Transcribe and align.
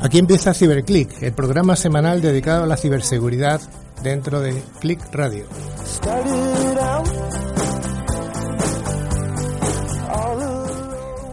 Aquí 0.00 0.18
empieza 0.18 0.54
CiberClick, 0.54 1.22
el 1.22 1.32
programa 1.32 1.76
semanal 1.76 2.20
dedicado 2.20 2.64
a 2.64 2.66
la 2.66 2.76
ciberseguridad 2.76 3.60
dentro 4.02 4.40
de 4.40 4.62
Click 4.80 5.00
Radio. 5.12 5.44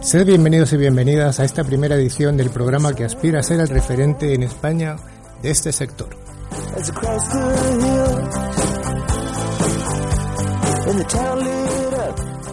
Sed 0.02 0.25
bienvenidos 0.25 0.73
y 0.73 0.77
bienvenidas 0.77 1.39
a 1.39 1.45
esta 1.45 1.63
primera 1.63 1.95
edición 1.95 2.36
del 2.36 2.49
programa 2.49 2.94
que 2.94 3.05
aspira 3.05 3.39
a 3.39 3.44
ser 3.44 3.59
el 3.59 3.70
referente 3.70 4.33
en 4.33 4.44
España 4.44 4.97
de 5.41 5.52
este 5.52 5.72
sector. 5.72 6.09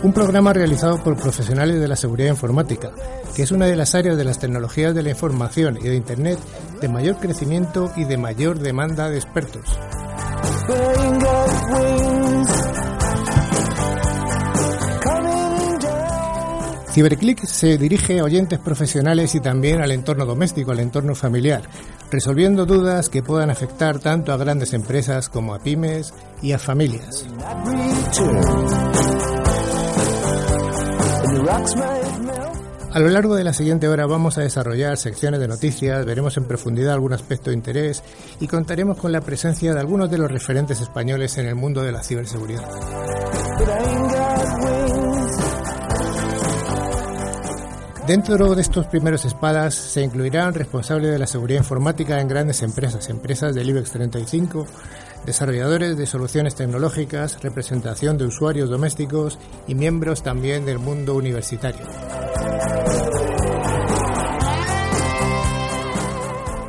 Un 0.06 0.12
programa 0.12 0.52
realizado 0.52 1.02
por 1.02 1.16
profesionales 1.16 1.80
de 1.80 1.88
la 1.88 1.96
seguridad 1.96 2.28
informática, 2.28 2.92
que 3.34 3.42
es 3.42 3.50
una 3.50 3.66
de 3.66 3.74
las 3.74 3.96
áreas 3.96 4.16
de 4.16 4.22
las 4.22 4.38
tecnologías 4.38 4.94
de 4.94 5.02
la 5.02 5.10
información 5.10 5.78
y 5.78 5.82
de 5.82 5.96
Internet 5.96 6.38
de 6.80 6.88
mayor 6.88 7.16
crecimiento 7.16 7.90
y 7.96 8.04
de 8.04 8.16
mayor 8.16 8.60
demanda 8.60 9.10
de 9.10 9.16
expertos. 9.16 9.64
Ciberclick 16.92 17.44
se 17.44 17.76
dirige 17.76 18.20
a 18.20 18.24
oyentes 18.24 18.60
profesionales 18.60 19.34
y 19.34 19.40
también 19.40 19.82
al 19.82 19.90
entorno 19.90 20.24
doméstico, 20.24 20.70
al 20.70 20.78
entorno 20.78 21.16
familiar, 21.16 21.62
resolviendo 22.12 22.64
dudas 22.64 23.08
que 23.08 23.24
puedan 23.24 23.50
afectar 23.50 23.98
tanto 23.98 24.32
a 24.32 24.36
grandes 24.36 24.72
empresas 24.72 25.28
como 25.28 25.52
a 25.52 25.58
pymes 25.58 26.14
y 26.42 26.52
a 26.52 26.60
familias. 26.60 27.26
A 32.92 32.98
lo 32.98 33.08
largo 33.08 33.36
de 33.36 33.44
la 33.44 33.52
siguiente 33.52 33.86
hora 33.86 34.06
vamos 34.06 34.36
a 34.36 34.40
desarrollar 34.40 34.96
secciones 34.96 35.38
de 35.38 35.46
noticias, 35.46 36.04
veremos 36.04 36.36
en 36.38 36.44
profundidad 36.44 36.94
algún 36.94 37.12
aspecto 37.12 37.50
de 37.50 37.56
interés 37.56 38.02
y 38.40 38.48
contaremos 38.48 38.96
con 38.96 39.12
la 39.12 39.20
presencia 39.20 39.72
de 39.72 39.78
algunos 39.78 40.10
de 40.10 40.18
los 40.18 40.30
referentes 40.30 40.80
españoles 40.80 41.38
en 41.38 41.46
el 41.46 41.54
mundo 41.54 41.82
de 41.82 41.92
la 41.92 42.02
ciberseguridad. 42.02 42.68
Dentro 48.06 48.54
de 48.54 48.62
estos 48.62 48.86
primeros 48.86 49.24
espadas 49.24 49.74
se 49.74 50.00
incluirán 50.00 50.54
responsables 50.54 51.10
de 51.10 51.18
la 51.18 51.26
seguridad 51.26 51.58
informática 51.58 52.20
en 52.20 52.28
grandes 52.28 52.62
empresas, 52.62 53.08
empresas 53.08 53.54
del 53.54 53.68
IBEX 53.70 53.90
35, 53.90 54.66
desarrolladores 55.26 55.98
de 55.98 56.06
soluciones 56.06 56.54
tecnológicas, 56.54 57.42
representación 57.42 58.16
de 58.16 58.26
usuarios 58.26 58.70
domésticos 58.70 59.38
y 59.66 59.74
miembros 59.74 60.22
también 60.22 60.64
del 60.64 60.78
mundo 60.78 61.14
universitario. 61.14 61.84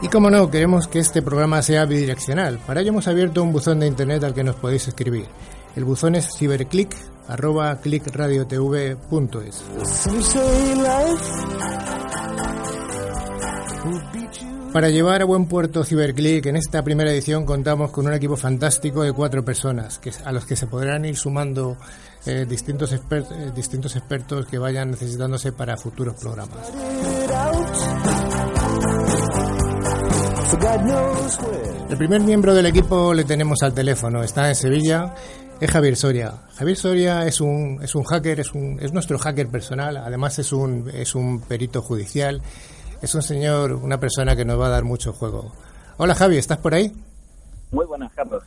Y 0.01 0.09
como 0.09 0.29
no, 0.29 0.49
queremos 0.49 0.87
que 0.87 0.99
este 0.99 1.21
programa 1.21 1.61
sea 1.61 1.85
bidireccional. 1.85 2.59
Para 2.59 2.81
ello 2.81 2.89
hemos 2.89 3.07
abierto 3.07 3.43
un 3.43 3.51
buzón 3.51 3.79
de 3.79 3.87
internet 3.87 4.23
al 4.23 4.33
que 4.33 4.43
nos 4.43 4.55
podéis 4.55 4.87
escribir. 4.87 5.27
El 5.75 5.85
buzón 5.85 6.15
es 6.15 6.29
ciberclick 6.37 6.95
arroba 7.27 7.79
clickradiotv.es. 7.79 9.63
Para 14.73 14.89
llevar 14.89 15.21
a 15.21 15.25
buen 15.25 15.45
puerto 15.45 15.83
Ciberclick, 15.83 16.45
en 16.45 16.55
esta 16.55 16.83
primera 16.83 17.11
edición 17.11 17.45
contamos 17.45 17.91
con 17.91 18.05
un 18.05 18.13
equipo 18.13 18.35
fantástico 18.35 19.03
de 19.03 19.13
cuatro 19.13 19.43
personas, 19.43 19.97
que, 19.99 20.11
a 20.23 20.31
los 20.31 20.45
que 20.45 20.55
se 20.55 20.67
podrán 20.67 21.05
ir 21.05 21.15
sumando 21.15 21.77
eh, 22.25 22.45
distintos, 22.47 22.93
eh, 22.93 22.99
distintos 23.55 23.95
expertos 23.95 24.45
que 24.45 24.57
vayan 24.57 24.91
necesitándose 24.91 25.51
para 25.51 25.77
futuros 25.77 26.15
programas. 26.15 26.71
El 31.89 31.97
primer 31.97 32.21
miembro 32.21 32.53
del 32.53 32.65
equipo 32.65 33.13
le 33.13 33.23
tenemos 33.23 33.63
al 33.63 33.73
teléfono, 33.73 34.23
está 34.23 34.49
en 34.49 34.55
Sevilla 34.55 35.13
es 35.59 35.71
Javier 35.71 35.95
Soria. 35.95 36.33
Javier 36.55 36.77
Soria 36.77 37.25
es 37.25 37.41
un, 37.41 37.79
es 37.81 37.95
un 37.95 38.03
hacker, 38.03 38.39
es, 38.39 38.53
un, 38.53 38.79
es 38.79 38.93
nuestro 38.93 39.17
hacker 39.17 39.47
personal, 39.47 39.97
además 39.97 40.37
es 40.39 40.53
un, 40.53 40.89
es 40.93 41.15
un 41.15 41.41
perito 41.41 41.81
judicial, 41.81 42.41
es 43.01 43.15
un 43.15 43.21
señor, 43.21 43.73
una 43.73 43.99
persona 43.99 44.35
que 44.35 44.45
nos 44.45 44.59
va 44.59 44.67
a 44.67 44.69
dar 44.69 44.83
mucho 44.83 45.13
juego. 45.13 45.51
Hola 45.97 46.15
Javi, 46.15 46.37
¿estás 46.37 46.57
por 46.57 46.73
ahí? 46.73 46.91
Muy 47.71 47.85
buenas, 47.85 48.11
Carlos. 48.13 48.43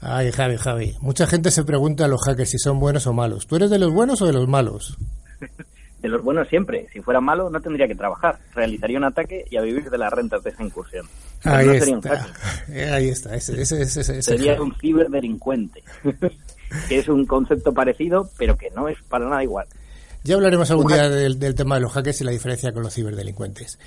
Ay, 0.00 0.30
Javi, 0.30 0.56
Javi. 0.56 0.96
Mucha 1.00 1.26
gente 1.26 1.50
se 1.50 1.64
pregunta 1.64 2.04
a 2.04 2.08
los 2.08 2.22
hackers 2.22 2.50
si 2.50 2.58
son 2.58 2.78
buenos 2.78 3.06
o 3.06 3.12
malos. 3.12 3.46
¿Tú 3.46 3.56
eres 3.56 3.70
de 3.70 3.78
los 3.78 3.92
buenos 3.92 4.22
o 4.22 4.26
de 4.26 4.32
los 4.32 4.46
malos? 4.46 4.96
de 6.02 6.08
los 6.08 6.22
buenos 6.22 6.48
siempre. 6.48 6.86
Si 6.92 7.00
fuera 7.00 7.20
malo, 7.20 7.50
no 7.50 7.60
tendría 7.60 7.88
que 7.88 7.96
trabajar. 7.96 8.38
Realizaría 8.54 8.98
un 8.98 9.04
ataque 9.04 9.44
y 9.50 9.56
a 9.56 9.62
vivir 9.62 9.90
de 9.90 9.98
las 9.98 10.12
rentas 10.12 10.42
de 10.44 10.50
esa 10.50 10.62
incursión. 10.62 11.06
Ahí, 11.44 11.68
está. 11.68 12.26
Ahí 12.94 13.08
está. 13.08 13.40
sería 13.40 14.60
un 14.60 14.74
ciberdelincuente. 14.76 15.82
que 16.88 16.98
es 16.98 17.08
un 17.08 17.26
concepto 17.26 17.72
parecido, 17.72 18.30
pero 18.38 18.56
que 18.56 18.70
no 18.70 18.88
es 18.88 18.98
para 19.08 19.28
nada 19.28 19.42
igual. 19.42 19.66
Ya 20.28 20.34
hablaremos 20.34 20.70
algún 20.70 20.88
día 20.88 21.08
del, 21.08 21.54
tema 21.54 21.76
de 21.76 21.80
los 21.80 21.90
hackers 21.90 22.20
y 22.20 22.24
la 22.24 22.30
diferencia 22.32 22.70
con 22.70 22.82
los 22.82 22.92
ciberdelincuentes. 22.92 23.78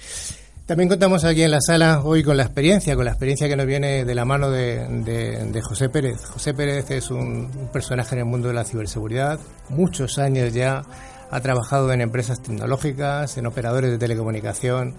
También 0.65 0.89
contamos 0.89 1.23
aquí 1.23 1.43
en 1.43 1.51
la 1.51 1.61
sala 1.61 2.01
hoy 2.03 2.23
con 2.23 2.35
la 2.35 2.41
experiencia, 2.41 2.95
con 2.95 3.05
la 3.05 3.11
experiencia 3.11 3.47
que 3.47 3.55
nos 3.55 3.67
viene 3.67 4.05
de 4.05 4.15
la 4.15 4.25
mano 4.25 4.49
de, 4.49 5.61
José 5.63 5.89
Pérez. 5.89 6.25
José 6.25 6.55
Pérez 6.55 6.89
es 6.89 7.11
un 7.11 7.69
personaje 7.71 8.15
en 8.15 8.21
el 8.21 8.25
mundo 8.25 8.47
de 8.47 8.55
la 8.55 8.63
ciberseguridad, 8.63 9.39
muchos 9.69 10.17
años 10.17 10.51
ya 10.51 10.81
ha 11.29 11.41
trabajado 11.41 11.93
en 11.93 12.01
empresas 12.01 12.41
tecnológicas, 12.41 13.37
en 13.37 13.45
operadores 13.45 13.91
de 13.91 13.99
telecomunicación. 13.99 14.95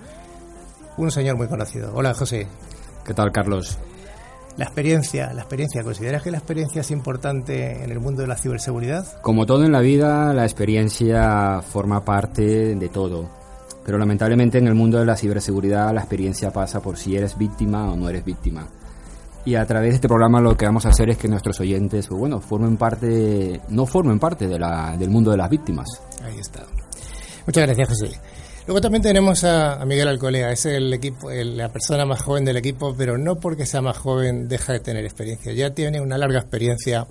Un 0.97 1.11
señor 1.11 1.35
muy 1.35 1.49
conocido. 1.49 1.91
Hola, 1.93 2.15
José. 2.15 2.47
¿Qué 3.05 3.15
tal, 3.15 3.33
Carlos? 3.33 3.79
La 4.57 4.65
experiencia, 4.67 5.33
la 5.33 5.41
experiencia, 5.41 5.83
¿consideras 5.83 6.23
que 6.23 6.31
la 6.31 6.39
experiencia 6.39 6.83
es 6.83 6.91
importante 6.91 7.85
en 7.85 7.91
el 7.91 8.01
mundo 8.01 8.21
de 8.21 8.29
la 8.29 8.37
ciberseguridad? 8.37 9.21
Como 9.23 9.47
todo 9.47 9.65
en 9.65 9.73
la 9.73 9.81
vida, 9.81 10.33
la 10.35 10.45
experiencia 10.45 11.63
forma 11.63 12.05
parte 12.05 12.75
de 12.75 12.89
todo. 12.91 13.29
Pero 13.85 13.99
lamentablemente 13.99 14.59
en 14.59 14.67
el 14.67 14.75
mundo 14.75 14.99
de 14.99 15.07
la 15.07 15.17
ciberseguridad 15.17 15.93
la 15.95 16.01
experiencia 16.01 16.51
pasa 16.51 16.81
por 16.81 16.99
si 16.99 17.17
eres 17.17 17.37
víctima 17.37 17.91
o 17.91 17.97
no 17.97 18.09
eres 18.09 18.25
víctima. 18.25 18.69
Y 19.45 19.57
a 19.57 19.67
través 19.67 19.91
de 19.91 19.95
este 19.97 20.09
programa 20.09 20.41
lo 20.41 20.57
que 20.57 20.67
vamos 20.67 20.87
a 20.87 20.91
hacer 20.91 21.11
es 21.11 21.17
que 21.17 21.29
nuestros 21.29 21.59
oyentes, 21.59 22.07
pues 22.07 22.21
bueno, 22.21 22.41
formen 22.41 22.77
parte, 22.77 23.61
no 23.71 23.87
formen 23.87 24.21
parte 24.21 24.47
de 24.47 24.59
la, 24.59 24.97
del 24.97 25.11
mundo 25.11 25.33
de 25.33 25.39
las 25.39 25.51
víctimas. 25.51 25.89
Ahí 26.23 26.39
está. 26.39 26.65
Muchas 27.47 27.67
gracias, 27.67 27.89
José. 27.89 28.21
Luego 28.67 28.81
también 28.81 29.03
tenemos 29.03 29.43
a, 29.43 29.84
Miguel 29.84 30.06
Alcolea, 30.06 30.53
es 30.53 30.67
el 30.67 30.93
equipo, 30.93 31.31
la 31.31 31.73
persona 31.73 32.06
más 32.06 32.23
joven 32.23 32.45
del 32.45 32.56
equipo, 32.56 32.95
pero 32.97 33.19
no 33.19 33.37
porque 33.37 33.67
sea 33.67 33.83
más 33.83 33.99
joven 33.99 34.49
deja 34.49 34.73
de 34.73 34.81
tener 34.81 35.05
experiencia. 35.05 35.53
Ya 35.53 35.75
tiene 35.75 36.00
una 36.00 36.17
larga 36.17 36.39
experiencia 36.39 37.09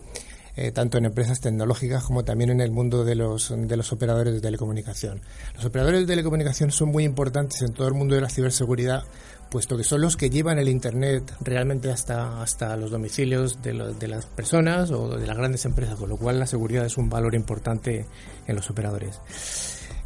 eh, 0.55 0.71
tanto 0.71 0.97
en 0.97 1.05
empresas 1.05 1.41
tecnológicas 1.41 2.03
como 2.03 2.23
también 2.23 2.51
en 2.51 2.61
el 2.61 2.71
mundo 2.71 3.03
de 3.03 3.15
los, 3.15 3.53
de 3.55 3.77
los 3.77 3.91
operadores 3.91 4.33
de 4.33 4.39
telecomunicación. 4.39 5.21
Los 5.55 5.65
operadores 5.65 6.01
de 6.01 6.07
telecomunicación 6.07 6.71
son 6.71 6.89
muy 6.89 7.03
importantes 7.03 7.61
en 7.61 7.73
todo 7.73 7.87
el 7.87 7.93
mundo 7.95 8.15
de 8.15 8.21
la 8.21 8.29
ciberseguridad 8.29 9.03
puesto 9.49 9.75
que 9.75 9.83
son 9.83 9.99
los 9.99 10.15
que 10.15 10.29
llevan 10.29 10.59
el 10.59 10.69
Internet 10.69 11.33
realmente 11.41 11.91
hasta, 11.91 12.41
hasta 12.41 12.77
los 12.77 12.89
domicilios 12.89 13.61
de, 13.61 13.73
de, 13.99 14.07
las 14.07 14.25
personas 14.25 14.91
o 14.91 15.17
de 15.17 15.27
las 15.27 15.35
grandes 15.35 15.65
empresas, 15.65 15.97
con 15.97 16.07
lo 16.07 16.15
cual 16.15 16.39
la 16.39 16.47
seguridad 16.47 16.85
es 16.85 16.97
un 16.97 17.09
valor 17.09 17.35
importante 17.35 18.05
en 18.47 18.55
los 18.55 18.69
operadores. 18.69 19.19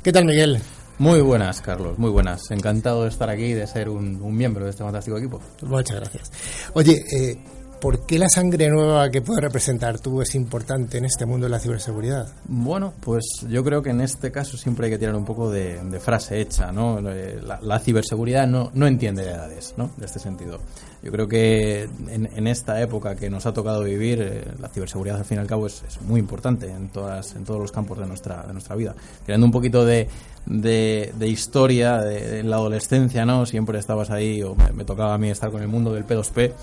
¿Qué 0.01 0.11
tal, 0.11 0.25
Miguel? 0.25 0.59
Muy 0.97 1.19
buenas, 1.19 1.61
Carlos, 1.61 1.97
muy 1.97 2.09
buenas. 2.09 2.49
Encantado 2.51 3.03
de 3.03 3.09
estar 3.09 3.29
aquí 3.29 3.43
y 3.43 3.53
de 3.53 3.67
ser 3.67 3.89
un, 3.89 4.21
un 4.21 4.35
miembro 4.35 4.63
de 4.63 4.71
este 4.71 4.83
fantástico 4.83 5.17
equipo. 5.17 5.41
Muchas 5.63 5.99
gracias. 5.99 6.31
Oye, 6.73 7.03
eh, 7.11 7.37
¿Por 7.79 8.05
qué 8.05 8.17
la 8.17 8.29
sangre 8.29 8.69
nueva 8.69 9.09
que 9.11 9.21
puedes 9.21 9.43
representar 9.43 9.99
tú 9.99 10.21
es 10.21 10.33
importante 10.35 10.97
en 10.97 11.05
este 11.05 11.25
mundo 11.25 11.45
de 11.45 11.51
la 11.51 11.59
ciberseguridad? 11.59 12.27
Bueno, 12.45 12.93
pues 13.01 13.23
yo 13.49 13.63
creo 13.63 13.83
que 13.83 13.89
en 13.89 14.01
este 14.01 14.31
caso 14.31 14.57
siempre 14.57 14.85
hay 14.85 14.93
que 14.93 14.97
tirar 14.97 15.15
un 15.15 15.25
poco 15.25 15.51
de, 15.51 15.99
frase 15.99 16.41
hecha, 16.41 16.71
¿no? 16.71 16.99
Eh, 17.09 17.39
la, 17.61 17.79
ciberseguridad 17.79 18.47
no, 18.47 18.71
no 18.73 18.87
entiende 18.87 19.23
edades, 19.23 19.75
¿no? 19.77 19.91
De 19.97 20.05
este 20.05 20.19
sentido. 20.19 20.59
Yo 21.03 21.11
creo 21.11 21.27
que 21.27 21.83
en, 21.83 22.47
esta 22.47 22.81
época 22.81 23.15
que 23.15 23.29
nos 23.29 23.45
ha 23.45 23.53
tocado 23.53 23.83
vivir, 23.83 24.21
eh, 24.21 24.43
la 24.59 24.69
ciberseguridad 24.69 25.17
al 25.17 25.25
fin 25.25 25.37
y 25.37 25.41
al 25.41 25.47
cabo 25.47 25.67
es, 25.67 25.83
muy 26.01 26.19
importante 26.19 26.67
en, 26.67 26.89
todas, 26.89 27.35
en 27.35 27.43
todos 27.43 27.59
los 27.59 27.71
campos 27.71 27.99
de 27.99 28.07
nuestra, 28.07 28.43
de 28.43 28.53
nuestra 28.53 28.75
vida. 28.75 28.95
Tirando 29.25 29.45
un 29.45 29.51
poquito 29.51 29.85
de, 29.85 30.07
de, 30.45 31.27
historia 31.27 31.99
de, 31.99 32.39
en 32.39 32.49
la 32.49 32.55
adolescencia, 32.55 33.25
¿no? 33.25 33.45
Siempre 33.45 33.77
estabas 33.77 34.09
ahí, 34.09 34.41
o 34.41 34.55
me, 34.55 34.71
me, 34.71 34.85
tocaba 34.85 35.13
a 35.13 35.17
mí 35.17 35.29
estar 35.29 35.51
con 35.51 35.61
el 35.61 35.67
mundo 35.67 35.93
del 35.93 36.07
P2P, 36.07 36.53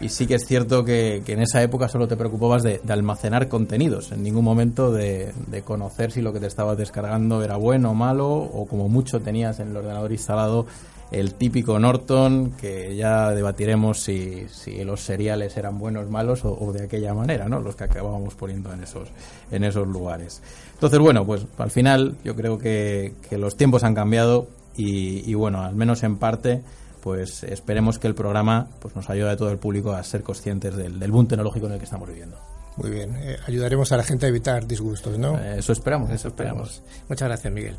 y 0.00 0.08
sí 0.08 0.26
que 0.26 0.34
es 0.34 0.46
cierto 0.46 0.84
que, 0.84 1.22
en 1.26 1.40
esa 1.40 1.62
época 1.62 1.88
solo 1.88 2.06
te 2.08 2.16
preocupabas 2.16 2.62
de, 2.62 2.80
almacenar 2.88 3.48
contenidos, 3.48 4.12
en 4.12 4.22
ningún 4.22 4.44
momento 4.44 4.92
de, 4.92 5.32
conocer 5.64 6.12
si 6.12 6.20
lo 6.20 6.32
que 6.32 6.40
te 6.40 6.46
estabas 6.46 6.76
descargando 6.76 7.42
era 7.42 7.56
bueno 7.56 7.90
o 7.90 7.94
malo, 7.94 8.28
o 8.28 8.66
como 8.66 8.88
mucho 8.88 9.20
tenías 9.20 9.60
en 9.60 9.70
el 9.70 9.76
ordenador 9.76 10.12
instalado 10.12 10.66
el 11.12 11.34
típico 11.34 11.78
Norton, 11.78 12.52
que 12.60 12.96
ya 12.96 13.30
debatiremos 13.30 14.00
si, 14.00 14.46
los 14.84 15.00
seriales 15.00 15.56
eran 15.56 15.78
buenos, 15.78 16.10
malos 16.10 16.40
o, 16.44 16.72
de 16.72 16.84
aquella 16.84 17.14
manera, 17.14 17.48
¿no? 17.48 17.60
Los 17.60 17.76
que 17.76 17.84
acabábamos 17.84 18.34
poniendo 18.34 18.72
en 18.72 18.82
esos, 18.82 19.08
en 19.50 19.62
esos 19.62 19.86
lugares. 19.86 20.42
Entonces, 20.74 20.98
bueno, 20.98 21.24
pues 21.24 21.46
al 21.58 21.70
final 21.70 22.16
yo 22.24 22.34
creo 22.34 22.58
que, 22.58 23.14
que 23.28 23.38
los 23.38 23.56
tiempos 23.56 23.84
han 23.84 23.94
cambiado 23.94 24.48
y, 24.76 25.34
bueno, 25.34 25.62
al 25.62 25.74
menos 25.74 26.02
en 26.02 26.16
parte 26.16 26.62
pues 27.06 27.44
esperemos 27.44 28.00
que 28.00 28.08
el 28.08 28.16
programa 28.16 28.66
pues 28.80 28.96
nos 28.96 29.08
ayude 29.08 29.30
a 29.30 29.36
todo 29.36 29.52
el 29.52 29.58
público 29.58 29.92
a 29.92 30.02
ser 30.02 30.24
conscientes 30.24 30.74
del, 30.74 30.98
del 30.98 31.12
boom 31.12 31.28
tecnológico 31.28 31.66
en 31.66 31.74
el 31.74 31.78
que 31.78 31.84
estamos 31.84 32.08
viviendo. 32.08 32.36
Muy 32.78 32.90
bien, 32.90 33.14
eh, 33.14 33.36
ayudaremos 33.46 33.92
a 33.92 33.96
la 33.96 34.02
gente 34.02 34.26
a 34.26 34.28
evitar 34.28 34.66
disgustos, 34.66 35.16
¿no? 35.16 35.38
Eh, 35.38 35.60
eso 35.60 35.72
esperamos, 35.72 36.10
eso 36.10 36.26
esperamos. 36.26 36.82
Muchas 37.08 37.28
gracias, 37.28 37.52
Miguel. 37.52 37.76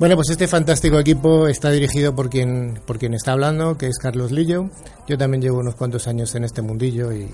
Bueno, 0.00 0.16
pues 0.16 0.30
este 0.30 0.48
fantástico 0.48 0.98
equipo 0.98 1.46
está 1.46 1.70
dirigido 1.70 2.12
por 2.16 2.28
quien, 2.28 2.80
por 2.84 2.98
quien 2.98 3.14
está 3.14 3.30
hablando, 3.34 3.78
que 3.78 3.86
es 3.86 4.00
Carlos 4.00 4.32
Lillo. 4.32 4.68
Yo 5.06 5.16
también 5.16 5.40
llevo 5.40 5.60
unos 5.60 5.76
cuantos 5.76 6.08
años 6.08 6.34
en 6.34 6.42
este 6.42 6.60
mundillo 6.60 7.12
y, 7.12 7.30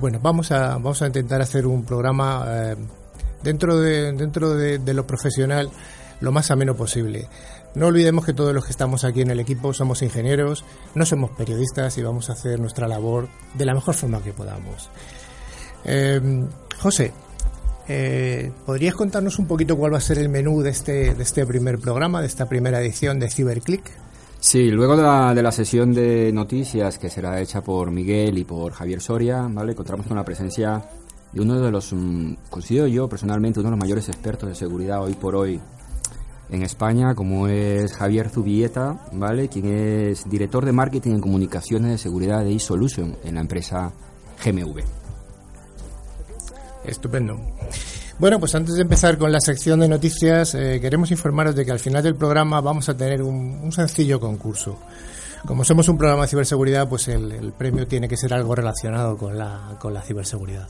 bueno, 0.00 0.18
vamos 0.22 0.50
a, 0.50 0.78
vamos 0.78 1.02
a 1.02 1.08
intentar 1.08 1.42
hacer 1.42 1.66
un 1.66 1.84
programa 1.84 2.46
eh, 2.48 2.76
dentro, 3.42 3.76
de, 3.78 4.12
dentro 4.12 4.54
de, 4.54 4.94
lo 4.94 5.06
profesional 5.06 5.68
lo 6.20 6.32
más 6.32 6.50
ameno 6.50 6.74
posible. 6.74 7.28
No 7.76 7.88
olvidemos 7.88 8.24
que 8.24 8.32
todos 8.32 8.54
los 8.54 8.64
que 8.64 8.70
estamos 8.70 9.04
aquí 9.04 9.20
en 9.20 9.30
el 9.30 9.38
equipo 9.38 9.74
somos 9.74 10.00
ingenieros, 10.00 10.64
no 10.94 11.04
somos 11.04 11.30
periodistas 11.32 11.98
y 11.98 12.02
vamos 12.02 12.30
a 12.30 12.32
hacer 12.32 12.58
nuestra 12.58 12.88
labor 12.88 13.28
de 13.52 13.66
la 13.66 13.74
mejor 13.74 13.94
forma 13.94 14.22
que 14.22 14.32
podamos. 14.32 14.88
Eh, 15.84 16.20
José, 16.80 17.12
eh, 17.86 18.50
¿Podrías 18.64 18.94
contarnos 18.94 19.38
un 19.38 19.46
poquito 19.46 19.76
cuál 19.76 19.92
va 19.92 19.98
a 19.98 20.00
ser 20.00 20.18
el 20.18 20.30
menú 20.30 20.62
de 20.62 20.70
este, 20.70 21.14
de 21.14 21.22
este 21.22 21.46
primer 21.46 21.78
programa, 21.78 22.20
de 22.22 22.26
esta 22.26 22.48
primera 22.48 22.80
edición 22.80 23.20
de 23.20 23.30
CiberClick? 23.30 23.92
Sí, 24.40 24.70
luego 24.70 24.96
de 24.96 25.02
la, 25.02 25.34
de 25.34 25.42
la, 25.42 25.52
sesión 25.52 25.92
de 25.92 26.32
noticias 26.32 26.98
que 26.98 27.10
será 27.10 27.40
hecha 27.40 27.62
por 27.62 27.90
Miguel 27.90 28.38
y 28.38 28.44
por 28.44 28.72
Javier 28.72 29.02
Soria, 29.02 29.46
¿vale? 29.50 29.72
Encontramos 29.72 30.06
con 30.06 30.16
la 30.16 30.24
presencia 30.24 30.82
de 31.32 31.40
uno 31.40 31.60
de 31.60 31.70
los, 31.70 31.92
mm, 31.92 32.34
considero 32.50 32.86
yo 32.86 33.08
personalmente, 33.08 33.60
uno 33.60 33.68
de 33.68 33.76
los 33.76 33.80
mayores 33.80 34.08
expertos 34.08 34.48
de 34.48 34.54
seguridad 34.54 35.02
hoy 35.02 35.14
por 35.14 35.36
hoy 35.36 35.60
en 36.50 36.62
España, 36.62 37.14
como 37.14 37.48
es 37.48 37.92
Javier 37.94 38.28
Zubieta, 38.28 39.00
¿vale? 39.12 39.48
Quien 39.48 39.66
es 39.66 40.28
director 40.28 40.64
de 40.64 40.72
marketing 40.72 41.12
en 41.12 41.20
comunicaciones 41.20 41.90
de 41.92 41.98
seguridad 41.98 42.44
de 42.44 42.54
eSolution 42.54 43.16
en 43.24 43.34
la 43.34 43.40
empresa 43.40 43.92
GMV. 44.44 44.82
Estupendo. 46.84 47.40
Bueno, 48.18 48.40
pues 48.40 48.54
antes 48.54 48.74
de 48.76 48.82
empezar 48.82 49.18
con 49.18 49.30
la 49.30 49.40
sección 49.40 49.80
de 49.80 49.88
noticias, 49.88 50.54
eh, 50.54 50.80
queremos 50.80 51.10
informaros 51.10 51.54
de 51.54 51.66
que 51.66 51.72
al 51.72 51.80
final 51.80 52.02
del 52.02 52.14
programa 52.14 52.60
vamos 52.62 52.88
a 52.88 52.96
tener 52.96 53.22
un, 53.22 53.70
sencillo 53.72 54.18
concurso. 54.18 54.78
Como 55.44 55.64
somos 55.64 55.88
un 55.88 55.98
programa 55.98 56.22
de 56.22 56.28
ciberseguridad, 56.28 56.88
pues 56.88 57.08
el, 57.08 57.52
premio 57.58 57.86
tiene 57.86 58.08
que 58.08 58.16
ser 58.16 58.32
algo 58.32 58.54
relacionado 58.54 59.18
con 59.18 59.36
la, 59.36 59.76
con 59.78 59.92
la 59.92 60.00
ciberseguridad. 60.00 60.66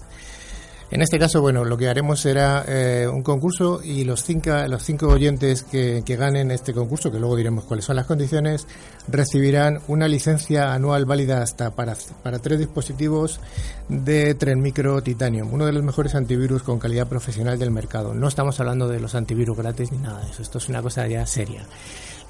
En 0.88 1.02
este 1.02 1.18
caso, 1.18 1.40
bueno, 1.40 1.64
lo 1.64 1.76
que 1.76 1.88
haremos 1.88 2.20
será 2.20 2.64
eh, 2.68 3.08
un 3.12 3.24
concurso 3.24 3.80
y 3.82 4.04
los 4.04 4.22
cinco, 4.22 4.52
los 4.68 4.84
cinco 4.84 5.08
oyentes 5.08 5.64
que, 5.64 6.00
ganen 6.06 6.52
este 6.52 6.72
concurso, 6.72 7.10
que 7.10 7.18
luego 7.18 7.34
diremos 7.34 7.64
cuáles 7.64 7.84
son 7.84 7.96
las 7.96 8.06
condiciones, 8.06 8.68
recibirán 9.08 9.80
una 9.88 10.06
licencia 10.06 10.72
anual 10.72 11.04
válida 11.04 11.42
hasta 11.42 11.72
para, 11.72 11.96
para 12.22 12.38
tres 12.38 12.60
dispositivos 12.60 13.40
de 13.88 14.34
Tren 14.36 14.60
Micro 14.60 15.02
Titanium, 15.02 15.52
uno 15.52 15.66
de 15.66 15.72
los 15.72 15.82
mejores 15.82 16.14
antivirus 16.14 16.62
con 16.62 16.78
calidad 16.78 17.08
profesional 17.08 17.58
del 17.58 17.72
mercado. 17.72 18.14
No 18.14 18.28
estamos 18.28 18.60
hablando 18.60 18.86
de 18.86 19.00
los 19.00 19.16
antivirus 19.16 19.56
gratis 19.56 19.90
ni 19.90 19.98
nada 19.98 20.20
de 20.20 20.30
eso, 20.30 20.42
esto 20.42 20.58
es 20.58 20.68
una 20.68 20.82
cosa 20.82 21.08
ya 21.08 21.26
seria. 21.26 21.66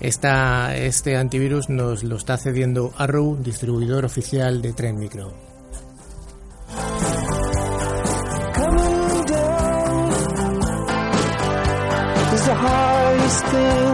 Esta, 0.00 0.74
este 0.76 1.18
antivirus 1.18 1.68
nos 1.68 2.04
lo 2.04 2.16
está 2.16 2.38
cediendo 2.38 2.92
Arrow, 2.96 3.36
distribuidor 3.36 4.06
oficial 4.06 4.62
de 4.62 4.72
Tren 4.72 4.98
Micro. 4.98 5.45
still 13.48 13.85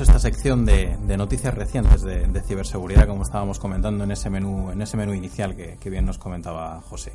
esta 0.00 0.18
sección 0.18 0.64
de, 0.64 0.96
noticias 1.16 1.54
recientes 1.54 2.02
de, 2.02 2.42
ciberseguridad, 2.42 3.06
como 3.06 3.22
estábamos 3.22 3.58
comentando 3.58 4.04
en 4.04 4.10
ese 4.10 4.30
menú, 4.30 4.70
en 4.70 4.82
ese 4.82 4.96
menú 4.96 5.14
inicial 5.14 5.54
que, 5.54 5.90
bien 5.90 6.04
nos 6.04 6.18
comentaba 6.18 6.80
José. 6.82 7.12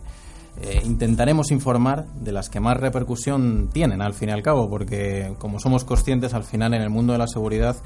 Eh, 0.62 0.82
intentaremos 0.84 1.52
informar 1.52 2.06
de 2.08 2.32
las 2.32 2.50
que 2.50 2.60
más 2.60 2.78
repercusión 2.78 3.70
tienen 3.72 4.02
al 4.02 4.14
fin 4.14 4.30
y 4.30 4.32
al 4.32 4.42
cabo, 4.42 4.70
porque 4.70 5.34
como 5.38 5.60
somos 5.60 5.84
conscientes 5.84 6.34
al 6.34 6.44
final 6.44 6.74
en 6.74 6.82
el 6.82 6.90
mundo 6.90 7.14
de 7.14 7.20
la 7.20 7.28
seguridad 7.28 7.78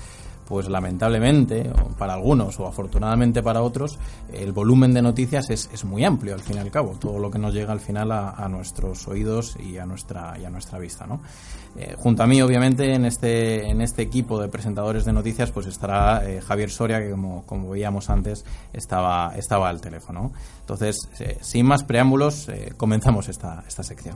pues 0.54 0.70
lamentablemente, 0.70 1.68
para 1.98 2.14
algunos 2.14 2.60
o 2.60 2.68
afortunadamente 2.68 3.42
para 3.42 3.64
otros, 3.64 3.98
el 4.32 4.52
volumen 4.52 4.94
de 4.94 5.02
noticias 5.02 5.50
es, 5.50 5.68
es, 5.74 5.84
muy 5.84 6.06
amplio 6.06 6.36
al 6.36 6.42
fin 6.42 6.58
y 6.58 6.60
al 6.60 6.70
cabo, 6.70 6.92
todo 7.00 7.18
lo 7.18 7.32
que 7.32 7.40
nos 7.40 7.56
llega 7.56 7.74
al 7.74 7.80
final 7.80 8.12
a, 8.12 8.48
nuestros 8.50 9.08
oídos 9.08 9.58
y 9.60 9.80
a 9.80 9.88
nuestra, 9.88 10.38
y 10.40 10.46
a 10.46 10.52
nuestra 10.52 10.78
vista. 10.78 11.08
¿no? 11.08 11.22
Eh, 11.76 11.96
junto 11.98 12.22
a 12.22 12.28
mí, 12.28 12.40
obviamente, 12.40 12.94
en 12.94 13.06
este, 13.06 13.68
en 13.68 13.82
este 13.82 14.04
equipo 14.04 14.40
de 14.40 14.48
presentadores 14.48 15.06
de 15.06 15.14
noticias, 15.14 15.50
pues 15.50 15.66
estará 15.66 16.24
eh, 16.24 16.40
Javier 16.40 16.70
Soria, 16.70 17.00
que 17.00 17.10
como, 17.10 17.48
como 17.48 17.72
veíamos 17.72 18.12
antes, 18.12 18.46
estaba, 18.74 19.34
estaba 19.36 19.70
al 19.70 19.82
teléfono. 19.82 20.34
Entonces, 20.60 21.10
eh, 21.20 21.40
sin 21.42 21.66
más 21.66 21.84
preámbulos, 21.84 22.48
comenzamos 22.78 23.28
esta, 23.28 23.64
esta 23.68 23.82
sección. 23.82 24.16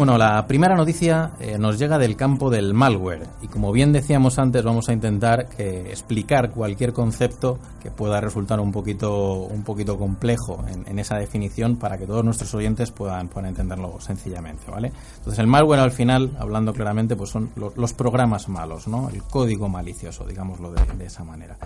Bueno, 0.00 0.16
la 0.16 0.46
primera 0.46 0.74
noticia 0.74 1.32
eh, 1.40 1.58
nos 1.58 1.78
llega 1.78 1.98
del 1.98 2.16
campo 2.16 2.48
del 2.48 2.72
malware 2.72 3.26
y 3.42 3.48
como 3.48 3.70
bien 3.70 3.92
decíamos 3.92 4.38
antes 4.38 4.64
vamos 4.64 4.88
a 4.88 4.94
intentar 4.94 5.50
eh, 5.58 5.88
explicar 5.90 6.52
cualquier 6.52 6.94
concepto 6.94 7.58
que 7.82 7.90
pueda 7.90 8.18
resultar 8.18 8.60
un 8.60 8.72
poquito 8.72 9.40
un 9.40 9.62
poquito 9.62 9.98
complejo 9.98 10.64
en, 10.86 10.98
esa 10.98 11.18
definición 11.18 11.76
para 11.76 11.98
que 11.98 12.06
todos 12.06 12.24
nuestros 12.24 12.54
oyentes 12.54 12.90
puedan, 12.90 13.28
puedan 13.28 13.50
entenderlo 13.50 14.00
sencillamente, 14.00 14.70
¿vale? 14.70 14.90
Entonces 15.18 15.38
el 15.38 15.46
malware 15.46 15.80
al 15.80 15.92
final, 15.92 16.30
hablando 16.38 16.72
claramente, 16.72 17.14
pues 17.14 17.28
son 17.28 17.50
los, 17.76 17.92
programas 17.92 18.48
malos, 18.48 18.88
¿no? 18.88 19.10
El 19.10 19.22
código 19.24 19.68
malicioso, 19.68 20.24
digámoslo 20.24 20.72
de, 20.72 21.04
esa 21.04 21.24
manera. 21.24 21.58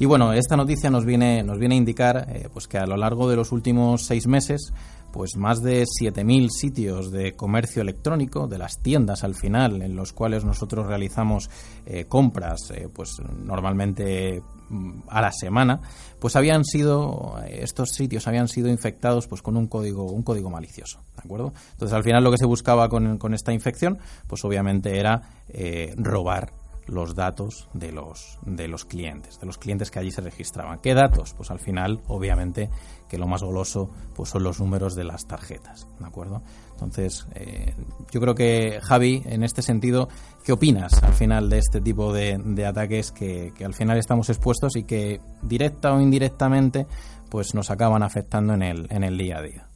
Y 0.00 0.06
bueno, 0.06 0.32
esta 0.32 0.56
noticia 0.56 0.90
nos 0.90 1.04
viene 1.04 1.44
nos 1.44 1.60
viene 1.60 1.76
a 1.76 1.78
indicar 1.78 2.26
eh, 2.30 2.48
pues 2.52 2.66
que 2.66 2.78
a 2.78 2.86
lo 2.86 2.96
largo 2.96 3.28
de 3.30 3.36
los 3.36 3.52
últimos 3.52 4.06
seis 4.06 4.26
meses 4.26 4.72
pues 5.16 5.36
más 5.36 5.62
de 5.62 5.84
7.000 5.84 6.50
sitios 6.50 7.10
de 7.10 7.34
comercio 7.34 7.80
electrónico, 7.80 8.46
de 8.46 8.58
las 8.58 8.82
tiendas 8.82 9.24
al 9.24 9.34
final, 9.34 9.80
en 9.80 9.96
los 9.96 10.12
cuales 10.12 10.44
nosotros 10.44 10.86
realizamos 10.86 11.48
eh, 11.86 12.04
compras, 12.04 12.70
eh, 12.70 12.90
pues 12.92 13.16
normalmente 13.42 14.42
mm, 14.68 15.04
a 15.08 15.22
la 15.22 15.32
semana, 15.32 15.80
pues 16.18 16.36
habían 16.36 16.64
sido 16.64 17.36
estos 17.48 17.90
sitios 17.90 18.26
habían 18.26 18.48
sido 18.48 18.68
infectados 18.68 19.26
pues 19.26 19.40
con 19.40 19.56
un 19.56 19.68
código 19.68 20.04
un 20.04 20.22
código 20.22 20.50
malicioso, 20.50 21.00
¿de 21.14 21.22
acuerdo? 21.24 21.54
Entonces 21.72 21.96
al 21.96 22.04
final 22.04 22.22
lo 22.22 22.30
que 22.30 22.38
se 22.38 22.46
buscaba 22.46 22.90
con, 22.90 23.34
esta 23.34 23.54
infección, 23.54 23.98
pues 24.26 24.44
obviamente 24.44 24.98
era 24.98 25.22
eh, 25.48 25.94
robar 25.96 26.52
los 26.86 27.14
datos 27.14 27.68
de 27.72 27.92
los, 27.92 28.38
de 28.42 28.68
los 28.68 28.84
clientes, 28.84 29.40
de 29.40 29.46
los 29.46 29.58
clientes 29.58 29.90
que 29.90 29.98
allí 29.98 30.10
se 30.10 30.20
registraban. 30.20 30.78
¿Qué 30.80 30.94
datos? 30.94 31.34
Pues 31.34 31.50
al 31.50 31.58
final, 31.58 32.00
obviamente, 32.08 32.70
que 33.08 33.18
lo 33.18 33.26
más 33.26 33.42
goloso 33.42 33.90
pues 34.14 34.30
son 34.30 34.42
los 34.42 34.60
números 34.60 34.94
de 34.94 35.04
las 35.04 35.26
tarjetas, 35.26 35.88
¿de 35.98 36.06
acuerdo? 36.06 36.42
Entonces, 36.72 37.26
eh, 37.34 37.74
yo 38.10 38.20
creo 38.20 38.34
que, 38.34 38.80
Javi, 38.82 39.22
en 39.24 39.42
este 39.42 39.62
sentido, 39.62 40.08
¿qué 40.44 40.52
opinas 40.52 41.02
al 41.02 41.14
final 41.14 41.48
de 41.48 41.58
este 41.58 41.80
tipo 41.80 42.12
de, 42.12 42.38
de 42.44 42.66
ataques 42.66 43.12
que, 43.12 43.52
que, 43.56 43.64
al 43.64 43.74
final 43.74 43.98
estamos 43.98 44.28
expuestos 44.28 44.76
y 44.76 44.84
que, 44.84 45.20
directa 45.42 45.94
o 45.94 46.00
indirectamente, 46.00 46.86
pues 47.30 47.54
nos 47.54 47.70
acaban 47.70 48.02
afectando 48.02 48.54
en 48.54 48.62
el, 48.62 48.86
en 48.90 49.04
el 49.04 49.16
día 49.16 49.38
a 49.38 49.42
día? 49.42 49.66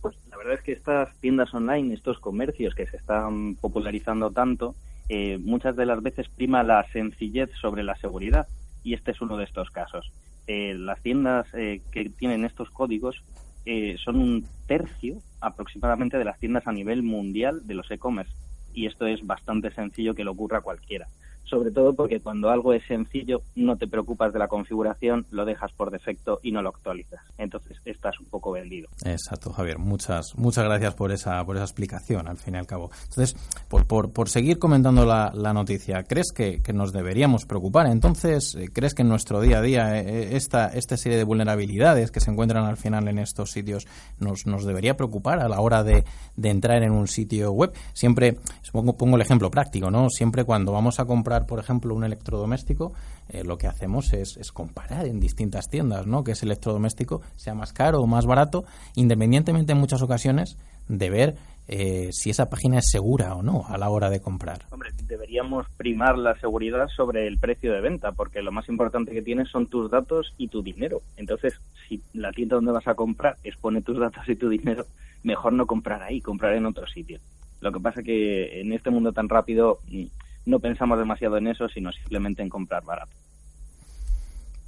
Pues 0.00 0.16
la 0.30 0.36
verdad 0.36 0.54
es 0.54 0.62
que 0.62 0.72
estas 0.72 1.14
tiendas 1.18 1.52
online, 1.52 1.94
estos 1.94 2.18
comercios 2.20 2.74
que 2.74 2.86
se 2.86 2.96
están 2.96 3.56
popularizando 3.56 4.30
tanto, 4.30 4.74
eh, 5.08 5.38
muchas 5.38 5.76
de 5.76 5.86
las 5.86 6.02
veces 6.02 6.28
prima 6.28 6.62
la 6.62 6.86
sencillez 6.92 7.50
sobre 7.60 7.82
la 7.82 7.96
seguridad 7.96 8.46
y 8.82 8.94
este 8.94 9.10
es 9.10 9.20
uno 9.20 9.36
de 9.36 9.44
estos 9.44 9.70
casos. 9.70 10.10
eh, 10.46 10.74
las 10.74 11.02
tiendas 11.02 11.46
eh, 11.52 11.82
que 11.92 12.08
tienen 12.08 12.44
estos 12.46 12.70
códigos 12.70 13.22
eh, 13.66 13.96
son 14.02 14.16
un 14.16 14.46
tercio 14.66 15.18
aproximadamente 15.40 16.16
de 16.16 16.24
las 16.24 16.38
tiendas 16.38 16.66
a 16.66 16.72
nivel 16.72 17.02
mundial 17.02 17.66
de 17.66 17.74
los 17.74 17.90
e-commerce. 17.90 18.32
Y 18.72 18.86
esto 18.86 19.06
es 19.06 19.26
bastante 19.26 19.70
sencillo 19.70 20.14
que 20.14 20.24
lo 20.24 20.32
ocurra 20.32 20.62
cualquiera 20.62 21.06
sobre 21.48 21.70
todo 21.70 21.94
porque 21.94 22.20
cuando 22.20 22.50
algo 22.50 22.72
es 22.72 22.84
sencillo 22.86 23.42
no 23.56 23.76
te 23.76 23.86
preocupas 23.86 24.32
de 24.32 24.38
la 24.38 24.48
configuración, 24.48 25.26
lo 25.30 25.44
dejas 25.44 25.72
por 25.72 25.90
defecto 25.90 26.40
y 26.42 26.52
no 26.52 26.62
lo 26.62 26.70
actualizas. 26.70 27.20
Entonces 27.38 27.78
estás 27.84 28.18
un 28.20 28.26
poco 28.26 28.52
vendido. 28.52 28.88
Exacto, 29.04 29.52
Javier. 29.52 29.78
Muchas 29.78 30.36
muchas 30.36 30.64
gracias 30.64 30.94
por 30.94 31.12
esa 31.12 31.44
por 31.44 31.56
esa 31.56 31.64
explicación, 31.64 32.28
al 32.28 32.36
fin 32.36 32.54
y 32.54 32.58
al 32.58 32.66
cabo. 32.66 32.90
Entonces, 33.04 33.36
por, 33.68 33.86
por, 33.86 34.12
por 34.12 34.28
seguir 34.28 34.58
comentando 34.58 35.04
la, 35.04 35.32
la 35.34 35.52
noticia, 35.52 36.04
¿crees 36.04 36.32
que, 36.34 36.62
que, 36.62 36.72
nos 36.72 36.92
deberíamos 36.92 37.46
preocupar? 37.46 37.86
Entonces, 37.86 38.54
eh, 38.54 38.68
¿crees 38.72 38.94
que 38.94 39.02
en 39.02 39.08
nuestro 39.08 39.40
día 39.40 39.58
a 39.58 39.62
día 39.62 40.00
eh, 40.00 40.36
esta, 40.36 40.68
esta 40.68 40.96
serie 40.96 41.18
de 41.18 41.24
vulnerabilidades 41.24 42.10
que 42.10 42.20
se 42.20 42.30
encuentran 42.30 42.64
al 42.64 42.76
final 42.76 43.08
en 43.08 43.18
estos 43.18 43.50
sitios 43.50 43.86
nos, 44.18 44.46
nos 44.46 44.64
debería 44.64 44.96
preocupar 44.96 45.40
a 45.40 45.48
la 45.48 45.60
hora 45.60 45.82
de, 45.82 46.04
de 46.36 46.50
entrar 46.50 46.82
en 46.82 46.92
un 46.92 47.08
sitio 47.08 47.52
web? 47.52 47.72
Siempre, 47.92 48.38
pongo, 48.72 48.96
pongo 48.96 49.16
el 49.16 49.22
ejemplo 49.22 49.50
práctico, 49.50 49.90
¿no? 49.90 50.10
Siempre 50.10 50.44
cuando 50.44 50.72
vamos 50.72 51.00
a 51.00 51.04
comprar 51.04 51.37
por 51.46 51.58
ejemplo, 51.58 51.94
un 51.94 52.04
electrodoméstico, 52.04 52.92
eh, 53.28 53.44
lo 53.44 53.58
que 53.58 53.66
hacemos 53.66 54.12
es, 54.12 54.36
es, 54.36 54.52
comparar 54.52 55.06
en 55.06 55.20
distintas 55.20 55.68
tiendas, 55.68 56.06
¿no? 56.06 56.24
Que 56.24 56.32
ese 56.32 56.46
electrodoméstico 56.46 57.20
sea 57.36 57.54
más 57.54 57.72
caro 57.72 58.00
o 58.00 58.06
más 58.06 58.26
barato, 58.26 58.64
independientemente 58.94 59.72
en 59.72 59.78
muchas 59.78 60.02
ocasiones 60.02 60.56
de 60.88 61.10
ver 61.10 61.36
eh, 61.70 62.08
si 62.12 62.30
esa 62.30 62.48
página 62.48 62.78
es 62.78 62.90
segura 62.90 63.34
o 63.34 63.42
no 63.42 63.64
a 63.68 63.76
la 63.76 63.90
hora 63.90 64.08
de 64.08 64.20
comprar. 64.20 64.64
Hombre, 64.70 64.90
deberíamos 65.04 65.66
primar 65.76 66.16
la 66.16 66.34
seguridad 66.40 66.88
sobre 66.88 67.26
el 67.26 67.38
precio 67.38 67.74
de 67.74 67.82
venta, 67.82 68.12
porque 68.12 68.40
lo 68.40 68.52
más 68.52 68.68
importante 68.70 69.12
que 69.12 69.20
tienes 69.20 69.50
son 69.50 69.66
tus 69.66 69.90
datos 69.90 70.32
y 70.38 70.48
tu 70.48 70.62
dinero. 70.62 71.02
Entonces, 71.18 71.60
si 71.86 72.02
la 72.14 72.32
tienda 72.32 72.56
donde 72.56 72.72
vas 72.72 72.88
a 72.88 72.94
comprar 72.94 73.36
expone 73.44 73.82
tus 73.82 73.98
datos 73.98 74.26
y 74.28 74.36
tu 74.36 74.48
dinero, 74.48 74.86
mejor 75.22 75.52
no 75.52 75.66
comprar 75.66 76.02
ahí, 76.02 76.22
comprar 76.22 76.54
en 76.54 76.64
otro 76.64 76.86
sitio. 76.86 77.20
Lo 77.60 77.70
que 77.70 77.80
pasa 77.80 78.02
que 78.02 78.60
en 78.60 78.72
este 78.72 78.88
mundo 78.88 79.12
tan 79.12 79.28
rápido 79.28 79.80
mm, 79.88 80.06
no 80.48 80.58
pensamos 80.58 80.98
demasiado 80.98 81.36
en 81.36 81.48
eso, 81.48 81.68
sino 81.68 81.92
simplemente 81.92 82.42
en 82.42 82.48
comprar 82.48 82.82
barato. 82.84 83.12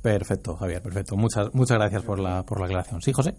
Perfecto, 0.03 0.57
Javier, 0.57 0.83
perfecto. 0.83 1.17
Muchas, 1.17 1.53
muchas 1.55 1.79
gracias 1.79 2.03
por 2.03 2.19
la, 2.19 2.43
por 2.43 2.61
la 2.61 2.67
aclaración. 2.67 3.03
¿Sí, 3.03 3.13
José? 3.13 3.35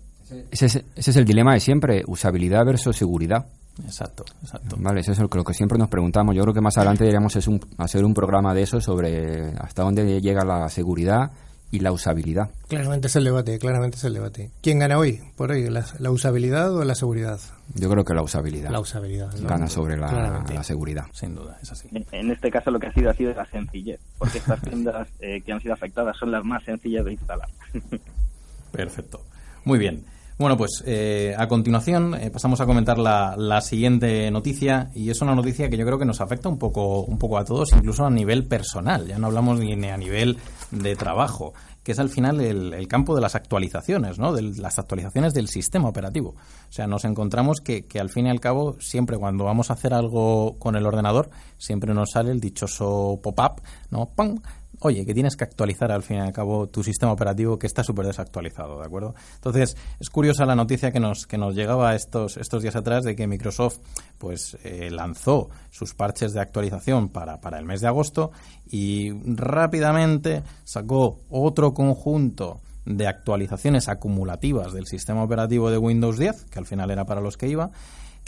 Ese 0.52 0.66
es, 0.66 0.76
ese 0.96 1.12
es 1.12 1.18
el 1.18 1.26
dilema 1.26 1.54
de 1.54 1.60
siempre, 1.60 2.04
usabilidad 2.08 2.66
versus 2.66 2.96
seguridad. 2.96 3.46
Exacto, 3.84 4.26
exacto. 4.42 4.76
Vale, 4.80 5.00
eso 5.00 5.12
es 5.12 5.20
lo 5.20 5.44
que 5.44 5.54
siempre 5.54 5.78
nos 5.78 5.90
preguntamos. 5.90 6.36
Yo 6.36 6.42
creo 6.44 6.54
que 6.54 6.62
más 6.62 6.78
adelante 6.78 7.04
deberíamos 7.04 7.36
hacer 7.78 8.06
un 8.06 8.14
programa 8.14 8.54
de 8.54 8.64
eso 8.64 8.80
sobre 8.82 9.54
hasta 9.58 9.84
dónde 9.84 10.22
llega 10.22 10.46
la 10.46 10.68
seguridad 10.70 11.32
y 11.72 11.80
la 11.80 11.92
usabilidad. 11.92 12.52
Claramente 12.68 13.08
es 13.08 13.16
el 13.16 13.24
debate, 13.24 13.58
claramente 13.58 13.98
es 13.98 14.04
el 14.04 14.14
debate. 14.14 14.52
¿Quién 14.62 14.80
gana 14.80 14.98
hoy, 14.98 15.22
por 15.36 15.52
hoy, 15.52 15.70
la, 15.70 15.86
la 16.00 16.12
usabilidad 16.12 16.76
o 16.76 16.84
la 16.84 16.96
seguridad? 16.96 17.40
Yo 17.76 17.90
creo 17.90 18.04
que 18.04 18.14
la 18.14 18.22
usabilidad. 18.22 18.70
La 18.70 18.80
usabilidad. 18.80 19.34
¿no? 19.34 19.48
Gana 19.48 19.68
sobre 19.68 19.98
la, 19.98 20.44
la, 20.54 20.64
seguridad. 20.64 21.06
Sin 21.14 21.34
duda, 21.34 21.58
es 21.62 21.72
así. 21.72 21.88
En, 21.94 22.06
en, 22.12 22.32
este 22.32 22.52
caso 22.52 22.72
lo 22.72 22.80
que 22.80 22.88
ha 22.88 22.94
sido 22.94 23.10
ha 23.10 23.14
sido 23.14 23.34
la 23.34 23.46
sencillez, 23.46 24.00
porque 24.18 24.40
estas 24.40 24.62
tiendas 24.62 25.08
eh, 25.20 25.42
que 25.42 25.54
han 25.54 25.62
sido 25.62 25.74
afectadas 25.74 26.18
son 26.18 26.32
las 26.32 26.44
más 26.44 26.64
sencillas 26.64 27.06
de 27.06 27.14
instalar. 27.14 27.48
Perfecto. 28.72 29.26
Muy 29.64 29.80
bien. 29.80 30.06
Bueno, 30.42 30.58
pues 30.58 30.84
eh, 30.88 31.36
a 31.38 31.48
continuación 31.48 32.16
eh, 32.16 32.32
pasamos 32.32 32.60
a 32.62 32.66
comentar 32.66 32.98
la, 32.98 33.36
la, 33.38 33.62
siguiente 33.62 34.32
noticia 34.32 34.90
y 34.96 35.12
es 35.12 35.22
una 35.22 35.36
noticia 35.36 35.70
que 35.70 35.78
yo 35.78 35.86
creo 35.86 36.00
que 36.00 36.06
nos 36.06 36.20
afecta 36.20 36.50
un 36.50 36.58
poco, 36.58 37.02
un 37.02 37.20
poco 37.20 37.38
a 37.38 37.46
todos, 37.46 37.72
incluso 37.74 38.08
a 38.08 38.10
nivel 38.10 38.48
personal. 38.48 39.06
Ya 39.06 39.20
no 39.20 39.28
hablamos 39.28 39.60
ni, 39.60 39.76
ni 39.76 39.90
a 39.90 39.98
nivel 39.98 40.40
de 40.72 40.96
trabajo, 40.96 41.54
que 41.84 41.92
es 41.92 42.00
al 42.00 42.10
final 42.10 42.42
el, 42.42 42.74
el, 42.74 42.88
campo 42.88 43.14
de 43.14 43.22
las 43.22 43.36
actualizaciones, 43.36 44.18
¿no? 44.18 44.34
De 44.34 44.42
las 44.42 44.80
actualizaciones 44.80 45.36
del 45.36 45.48
sistema 45.48 45.88
operativo. 45.88 46.30
O 46.30 46.72
sea, 46.72 46.88
nos 46.88 47.06
encontramos 47.06 47.62
que, 47.62 47.86
que 47.86 48.00
al 48.00 48.10
fin 48.10 48.26
y 48.26 48.32
al 48.32 48.40
cabo, 48.40 48.78
siempre 48.80 49.20
cuando 49.20 49.44
vamos 49.44 49.70
a 49.70 49.74
hacer 49.74 49.94
algo 49.94 50.58
con 50.58 50.76
el 50.76 50.88
ordenador, 50.88 51.30
siempre 51.60 51.94
nos 51.94 52.14
sale 52.14 52.32
el 52.32 52.40
dichoso 52.40 53.20
pop-up, 53.22 53.62
¿no? 53.92 54.08
¡Pum! 54.08 54.40
Oye, 54.82 55.06
que 55.06 55.14
tienes 55.14 55.36
que 55.36 55.44
actualizar 55.44 55.92
al 55.92 56.04
fin 56.04 56.18
y 56.18 56.20
al 56.20 56.34
cabo 56.34 56.68
tu 56.68 56.84
sistema 56.84 57.12
operativo 57.12 57.58
que 57.58 57.68
está 57.68 57.84
súper 57.84 58.06
desactualizado, 58.08 58.80
¿de 58.80 58.86
acuerdo? 58.86 59.16
Entonces, 59.36 59.78
es 60.00 60.10
curiosa 60.10 60.46
la 60.46 60.56
noticia 60.56 60.92
que 60.92 61.00
nos, 61.00 61.28
que 61.28 61.38
nos 61.38 61.56
llegaba 61.56 61.96
estos, 61.96 62.38
estos 62.38 62.64
días 62.64 62.76
atrás 62.76 63.04
de 63.04 63.16
que 63.16 63.28
Microsoft 63.28 63.80
pues 64.18 64.58
eh, 64.64 64.90
lanzó 64.92 65.50
sus 65.70 65.94
parches 65.94 66.34
de 66.34 66.42
actualización 66.42 67.10
para, 67.10 67.40
para 67.40 67.60
el 67.60 67.66
mes 67.66 67.82
de 67.82 67.88
agosto 67.88 68.32
y 68.70 69.12
rápidamente 69.26 70.44
sacó 70.64 71.20
otro 71.30 71.74
conjunto 71.74 72.60
de 72.86 73.08
actualizaciones 73.08 73.88
acumulativas 73.88 74.74
del 74.74 74.88
sistema 74.88 75.24
operativo 75.24 75.70
de 75.70 75.78
Windows 75.78 76.18
10, 76.18 76.46
que 76.46 76.60
al 76.60 76.66
final 76.66 76.90
era 76.90 77.06
para 77.06 77.22
los 77.22 77.38
que 77.38 77.48
iba, 77.48 77.72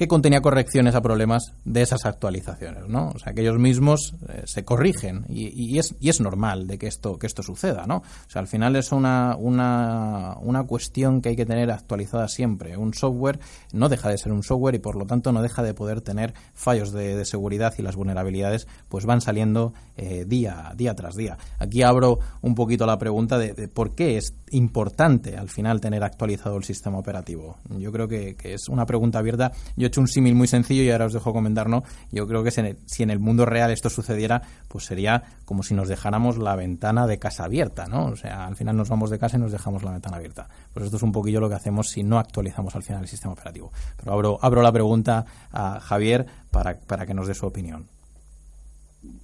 que 0.04 0.08
contenía 0.10 0.42
correcciones 0.42 0.96
a 0.96 1.02
problemas 1.02 1.54
de 1.64 1.82
esas 1.82 2.06
actualizaciones, 2.06 2.90
¿no? 2.90 3.12
O 3.16 3.20
sea, 3.20 3.32
que 3.32 3.40
ellos 3.40 3.58
mismos 3.58 4.14
eh, 4.28 4.44
se 4.44 4.66
corrigen 4.66 5.26
y, 5.30 5.80
es, 5.80 5.96
y 6.02 6.10
es 6.10 6.20
normal 6.20 6.68
de 6.68 6.78
que 6.78 6.88
esto, 6.88 7.18
que 7.18 7.26
esto 7.26 7.42
suceda, 7.42 7.86
¿no? 7.88 8.00
O 8.00 8.30
sea, 8.30 8.42
al 8.42 8.48
final 8.48 8.76
es 8.76 8.92
una, 8.92 9.38
una, 9.38 10.36
una 10.42 10.64
cuestión 10.66 11.22
que 11.22 11.30
hay 11.30 11.36
que 11.38 11.46
tener 11.46 11.72
actualizada 11.72 12.28
siempre. 12.28 12.76
Un 12.76 12.94
software 12.94 13.40
no 13.72 13.88
deja 13.88 14.10
de 14.10 14.18
ser 14.18 14.34
un 14.34 14.44
software 14.44 14.76
y 14.76 14.80
por 14.80 14.98
lo 14.98 15.06
tanto 15.06 15.32
no 15.32 15.42
deja 15.42 15.64
de 15.64 15.74
poder 15.74 16.02
tener 16.02 16.34
fallos 16.54 16.92
de, 16.92 17.24
seguridad 17.24 17.74
y 17.78 17.82
las 17.82 17.96
vulnerabilidades 17.96 18.68
pues 18.90 19.06
van 19.06 19.22
saliendo 19.22 19.74
eh, 19.96 20.26
día, 20.28 20.74
día 20.76 20.96
tras 20.96 21.16
día. 21.16 21.38
Aquí 21.60 21.82
abro 21.82 22.20
un 22.42 22.56
poquito 22.56 22.86
la 22.86 22.98
pregunta 22.98 23.38
de, 23.38 23.70
por 23.70 23.96
qué 23.96 24.18
es 24.18 24.36
importante 24.52 25.38
al 25.38 25.48
final 25.48 25.80
tener 25.80 26.04
actualizado 26.04 26.58
el 26.58 26.66
sistema 26.66 26.98
operativo. 26.98 27.58
Yo 27.70 27.94
creo 27.94 28.10
que, 28.10 28.36
es 28.44 28.68
una 28.68 28.86
pregunta 28.86 29.20
abierta 29.20 29.54
yo 29.78 29.90
hecho 29.94 30.02
un 30.02 30.08
símil 30.08 30.34
muy 30.34 30.48
sencillo 30.48 30.82
y 30.82 30.90
ahora 30.90 31.06
os 31.06 31.14
dejo 31.14 31.32
comentar, 31.32 31.70
¿no? 31.70 31.84
Yo 32.12 32.28
creo 32.28 32.44
que 32.44 32.50
si 32.50 33.04
en 33.04 33.10
el 33.12 33.20
mundo 33.20 33.46
real 33.46 33.70
esto 33.70 33.92
sucediera, 33.92 34.42
pues 34.68 34.86
sería 34.86 35.22
como 35.46 35.62
si 35.62 35.76
nos 35.76 35.88
dejáramos 35.88 36.40
la 36.40 36.56
ventana 36.56 37.06
de 37.06 37.20
casa 37.20 37.46
abierta, 37.46 37.86
¿no? 37.86 38.08
O 38.08 38.16
sea, 38.16 38.48
al 38.48 38.56
final 38.56 38.76
nos 38.76 38.90
vamos 38.90 39.12
de 39.12 39.20
casa 39.20 39.38
y 39.38 39.40
nos 39.40 39.52
dejamos 39.52 39.84
la 39.84 39.92
ventana 39.92 40.18
abierta. 40.18 40.48
Pues 40.74 40.86
esto 40.86 40.98
es 40.98 41.04
un 41.04 41.12
poquillo 41.12 41.40
lo 41.40 41.48
que 41.48 41.56
hacemos 41.56 41.90
si 41.90 42.02
no 42.02 42.18
actualizamos 42.18 42.76
al 42.76 42.82
final 42.82 43.04
el 43.04 43.08
sistema 43.08 43.34
operativo. 43.34 43.72
Pero 43.98 44.40
abro, 44.42 44.62
la 44.64 44.72
pregunta 44.72 45.26
a 45.52 45.80
Javier 45.80 46.26
para, 46.50 46.80
para 46.80 47.06
que 47.06 47.14
nos 47.14 47.28
dé 47.28 47.36
su 47.36 47.46
opinión. 47.46 47.86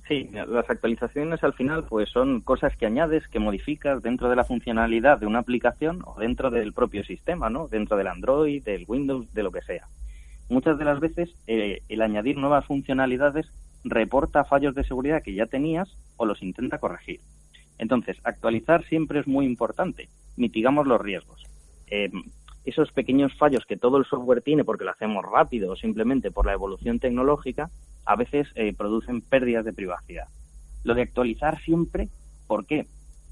Sí, 0.08 0.30
las 0.32 0.70
actualizaciones 0.70 1.44
al 1.44 1.54
final 1.54 1.86
pues 1.86 2.10
son 2.10 2.42
cosas 2.42 2.78
que 2.78 2.86
añades, 2.86 3.28
que 3.28 3.40
modificas 3.40 4.04
dentro 4.04 4.30
de 4.30 4.36
la 4.36 4.44
funcionalidad 4.44 5.18
de 5.18 5.26
una 5.26 5.40
aplicación 5.40 6.04
o 6.06 6.20
dentro 6.20 6.52
del 6.52 6.74
propio 6.74 7.04
sistema, 7.04 7.50
¿no? 7.50 7.68
Dentro 7.68 7.98
del 7.98 8.08
Android, 8.08 8.64
del 8.64 8.86
Windows, 8.88 9.34
de 9.34 9.42
lo 9.42 9.52
que 9.52 9.62
sea 9.62 9.88
muchas 10.50 10.78
de 10.78 10.86
las 10.86 11.00
veces 11.00 11.30
eh, 11.48 11.82
el 11.88 12.02
añadir 12.02 12.38
nuevas 12.38 12.66
funcionalidades 12.66 13.48
reporta 13.84 14.44
fallos 14.44 14.76
de 14.76 14.84
seguridad 14.84 15.24
que 15.24 15.34
ya 15.34 15.46
tenías 15.46 15.90
o 16.18 16.26
los 16.26 16.44
intenta 16.44 16.80
corregir. 16.80 17.22
Entonces, 17.78 18.18
actualizar 18.24 18.84
siempre 18.86 19.20
es 19.20 19.28
muy 19.28 19.46
importante. 19.46 20.10
Mitigamos 20.36 20.86
los 20.86 21.00
riesgos. 21.00 21.46
Eh, 21.88 22.12
esos 22.66 22.92
pequeños 22.92 23.34
fallos 23.36 23.66
que 23.66 23.78
todo 23.78 23.98
el 23.98 24.06
software 24.06 24.42
tiene 24.42 24.64
porque 24.64 24.84
lo 24.84 24.92
hacemos 24.92 25.26
rápido 25.26 25.72
o 25.72 25.76
simplemente 25.76 26.30
por 26.30 26.46
la 26.46 26.54
evolución 26.54 27.00
tecnológica, 27.00 27.70
a 28.06 28.16
veces 28.16 28.48
eh, 28.56 28.74
producen 28.74 29.22
pérdidas 29.22 29.66
de 29.66 29.74
privacidad. 29.74 30.28
Lo 30.84 30.94
de 30.94 31.04
actualizar 31.04 31.60
siempre, 31.62 32.10
¿por 32.48 32.66
qué? 32.66 32.86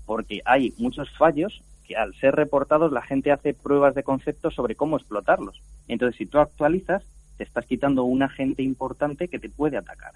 Porque 0.05 0.41
hay 0.45 0.73
muchos 0.77 1.09
fallos 1.17 1.61
que 1.85 1.95
al 1.95 2.13
ser 2.15 2.35
reportados 2.35 2.91
la 2.91 3.01
gente 3.01 3.31
hace 3.31 3.53
pruebas 3.53 3.95
de 3.95 4.03
concepto 4.03 4.51
sobre 4.51 4.75
cómo 4.75 4.97
explotarlos. 4.97 5.61
Entonces, 5.87 6.17
si 6.17 6.25
tú 6.25 6.39
actualizas, 6.39 7.03
te 7.37 7.43
estás 7.43 7.65
quitando 7.65 8.03
un 8.03 8.23
agente 8.23 8.63
importante 8.63 9.27
que 9.27 9.39
te 9.39 9.49
puede 9.49 9.77
atacar. 9.77 10.13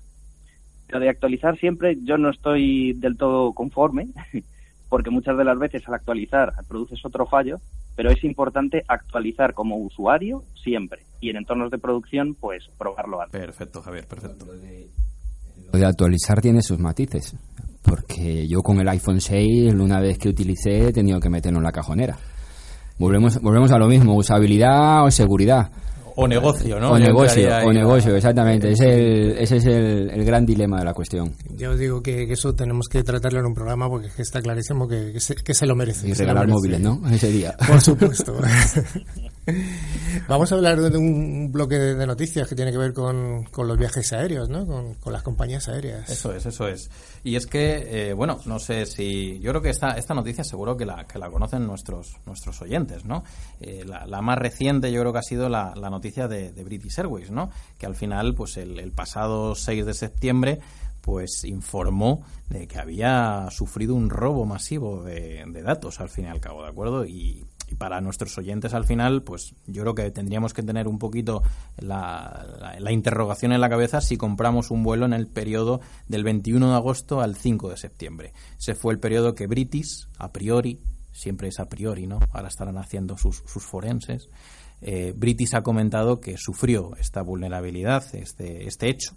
Pero 0.87 0.99
de 0.99 1.09
actualizar 1.09 1.57
siempre 1.57 1.97
yo 2.03 2.17
no 2.17 2.29
estoy 2.29 2.93
del 2.93 3.17
todo 3.17 3.53
conforme, 3.53 4.09
porque 4.89 5.09
muchas 5.09 5.37
de 5.37 5.45
las 5.45 5.57
veces 5.57 5.87
al 5.87 5.93
actualizar 5.93 6.53
produces 6.67 6.99
otro 7.05 7.25
fallo, 7.25 7.59
pero 7.95 8.09
es 8.09 8.23
importante 8.23 8.83
actualizar 8.87 9.53
como 9.53 9.77
usuario 9.77 10.43
siempre. 10.61 11.03
Y 11.19 11.29
en 11.29 11.37
entornos 11.37 11.71
de 11.71 11.77
producción, 11.77 12.35
pues 12.35 12.67
probarlo 12.77 13.21
antes. 13.21 13.39
Perfecto, 13.39 13.81
Javier, 13.81 14.07
perfecto. 14.07 14.45
Lo 15.71 15.79
de 15.79 15.85
actualizar 15.85 16.41
tiene 16.41 16.61
sus 16.61 16.79
matices. 16.79 17.35
Porque 17.83 18.47
yo 18.47 18.61
con 18.61 18.79
el 18.79 18.87
iPhone 18.89 19.21
6, 19.21 19.73
una 19.73 19.99
vez 19.99 20.17
que 20.17 20.29
utilicé, 20.29 20.87
he 20.87 20.93
tenido 20.93 21.19
que 21.19 21.29
meterlo 21.29 21.59
en 21.59 21.63
la 21.63 21.71
cajonera. 21.71 22.17
Volvemos, 23.01 23.41
volvemos 23.41 23.71
a 23.71 23.79
lo 23.79 23.87
mismo, 23.87 24.15
usabilidad 24.15 25.03
o 25.03 25.09
seguridad. 25.09 25.71
O 26.15 26.27
negocio, 26.27 26.79
¿no? 26.79 26.91
O 26.91 26.99
negocio, 26.99 27.49
o 27.65 27.73
negocio, 27.73 28.15
exactamente. 28.15 28.71
Ese 28.73 28.89
es, 28.89 28.95
el, 28.95 29.37
ese 29.39 29.57
es 29.57 29.65
el, 29.65 30.11
el, 30.11 30.23
gran 30.23 30.45
dilema 30.45 30.77
de 30.77 30.85
la 30.85 30.93
cuestión. 30.93 31.33
Ya 31.55 31.71
os 31.71 31.79
digo 31.79 32.03
que, 32.03 32.27
que, 32.27 32.33
eso 32.33 32.53
tenemos 32.53 32.87
que 32.87 33.01
tratarlo 33.01 33.39
en 33.39 33.47
un 33.47 33.55
programa 33.55 33.89
porque 33.89 34.09
está 34.19 34.39
clarísimo 34.39 34.87
que, 34.87 35.13
que, 35.13 35.19
se, 35.19 35.33
que 35.33 35.55
se, 35.55 35.65
lo 35.65 35.75
merece. 35.75 36.09
Y 36.09 36.13
regalar 36.13 36.45
merece. 36.45 36.53
móviles, 36.53 36.79
¿no? 36.79 37.01
Ese 37.11 37.31
día. 37.31 37.55
Por 37.67 37.81
supuesto. 37.81 38.35
Vamos 40.27 40.51
a 40.51 40.55
hablar 40.55 40.79
de 40.79 40.97
un 40.97 41.51
bloque 41.51 41.75
de 41.75 42.05
noticias 42.05 42.47
que 42.47 42.55
tiene 42.55 42.71
que 42.71 42.77
ver 42.77 42.93
con, 42.93 43.47
los 43.51 43.77
viajes 43.77 44.13
aéreos, 44.13 44.49
¿no? 44.49 44.65
Con, 44.65 45.11
las 45.11 45.23
compañías 45.23 45.67
aéreas. 45.67 46.09
Eso 46.09 46.33
es, 46.33 46.45
eso 46.45 46.67
es. 46.67 46.89
Y 47.23 47.35
es 47.35 47.47
que, 47.47 48.09
eh, 48.09 48.13
bueno, 48.13 48.39
no 48.45 48.59
sé 48.59 48.85
si... 48.85 49.39
Yo 49.39 49.51
creo 49.51 49.61
que 49.61 49.69
esta, 49.69 49.91
esta 49.91 50.13
noticia 50.13 50.43
seguro 50.43 50.77
que 50.77 50.85
la, 50.85 51.05
que 51.05 51.17
la 51.19 51.29
conocen 51.29 51.65
nuestros, 51.65 52.17
nuestros 52.25 52.61
oyentes, 52.61 53.05
¿no? 53.05 53.23
Eh, 53.59 53.83
la, 53.85 54.21
más 54.21 54.37
reciente 54.37 54.91
yo 54.91 55.01
creo 55.01 55.13
que 55.13 55.19
ha 55.19 55.23
sido 55.23 55.49
la, 55.49 55.73
noticia 55.75 56.27
de, 56.27 56.51
British 56.63 56.99
Airways, 56.99 57.31
¿no? 57.31 57.49
Que 57.79 57.87
al 57.87 57.95
final, 57.95 58.35
pues 58.35 58.57
el, 58.57 58.79
el 58.79 58.91
pasado 58.91 59.55
6 59.55 59.85
de 59.85 59.93
septiembre 59.93 60.59
pues 61.01 61.43
informó 61.45 62.23
de 62.49 62.67
que 62.67 62.77
había 62.77 63.47
sufrido 63.49 63.95
un 63.95 64.11
robo 64.11 64.45
masivo 64.45 65.03
de, 65.03 65.43
de, 65.47 65.61
datos 65.63 65.99
al 65.99 66.09
fin 66.09 66.25
y 66.25 66.27
al 66.27 66.39
cabo, 66.39 66.61
¿de 66.61 66.69
acuerdo? 66.69 67.05
Y 67.05 67.43
y 67.71 67.75
para 67.75 68.01
nuestros 68.01 68.37
oyentes 68.37 68.73
al 68.73 68.83
final, 68.83 69.23
pues 69.23 69.55
yo 69.65 69.83
creo 69.83 69.95
que 69.95 70.11
tendríamos 70.11 70.53
que 70.53 70.61
tener 70.61 70.87
un 70.87 70.99
poquito 70.99 71.41
la, 71.77 72.75
interrogación 72.89 73.53
en 73.53 73.61
la 73.61 73.69
cabeza 73.69 74.01
si 74.01 74.17
compramos 74.17 74.71
un 74.71 74.83
vuelo 74.83 75.05
en 75.05 75.13
el 75.13 75.27
periodo 75.27 75.79
del 76.07 76.25
21 76.25 76.69
de 76.69 76.75
agosto 76.75 77.21
al 77.21 77.35
5 77.35 77.69
de 77.69 77.77
septiembre. 77.77 78.33
Ese 78.59 78.75
fue 78.75 78.93
el 78.93 78.99
periodo 78.99 79.33
que 79.33 79.47
British, 79.47 80.07
a 80.17 80.31
priori, 80.33 80.81
siempre 81.13 81.47
es 81.47 81.59
a 81.59 81.69
priori, 81.69 82.07
¿no? 82.07 82.19
Ahora 82.31 82.49
estarán 82.49 82.77
haciendo 82.77 83.17
sus, 83.17 83.43
sus 83.45 83.63
forenses. 83.63 84.29
Eh, 84.81 85.13
British 85.15 85.55
ha 85.55 85.63
comentado 85.63 86.19
que 86.19 86.37
sufrió 86.37 86.95
esta 86.97 87.21
vulnerabilidad, 87.21 88.03
este, 88.13 88.67
este 88.67 88.89
hecho, 88.89 89.15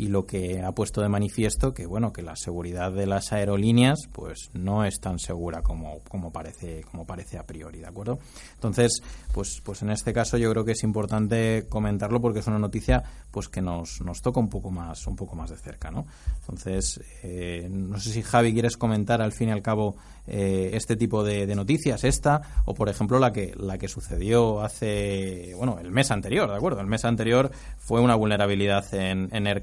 y 0.00 0.08
lo 0.08 0.24
que 0.24 0.62
ha 0.62 0.72
puesto 0.72 1.02
de 1.02 1.10
manifiesto 1.10 1.74
que 1.74 1.84
bueno 1.84 2.10
que 2.10 2.22
la 2.22 2.34
seguridad 2.34 2.90
de 2.90 3.04
las 3.04 3.34
aerolíneas 3.34 4.08
pues 4.10 4.48
no 4.54 4.82
es 4.86 4.98
tan 4.98 5.18
segura 5.18 5.60
como, 5.60 5.98
como 6.08 6.32
parece 6.32 6.80
como 6.90 7.04
parece 7.04 7.36
a 7.36 7.42
priori 7.42 7.80
de 7.80 7.86
acuerdo 7.86 8.18
entonces 8.54 9.02
pues 9.34 9.60
pues 9.62 9.82
en 9.82 9.90
este 9.90 10.14
caso 10.14 10.38
yo 10.38 10.50
creo 10.52 10.64
que 10.64 10.72
es 10.72 10.82
importante 10.84 11.66
comentarlo 11.68 12.18
porque 12.18 12.38
es 12.38 12.46
una 12.46 12.58
noticia 12.58 13.02
pues 13.30 13.48
que 13.48 13.60
nos, 13.60 14.00
nos 14.00 14.22
toca 14.22 14.40
un 14.40 14.48
poco 14.48 14.70
más 14.70 15.06
un 15.06 15.16
poco 15.16 15.36
más 15.36 15.50
de 15.50 15.58
cerca 15.58 15.90
no 15.90 16.06
entonces 16.38 16.98
eh, 17.22 17.68
no 17.70 18.00
sé 18.00 18.10
si 18.10 18.22
Javi 18.22 18.54
quieres 18.54 18.78
comentar 18.78 19.20
al 19.20 19.32
fin 19.32 19.50
y 19.50 19.52
al 19.52 19.60
cabo 19.60 19.96
eh, 20.26 20.70
este 20.72 20.96
tipo 20.96 21.22
de, 21.24 21.46
noticias 21.54 22.04
esta 22.04 22.62
o 22.64 22.72
por 22.72 22.88
ejemplo 22.88 23.18
la 23.18 23.32
que 23.32 23.52
la 23.54 23.76
que 23.76 23.88
sucedió 23.88 24.62
hace 24.62 25.52
bueno 25.56 25.78
el 25.78 25.90
mes 25.90 26.10
anterior 26.10 26.48
de 26.48 26.56
acuerdo 26.56 26.80
el 26.80 26.86
mes 26.86 27.04
anterior 27.04 27.50
fue 27.76 28.00
una 28.00 28.14
vulnerabilidad 28.14 28.94
en, 28.94 29.28
en 29.32 29.46
Air 29.46 29.62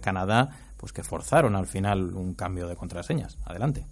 Pues 0.77 0.93
que 0.93 1.03
forzaron 1.03 1.55
al 1.55 1.65
final 1.65 2.13
un 2.13 2.33
cambio 2.33 2.67
de 2.67 2.75
contraseñas 2.75 3.37
adelante 3.45 3.85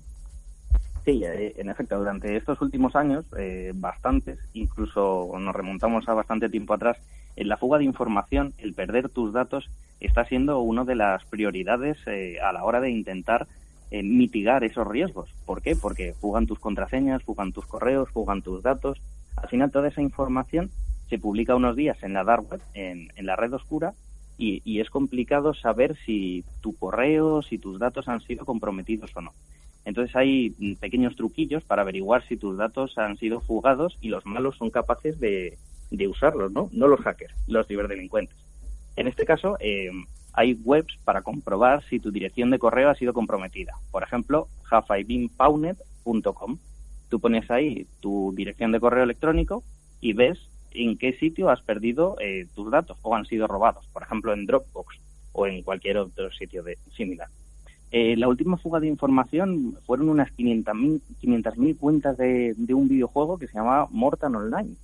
Sí, 1.06 1.24
eh, 1.24 1.54
en 1.58 1.70
efecto, 1.70 2.00
durante 2.00 2.36
estos 2.36 2.60
últimos 2.62 2.96
años, 2.96 3.26
eh, 3.38 3.72
bastantes, 3.76 4.40
incluso 4.54 5.32
nos 5.40 5.56
remontamos 5.56 6.10
a 6.10 6.16
bastante 6.16 6.50
tiempo 6.50 6.74
atrás, 6.74 6.98
en 7.36 7.48
la 7.48 7.58
fuga 7.58 7.78
de 7.78 7.84
información, 7.84 8.54
el 8.58 8.74
perder 8.74 9.10
tus 9.10 9.32
datos 9.32 9.70
está 10.00 10.26
siendo 10.26 10.60
una 10.62 10.84
de 10.84 10.96
las 10.96 11.24
prioridades 11.26 11.98
eh, 12.08 12.40
a 12.42 12.52
la 12.52 12.64
hora 12.64 12.82
de 12.82 12.90
intentar 12.90 13.48
mitigar 13.92 14.66
esos 14.66 14.86
riesgos. 14.86 15.30
¿Por 15.46 15.62
qué? 15.62 15.76
Porque 15.76 16.14
fugan 16.20 16.48
tus 16.48 16.60
contraseñas, 16.60 17.24
fugan 17.24 17.54
tus 17.54 17.66
correos, 17.66 18.10
fugan 18.10 18.42
tus 18.42 18.62
datos. 18.62 19.00
Al 19.38 19.48
final, 19.48 19.72
toda 19.72 19.88
esa 19.88 20.02
información 20.02 20.70
se 21.08 21.18
publica 21.18 21.56
unos 21.56 21.78
días 21.78 22.02
en 22.04 22.12
la 22.12 22.26
dark 22.26 22.52
web, 22.52 22.62
en, 22.74 23.08
la 23.16 23.38
red 23.38 23.54
oscura, 23.54 23.94
y, 24.38 24.62
y, 24.66 24.80
es 24.80 24.90
complicado 24.90 25.54
saber 25.54 25.96
si 26.06 26.44
tu 26.62 26.76
correo, 26.76 27.42
si 27.42 27.58
tus 27.58 27.80
datos 27.80 28.08
han 28.08 28.22
sido 28.22 28.46
comprometidos 28.46 29.12
o 29.16 29.22
no. 29.22 29.34
Entonces 29.86 30.16
hay 30.16 30.50
pequeños 30.80 31.16
truquillos 31.16 31.64
para 31.64 31.84
averiguar 31.84 32.28
si 32.28 32.38
tus 32.38 32.58
datos 32.58 32.98
han 32.98 33.18
sido 33.18 33.40
fugados 33.40 33.98
y 34.02 34.10
los 34.10 34.26
malos 34.26 34.58
son 34.58 34.72
capaces 34.72 35.20
de, 35.20 35.58
usarlos, 36.10 36.52
¿no? 36.52 36.70
No 36.74 36.88
los 36.88 37.00
hackers, 37.02 37.34
los 37.48 37.68
ciberdelincuentes. 37.68 38.36
En 38.96 39.08
este 39.08 39.26
caso, 39.26 39.58
eh, 39.60 39.92
hay 40.34 40.54
webs 40.64 40.98
para 41.06 41.22
comprobar 41.22 41.84
si 41.84 42.00
tu 42.00 42.12
dirección 42.12 42.50
de 42.50 42.60
correo 42.60 42.90
ha 42.90 42.96
sido 42.96 43.14
comprometida. 43.14 43.74
Por 43.92 44.04
ejemplo, 44.04 44.48
hafaibinpaunet.com. 44.70 46.58
Tú 47.10 47.20
pones 47.20 47.50
ahí 47.52 47.88
tu 48.02 48.34
dirección 48.36 48.72
de 48.72 48.80
correo 48.80 49.04
electrónico 49.04 49.64
y 50.02 50.14
ves 50.14 50.50
en 50.76 50.98
qué 50.98 51.14
sitio 51.14 51.50
has 51.50 51.62
perdido 51.62 52.18
eh, 52.20 52.48
tus 52.54 52.72
datos 52.72 52.98
o 53.02 53.16
han 53.16 53.26
sido 53.26 53.48
robados. 53.48 53.86
Por 53.94 54.04
ejemplo, 54.04 54.34
en 54.34 54.46
Dropbox 54.46 55.00
o 55.32 55.48
en 55.48 55.62
cualquier 55.64 55.98
otro 55.98 56.32
sitio 56.32 56.64
de, 56.64 56.78
similar. 56.96 57.28
Eh, 57.92 58.16
la 58.18 58.28
última 58.28 58.58
fuga 58.58 58.80
de 58.80 58.88
información 58.88 59.78
fueron 59.86 60.10
unas 60.10 60.30
500.000 60.36 61.78
cuentas 61.78 62.18
de, 62.18 62.56
un 62.74 62.88
videojuego 62.88 63.38
que 63.38 63.48
se 63.48 63.54
llamaba 63.54 63.88
Mortal 63.92 64.36
Online. 64.36 64.76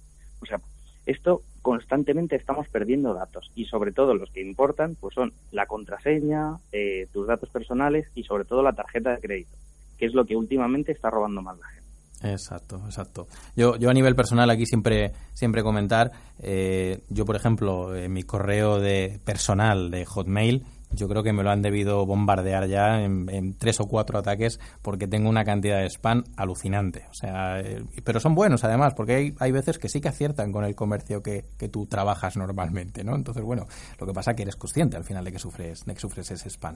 O 0.42 0.46
sea, 0.46 0.62
esto 1.06 1.42
constantemente 1.62 2.36
estamos 2.36 2.68
perdiendo 2.70 3.14
datos 3.14 3.52
y 3.56 3.66
sobre 3.66 3.92
todo 3.92 4.16
los 4.16 4.32
que 4.32 4.42
importan 4.42 4.96
pues 4.96 5.14
son 5.14 5.34
la 5.52 5.66
contraseña, 5.66 6.58
eh, 6.72 7.08
tus 7.12 7.28
datos 7.28 7.50
personales 7.50 8.08
y 8.16 8.24
sobre 8.24 8.46
todo 8.46 8.64
la 8.64 8.74
tarjeta 8.74 9.12
de 9.12 9.22
crédito, 9.22 9.58
que 9.98 10.06
es 10.06 10.14
lo 10.14 10.26
que 10.26 10.36
últimamente 10.36 10.92
está 10.92 11.10
robando 11.10 11.42
más 11.42 11.58
la 11.60 11.68
gente. 11.68 11.81
Exacto, 12.24 12.82
exacto. 12.86 13.28
Yo, 13.56 13.78
yo 13.78 13.90
a 13.90 13.94
nivel 13.94 14.16
personal 14.16 14.50
aquí 14.50 14.66
siempre, 14.66 15.12
siempre 15.34 15.64
comentar, 15.64 16.12
eh, 16.40 17.04
yo 17.10 17.26
por 17.26 17.36
ejemplo, 17.36 17.96
en 17.96 18.14
mi 18.14 18.24
correo 18.24 18.80
de 18.80 19.20
personal 19.24 19.90
de 19.90 20.06
Hotmail 20.06 20.64
yo 20.94 21.08
creo 21.08 21.24
que 21.24 21.34
me 21.34 21.44
lo 21.44 21.52
han 21.52 21.62
debido 21.62 22.06
bombardear 22.06 22.68
ya 22.68 23.02
en, 23.02 23.56
tres 23.58 23.80
o 23.80 23.86
cuatro 23.86 24.20
ataques 24.20 24.60
porque 24.82 25.08
tengo 25.08 25.30
una 25.30 25.44
cantidad 25.44 25.80
de 25.80 25.90
spam 25.90 26.24
alucinante. 26.36 27.06
O 27.10 27.14
sea, 27.14 27.60
eh, 27.60 27.84
pero 28.04 28.20
son 28.20 28.36
buenos 28.36 28.64
además, 28.64 28.94
porque 28.94 29.16
hay, 29.16 29.36
hay 29.40 29.52
veces 29.52 29.78
que 29.78 29.90
sí 29.90 30.02
que 30.02 30.10
aciertan 30.10 30.52
con 30.52 30.66
el 30.66 30.76
comercio 30.76 31.22
que, 31.22 31.46
que 31.58 31.70
tú 31.70 31.86
trabajas 31.86 32.36
normalmente, 32.38 33.04
¿no? 33.04 33.16
Entonces, 33.16 33.44
bueno, 33.44 33.68
lo 34.00 34.08
que 34.08 34.14
pasa 34.14 34.32
es 34.32 34.38
que 34.38 34.44
eres 34.44 34.56
consciente 34.56 34.98
al 34.98 35.04
final 35.04 35.24
de 35.24 35.32
que 35.32 35.40
sufres, 35.40 35.86
de 35.86 35.94
que 35.94 36.00
sufres 36.00 36.30
ese 36.32 36.50
spam. 36.50 36.76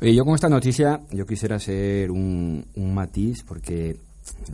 Oye, 0.00 0.14
yo 0.14 0.24
con 0.24 0.34
esta 0.34 0.48
noticia, 0.48 1.00
yo 1.10 1.26
quisiera 1.26 1.56
hacer 1.56 2.10
un, 2.10 2.66
un 2.74 2.94
matiz 2.94 3.42
porque 3.44 3.96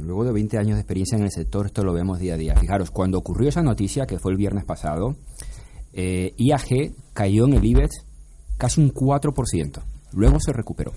luego 0.00 0.24
de 0.24 0.33
20 0.33 0.59
años 0.59 0.74
de 0.76 0.80
experiencia 0.80 1.16
en 1.16 1.24
el 1.24 1.30
sector, 1.30 1.66
esto 1.66 1.85
lo 1.85 1.92
vemos 1.92 2.18
día 2.18 2.35
a 2.35 2.37
día. 2.37 2.56
Fijaros, 2.56 2.90
cuando 2.90 3.18
ocurrió 3.18 3.48
esa 3.48 3.62
noticia, 3.62 4.06
que 4.06 4.18
fue 4.18 4.33
el 4.33 4.38
viernes 4.38 4.64
pasado, 4.64 5.16
eh, 5.92 6.35
IAG 6.37 6.92
cayó 7.12 7.46
en 7.46 7.54
el 7.54 7.64
IBEX 7.64 8.04
casi 8.56 8.80
un 8.80 8.92
4%. 8.92 9.83
Luego 10.12 10.38
se 10.40 10.52
recuperó. 10.52 10.92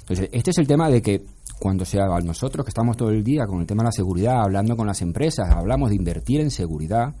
Entonces, 0.00 0.28
este 0.32 0.50
es 0.50 0.58
el 0.58 0.66
tema 0.66 0.88
de 0.88 1.02
que 1.02 1.22
cuando 1.58 1.84
sea 1.84 2.06
nosotros 2.24 2.64
que 2.64 2.70
estamos 2.70 2.96
todo 2.96 3.10
el 3.10 3.22
día 3.24 3.46
con 3.46 3.60
el 3.60 3.66
tema 3.66 3.82
de 3.82 3.88
la 3.88 3.92
seguridad, 3.92 4.40
hablando 4.42 4.76
con 4.76 4.86
las 4.86 5.02
empresas, 5.02 5.50
hablamos 5.50 5.90
de 5.90 5.96
invertir 5.96 6.40
en 6.40 6.50
seguridad, 6.50 7.14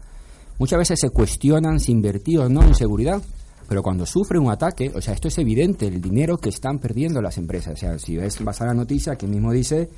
muchas 0.58 0.78
veces 0.78 0.98
se 1.00 1.10
cuestionan 1.10 1.80
si 1.80 1.92
invertir 1.92 2.38
o 2.38 2.48
no 2.48 2.62
en 2.62 2.74
seguridad, 2.74 3.20
pero 3.68 3.82
cuando 3.82 4.06
sufre 4.06 4.38
un 4.38 4.50
ataque, 4.50 4.90
o 4.94 5.00
sea, 5.00 5.12
esto 5.12 5.28
es 5.28 5.36
evidente, 5.38 5.86
el 5.86 6.00
dinero 6.00 6.38
que 6.38 6.48
están 6.48 6.78
perdiendo 6.78 7.20
las 7.20 7.36
empresas. 7.36 7.74
O 7.74 7.76
sea, 7.76 7.98
si 7.98 8.16
ves, 8.16 8.42
vas 8.42 8.62
a 8.62 8.66
la 8.66 8.74
noticia 8.74 9.16
que 9.16 9.26
mismo 9.26 9.52
dice, 9.52 9.90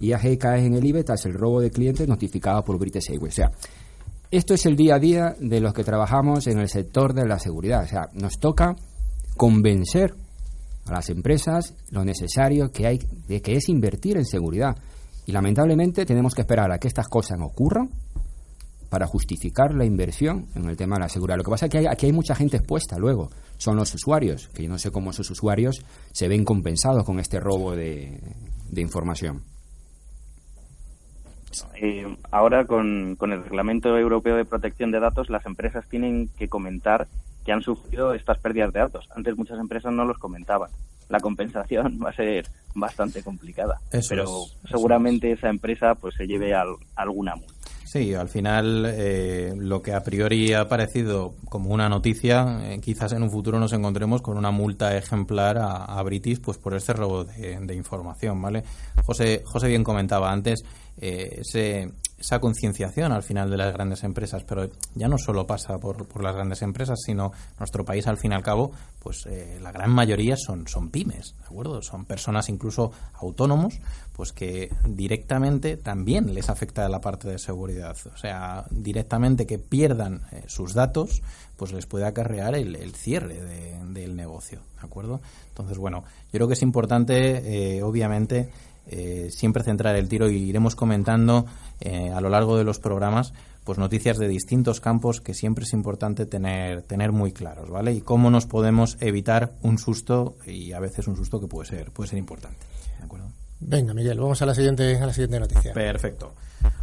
IAG 0.00 0.38
cae 0.38 0.64
en 0.64 0.74
el 0.74 0.84
IBE 0.84 1.04
tras 1.04 1.24
el 1.26 1.34
robo 1.34 1.60
de 1.60 1.70
clientes 1.70 2.08
notificado 2.08 2.64
por 2.64 2.78
British 2.78 3.10
Airways. 3.10 3.34
O 3.34 3.36
sea, 3.36 3.50
esto 4.30 4.54
es 4.54 4.66
el 4.66 4.76
día 4.76 4.96
a 4.96 4.98
día 4.98 5.36
de 5.40 5.60
los 5.60 5.72
que 5.72 5.84
trabajamos 5.84 6.46
en 6.46 6.58
el 6.58 6.68
sector 6.68 7.14
de 7.14 7.26
la 7.26 7.38
seguridad. 7.38 7.84
O 7.84 7.88
sea, 7.88 8.08
nos 8.12 8.38
toca 8.38 8.76
convencer 9.36 10.14
a 10.86 10.92
las 10.92 11.10
empresas 11.10 11.74
lo 11.90 12.04
necesario 12.04 12.70
que 12.70 12.86
hay 12.86 12.98
de 13.26 13.40
que 13.40 13.56
es 13.56 13.68
invertir 13.68 14.16
en 14.16 14.24
seguridad. 14.24 14.76
Y 15.26 15.32
lamentablemente 15.32 16.06
tenemos 16.06 16.34
que 16.34 16.42
esperar 16.42 16.72
a 16.72 16.78
que 16.78 16.88
estas 16.88 17.08
cosas 17.08 17.38
ocurran 17.40 17.90
para 18.88 19.06
justificar 19.06 19.74
la 19.74 19.84
inversión 19.84 20.46
en 20.54 20.68
el 20.68 20.76
tema 20.76 20.96
de 20.96 21.02
la 21.02 21.08
seguridad. 21.08 21.36
Lo 21.36 21.44
que 21.44 21.50
pasa 21.50 21.66
es 21.66 21.72
que 21.72 21.88
aquí 21.88 22.06
hay 22.06 22.12
mucha 22.12 22.34
gente 22.34 22.56
expuesta 22.56 22.98
luego. 22.98 23.30
Son 23.58 23.76
los 23.76 23.94
usuarios, 23.94 24.48
que 24.48 24.62
yo 24.62 24.68
no 24.68 24.78
sé 24.78 24.90
cómo 24.90 25.10
esos 25.10 25.30
usuarios 25.30 25.84
se 26.12 26.28
ven 26.28 26.44
compensados 26.44 27.04
con 27.04 27.20
este 27.20 27.40
robo 27.40 27.76
de, 27.76 28.20
información. 28.76 29.42
Eh, 31.74 32.16
ahora, 32.30 32.64
con, 32.66 33.16
con 33.16 33.32
el 33.32 33.42
Reglamento 33.42 33.96
Europeo 33.96 34.36
de 34.36 34.44
Protección 34.44 34.90
de 34.90 35.00
Datos, 35.00 35.30
las 35.30 35.46
empresas 35.46 35.88
tienen 35.88 36.28
que 36.38 36.48
comentar 36.48 37.06
que 37.48 37.52
han 37.52 37.62
sufrido 37.62 38.12
estas 38.12 38.38
pérdidas 38.38 38.74
de 38.74 38.80
datos. 38.80 39.08
Antes 39.16 39.36
muchas 39.38 39.58
empresas 39.58 39.90
no 39.90 40.04
los 40.04 40.18
comentaban. 40.18 40.70
La 41.08 41.18
compensación 41.18 41.98
va 42.04 42.10
a 42.10 42.12
ser 42.12 42.46
bastante 42.74 43.22
complicada, 43.22 43.80
pero 44.08 44.44
seguramente 44.68 45.32
esa 45.32 45.48
empresa 45.48 45.94
pues 45.94 46.14
se 46.14 46.26
lleve 46.26 46.54
alguna 46.94 47.36
multa. 47.36 47.54
Sí, 47.88 48.12
al 48.12 48.28
final 48.28 48.84
eh, 48.86 49.54
lo 49.56 49.80
que 49.80 49.94
a 49.94 50.02
priori 50.02 50.52
ha 50.52 50.68
parecido 50.68 51.36
como 51.48 51.70
una 51.70 51.88
noticia, 51.88 52.60
eh, 52.70 52.80
quizás 52.82 53.12
en 53.12 53.22
un 53.22 53.30
futuro 53.30 53.58
nos 53.58 53.72
encontremos 53.72 54.20
con 54.20 54.36
una 54.36 54.50
multa 54.50 54.94
ejemplar 54.94 55.56
a, 55.58 56.02
British 56.02 56.38
pues 56.42 56.58
por 56.58 56.74
ese 56.74 56.92
robo 56.92 57.24
de, 57.24 57.74
información, 57.74 58.42
¿vale? 58.42 58.62
José, 59.06 59.40
José 59.42 59.68
bien 59.68 59.84
comentaba 59.84 60.30
antes 60.30 60.64
eh, 61.00 61.40
ese, 61.40 61.92
esa 62.18 62.40
concienciación 62.40 63.12
al 63.12 63.22
final 63.22 63.48
de 63.50 63.56
las 63.56 63.72
grandes 63.72 64.02
empresas, 64.02 64.42
pero 64.44 64.68
ya 64.94 65.08
no 65.08 65.18
solo 65.18 65.46
pasa 65.46 65.78
por, 65.78 66.22
las 66.22 66.34
grandes 66.34 66.62
empresas, 66.62 66.98
sino 67.04 67.32
nuestro 67.58 67.84
país 67.84 68.06
al 68.08 68.18
fin 68.18 68.32
y 68.32 68.34
al 68.34 68.42
cabo, 68.42 68.72
pues 68.98 69.24
eh, 69.26 69.58
la 69.62 69.70
gran 69.70 69.90
mayoría 69.90 70.36
son, 70.36 70.66
son 70.66 70.90
pymes, 70.90 71.36
¿de 71.38 71.44
acuerdo? 71.46 71.80
Son 71.80 72.04
personas 72.04 72.48
incluso 72.48 72.90
autónomos, 73.14 73.80
pues 74.14 74.32
que 74.32 74.74
directamente 74.84 75.76
también 75.76 76.34
les 76.34 76.50
afecta 76.50 76.88
la 76.88 77.00
parte 77.00 77.28
de 77.28 77.38
seguridad. 77.38 77.96
O 78.12 78.16
sea, 78.16 78.64
directamente 78.70 79.46
que 79.46 79.60
pierdan 79.60 80.22
eh, 80.32 80.42
sus 80.48 80.74
datos, 80.74 81.22
pues 81.56 81.72
les 81.72 81.86
puede 81.86 82.06
acarrear 82.06 82.56
el, 82.56 82.94
cierre 82.94 83.40
del 83.90 84.16
negocio, 84.16 84.60
¿de 84.80 84.86
acuerdo? 84.86 85.20
Entonces, 85.48 85.78
bueno, 85.78 86.04
yo 86.26 86.30
creo 86.32 86.48
que 86.48 86.54
es 86.54 86.62
importante, 86.62 87.76
eh, 87.76 87.82
obviamente, 87.82 88.50
eh, 88.88 89.28
siempre 89.30 89.62
centrar 89.62 89.96
el 89.96 90.08
tiro 90.08 90.30
y 90.30 90.36
iremos 90.36 90.76
comentando 90.76 91.46
eh, 91.80 92.10
a 92.10 92.20
lo 92.20 92.28
largo 92.28 92.56
de 92.56 92.64
los 92.64 92.78
programas 92.78 93.32
pues 93.68 93.76
noticias 93.76 94.16
de 94.16 94.28
distintos 94.28 94.80
campos 94.80 95.20
que 95.20 95.34
siempre 95.34 95.64
es 95.64 95.74
importante 95.74 96.24
tener, 96.24 96.80
tener 96.84 97.12
muy 97.12 97.32
claros, 97.32 97.68
¿vale? 97.68 97.92
Y 97.92 98.00
cómo 98.00 98.30
nos 98.30 98.46
podemos 98.46 98.96
evitar 99.00 99.52
un 99.60 99.76
susto 99.76 100.36
y 100.46 100.72
a 100.72 100.80
veces 100.80 101.06
un 101.06 101.16
susto 101.16 101.38
que 101.38 101.48
puede 101.48 101.68
ser, 101.68 101.90
puede 101.90 102.08
ser 102.08 102.18
importante. 102.18 102.64
¿De 102.98 103.04
acuerdo? 103.04 103.26
Venga, 103.60 103.92
Miguel, 103.92 104.18
vamos 104.18 104.40
a 104.40 104.46
la 104.46 104.54
siguiente, 104.54 104.96
a 104.96 105.04
la 105.04 105.12
siguiente 105.12 105.38
noticia. 105.38 105.74
Perfecto. 105.74 106.32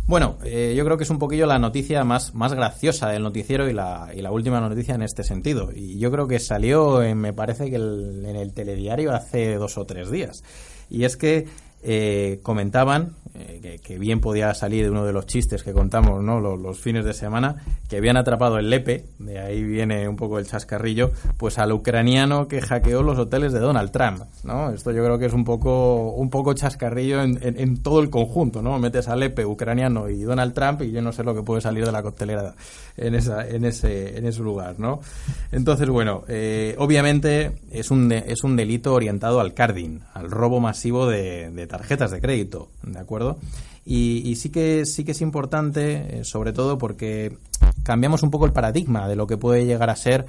Bueno, 0.06 0.38
eh, 0.44 0.76
yo 0.78 0.86
creo 0.86 0.98
que 0.98 1.06
es 1.06 1.10
un 1.10 1.18
poquillo 1.18 1.48
la 1.48 1.58
noticia 1.58 2.04
más, 2.04 2.36
más 2.36 2.54
graciosa 2.54 3.10
del 3.10 3.24
noticiero 3.24 3.68
y 3.68 3.74
la, 3.74 4.12
y 4.16 4.22
la 4.22 4.32
última 4.32 4.60
noticia 4.60 4.94
en 4.94 5.02
este 5.02 5.24
sentido. 5.24 5.72
Y 5.74 5.98
yo 5.98 6.12
creo 6.12 6.28
que 6.28 6.38
salió, 6.38 7.02
en, 7.02 7.18
me 7.18 7.34
parece 7.34 7.72
que 7.72 7.78
el, 7.78 8.24
en 8.28 8.36
el 8.36 8.54
telediario 8.54 9.12
hace 9.12 9.56
dos 9.56 9.80
o 9.80 9.86
tres 9.86 10.12
días. 10.12 10.44
Y 10.92 11.06
es 11.06 11.18
que 11.18 11.48
eh, 11.88 12.40
comentaban 12.42 13.14
eh, 13.38 13.80
que, 13.84 14.00
bien 14.00 14.22
podía 14.22 14.54
salir 14.54 14.86
de 14.86 14.92
uno 14.92 15.06
de 15.06 15.12
los 15.12 15.26
chistes 15.26 15.62
que 15.62 15.74
contamos 15.74 16.24
los, 16.24 16.80
fines 16.80 17.04
de 17.04 17.14
semana, 17.14 17.58
que 17.90 17.98
habían 17.98 18.16
atrapado 18.16 18.58
el 18.58 18.70
Lepe, 18.70 19.06
de 19.20 19.40
ahí 19.40 19.62
viene 19.62 20.08
un 20.08 20.16
poco 20.16 20.40
el 20.40 20.48
chascarrillo, 20.48 21.12
pues 21.38 21.60
al 21.60 21.74
ucraniano 21.74 22.48
que 22.48 22.62
hackeó 22.62 23.04
los 23.04 23.20
hoteles 23.20 23.52
de 23.52 23.60
Donald 23.60 23.92
Trump. 23.92 24.22
¿no? 24.44 24.72
Esto 24.72 24.92
yo 24.92 25.04
creo 25.04 25.20
que 25.20 25.26
es 25.26 25.34
un 25.34 25.44
poco, 25.44 26.12
un 26.12 26.30
poco 26.30 26.54
chascarrillo 26.54 27.22
en, 27.22 27.84
todo 27.84 28.00
el 28.00 28.10
conjunto. 28.10 28.62
¿no? 28.62 28.80
Metes 28.80 29.10
al 29.10 29.20
Lepe 29.20 29.46
ucraniano 29.46 30.10
y 30.10 30.24
Donald 30.24 30.54
Trump 30.54 30.82
y 30.84 30.92
yo 30.92 31.02
no 31.02 31.12
sé 31.12 31.24
lo 31.24 31.36
que 31.36 31.44
puede 31.44 31.62
salir 31.62 31.86
de 31.86 31.92
la 31.92 32.02
coctelera 32.02 32.56
en, 32.96 33.16
esa, 33.16 33.46
en, 33.48 33.66
ese, 33.66 34.18
en 34.18 34.26
ese 34.26 34.42
lugar. 34.42 34.80
¿no? 34.80 35.02
Entonces, 35.52 35.90
bueno, 35.90 36.24
eh, 36.30 36.76
obviamente 36.78 37.52
es 37.70 37.92
un, 37.92 38.12
es 38.12 38.44
un 38.44 38.56
delito 38.56 38.94
orientado 38.94 39.42
al 39.42 39.54
carding, 39.54 40.00
al 40.14 40.32
robo 40.32 40.60
masivo 40.60 41.06
de, 41.06 41.52
de 41.52 41.68
tarjetas 41.78 42.12
de 42.12 42.22
crédito, 42.22 42.70
¿de 42.84 43.00
acuerdo? 43.00 43.38
Y, 43.86 44.22
y, 44.30 44.36
sí 44.38 44.50
que 44.50 44.86
sí 44.86 45.04
que 45.04 45.12
es 45.12 45.22
importante, 45.22 46.20
eh, 46.20 46.24
sobre 46.24 46.54
todo 46.54 46.78
porque 46.78 47.38
cambiamos 47.84 48.24
un 48.24 48.32
poco 48.32 48.46
el 48.46 48.54
paradigma 48.54 49.08
de 49.08 49.16
lo 49.16 49.28
que 49.28 49.38
puede 49.38 49.66
llegar 49.66 49.90
a 49.90 49.96
ser 49.96 50.26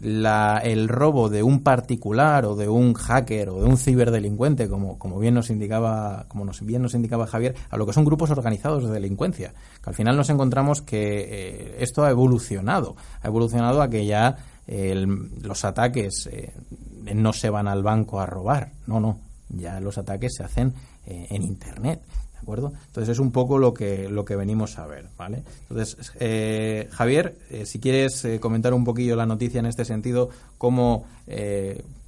la, 0.00 0.60
el 0.64 0.88
robo 0.88 1.28
de 1.28 1.42
un 1.42 1.62
particular 1.62 2.46
o 2.46 2.56
de 2.56 2.68
un 2.68 2.94
hacker 2.94 3.50
o 3.50 3.60
de 3.60 3.68
un 3.68 3.76
ciberdelincuente, 3.76 4.68
como, 4.68 4.98
como 4.98 5.18
bien 5.18 5.34
nos 5.34 5.50
indicaba, 5.50 6.24
como 6.28 6.44
nos, 6.44 6.64
bien 6.64 6.82
nos 6.82 6.94
indicaba 6.94 7.26
Javier, 7.26 7.54
a 7.68 7.76
lo 7.76 7.84
que 7.86 7.92
son 7.92 8.04
grupos 8.04 8.30
organizados 8.30 8.84
de 8.84 8.90
delincuencia. 8.90 9.52
Que 9.82 9.90
al 9.90 9.94
final 9.94 10.16
nos 10.16 10.30
encontramos 10.30 10.80
que 10.80 11.26
eh, 11.28 11.76
esto 11.80 12.04
ha 12.04 12.10
evolucionado, 12.10 12.96
ha 13.20 13.26
evolucionado 13.26 13.82
a 13.82 13.90
que 13.90 14.06
ya 14.06 14.36
el, 14.66 15.30
los 15.42 15.64
ataques 15.64 16.28
eh, 16.32 16.52
no 17.14 17.32
se 17.32 17.50
van 17.50 17.68
al 17.68 17.82
banco 17.82 18.20
a 18.20 18.26
robar, 18.26 18.72
no, 18.86 19.00
no, 19.00 19.18
ya 19.48 19.80
los 19.80 19.98
ataques 19.98 20.34
se 20.36 20.44
hacen 20.44 20.74
eh, 21.06 21.26
en 21.30 21.42
internet 21.42 22.00
¿de 22.38 22.42
acuerdo? 22.42 22.72
Entonces 22.86 23.08
es 23.10 23.18
un 23.18 23.32
poco 23.32 23.58
lo 23.58 23.74
que 23.74 24.08
lo 24.08 24.24
que 24.24 24.36
venimos 24.36 24.78
a 24.78 24.86
ver, 24.86 25.06
¿vale? 25.16 25.42
Entonces 25.68 26.12
eh, 26.20 26.88
Javier, 26.92 27.34
eh, 27.50 27.66
si 27.66 27.80
quieres 27.80 28.24
eh, 28.24 28.38
comentar 28.38 28.72
un 28.74 28.84
poquillo 28.84 29.16
la 29.16 29.26
noticia 29.26 29.58
en 29.58 29.66
este 29.66 29.84
sentido, 29.84 30.30
cómo 30.56 31.06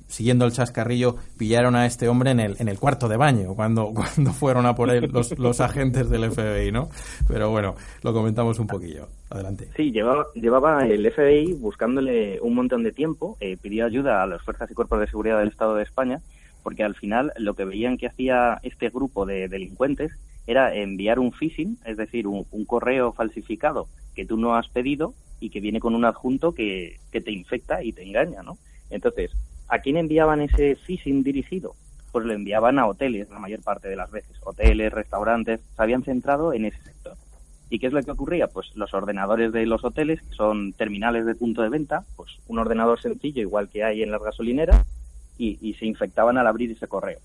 siguiendo 0.07 0.45
el 0.45 0.51
chascarrillo 0.51 1.17
pillaron 1.39 1.77
a 1.77 1.87
este 1.87 2.09
hombre 2.09 2.33
en 2.33 2.41
el, 2.41 2.57
en 2.59 2.69
el 2.69 2.81
cuarto 2.81 3.07
de 3.07 3.17
baño 3.17 3.55
cuando 3.55 3.93
cuando 3.95 4.33
fueron 4.33 4.67
a 4.67 4.75
por 4.75 4.91
él 4.91 5.09
los, 5.13 5.39
los 5.39 5.61
agentes 5.61 6.09
del 6.11 6.31
FBI, 6.31 6.73
¿no? 6.73 6.89
Pero 7.29 7.51
bueno, 7.51 7.75
lo 8.03 8.13
comentamos 8.13 8.59
un 8.59 8.67
poquillo. 8.67 9.09
Adelante. 9.31 9.69
Sí, 9.77 9.93
llevaba, 9.93 10.27
llevaba 10.35 10.87
el 10.87 11.09
FBI 11.13 11.55
buscándole 11.55 12.41
un 12.41 12.55
montón 12.55 12.83
de 12.83 12.93
tiempo, 12.93 13.37
pidió 13.63 13.87
ayuda 13.87 14.23
a 14.23 14.27
las 14.27 14.43
fuerzas 14.43 14.71
y 14.71 14.75
cuerpos 14.75 15.01
de 15.01 15.07
seguridad 15.07 15.39
del 15.39 15.49
Estado 15.49 15.75
de 15.77 15.85
España 15.85 16.21
porque 16.63 16.85
al 16.85 16.95
final 16.95 17.33
lo 17.37 17.55
que 17.55 17.65
veían 17.65 17.97
que 17.97 18.07
hacía 18.07 18.59
este 18.63 18.89
grupo 18.91 19.27
de 19.27 19.49
delincuentes 19.49 20.13
era 20.47 20.75
enviar 20.75 21.19
un 21.19 21.33
phishing, 21.33 21.79
es 21.85 21.97
decir, 21.97 22.27
un, 22.27 22.45
correo 22.67 23.13
falsificado 23.13 23.89
que 24.15 24.25
tú 24.25 24.37
no 24.37 24.57
has 24.57 24.69
pedido 24.69 25.15
y 25.39 25.51
que 25.51 25.61
viene 25.61 25.81
con 25.81 25.95
un 25.95 26.05
adjunto 26.05 26.53
que, 26.53 26.99
que 27.13 27.21
te 27.21 27.31
infecta 27.31 27.83
y 27.83 27.93
te 27.93 28.03
engaña, 28.03 28.43
¿no? 28.43 28.59
Entonces, 28.91 29.31
¿a 29.69 29.79
quién 29.79 29.97
enviaban 29.97 30.41
ese 30.41 30.75
phishing 30.77 31.23
dirigido? 31.23 31.75
Pues 32.13 32.27
lo 32.27 32.33
enviaban 32.33 32.79
a 32.79 32.87
hoteles 32.87 33.31
la 33.31 33.39
mayor 33.39 33.63
parte 33.63 33.89
de 33.89 33.97
las 33.97 34.11
veces. 34.11 34.37
Hoteles, 34.45 34.93
restaurantes, 34.93 35.61
se 35.61 35.83
habían 35.83 36.03
centrado 36.03 36.53
en 36.53 36.65
ese 36.65 36.83
sector. 36.83 37.17
¿Y 37.71 37.79
qué 37.79 37.87
es 37.87 37.93
lo 37.93 38.03
que 38.03 38.11
ocurría? 38.11 38.49
Pues 38.49 38.75
los 38.75 38.93
ordenadores 38.93 39.53
de 39.53 39.65
los 39.65 39.85
hoteles, 39.85 40.21
que 40.23 40.35
son 40.35 40.73
terminales 40.73 41.25
de 41.25 41.37
punto 41.37 41.63
de 41.63 41.69
venta, 41.69 42.05
pues 42.17 42.41
un 42.49 42.59
ordenador 42.59 43.01
sencillo 43.01 43.41
igual 43.41 43.69
que 43.69 43.85
hay 43.85 44.03
en 44.03 44.11
las 44.11 44.21
gasolineras, 44.21 44.85
y, 45.41 45.75
se 45.75 45.87
infectaban 45.87 46.39
al 46.39 46.47
abrir 46.47 46.71
ese 46.71 46.87
correo. 46.87 47.19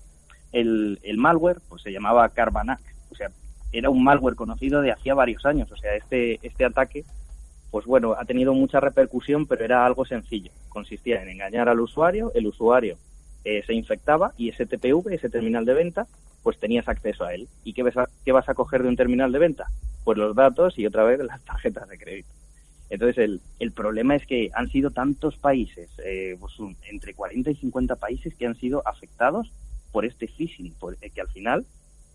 El, 0.52 0.98
el, 1.02 1.18
malware 1.18 1.58
pues 1.68 1.82
se 1.82 1.92
llamaba 1.92 2.28
Carbanac, 2.30 2.80
o 3.10 3.14
sea, 3.14 3.30
era 3.72 3.90
un 3.90 4.02
malware 4.02 4.36
conocido 4.36 4.80
de 4.80 4.92
hacía 4.92 5.14
varios 5.14 5.44
años, 5.44 5.70
o 5.70 5.76
sea, 5.76 5.94
este, 5.94 6.38
este 6.42 6.64
ataque, 6.64 7.04
pues 7.70 7.84
bueno, 7.84 8.14
ha 8.18 8.24
tenido 8.24 8.54
mucha 8.54 8.80
repercusión, 8.80 9.46
pero 9.46 9.64
era 9.64 9.84
algo 9.84 10.04
sencillo. 10.04 10.50
Consistía 10.68 11.22
en 11.22 11.28
engañar 11.28 11.68
al 11.68 11.80
usuario, 11.80 12.32
el 12.34 12.46
usuario 12.46 12.96
eh, 13.44 13.62
se 13.66 13.74
infectaba 13.74 14.32
y 14.36 14.48
ese 14.48 14.66
TPV, 14.66 15.12
ese 15.12 15.28
terminal 15.28 15.64
de 15.64 15.74
venta, 15.74 16.06
pues 16.42 16.58
tenías 16.58 16.88
acceso 16.88 17.24
a 17.24 17.34
él. 17.34 17.48
¿Y 17.64 17.74
qué 17.74 17.82
vas 17.82 17.96
a, 17.96 18.08
qué 18.24 18.32
vas 18.32 18.48
a 18.48 18.54
coger 18.54 18.82
de 18.82 18.88
un 18.88 18.96
terminal 18.96 19.32
de 19.32 19.40
venta? 19.40 19.66
Pues 20.04 20.16
los 20.16 20.34
datos 20.34 20.78
y 20.78 20.86
otra 20.86 21.04
vez 21.04 21.18
las 21.20 21.44
tarjetas 21.44 21.88
de 21.88 21.98
crédito. 21.98 22.28
Entonces, 22.88 23.18
el, 23.18 23.40
el 23.58 23.72
problema 23.72 24.14
es 24.14 24.26
que 24.26 24.50
han 24.54 24.68
sido 24.68 24.90
tantos 24.90 25.36
países, 25.36 25.90
eh, 26.04 26.36
pues 26.38 26.54
entre 26.88 27.14
40 27.14 27.50
y 27.50 27.56
50 27.56 27.96
países 27.96 28.34
que 28.34 28.46
han 28.46 28.54
sido 28.54 28.86
afectados 28.86 29.52
por 29.90 30.04
este 30.04 30.28
phishing, 30.28 30.72
por, 30.74 30.96
eh, 31.00 31.10
que 31.10 31.20
al 31.20 31.28
final 31.28 31.66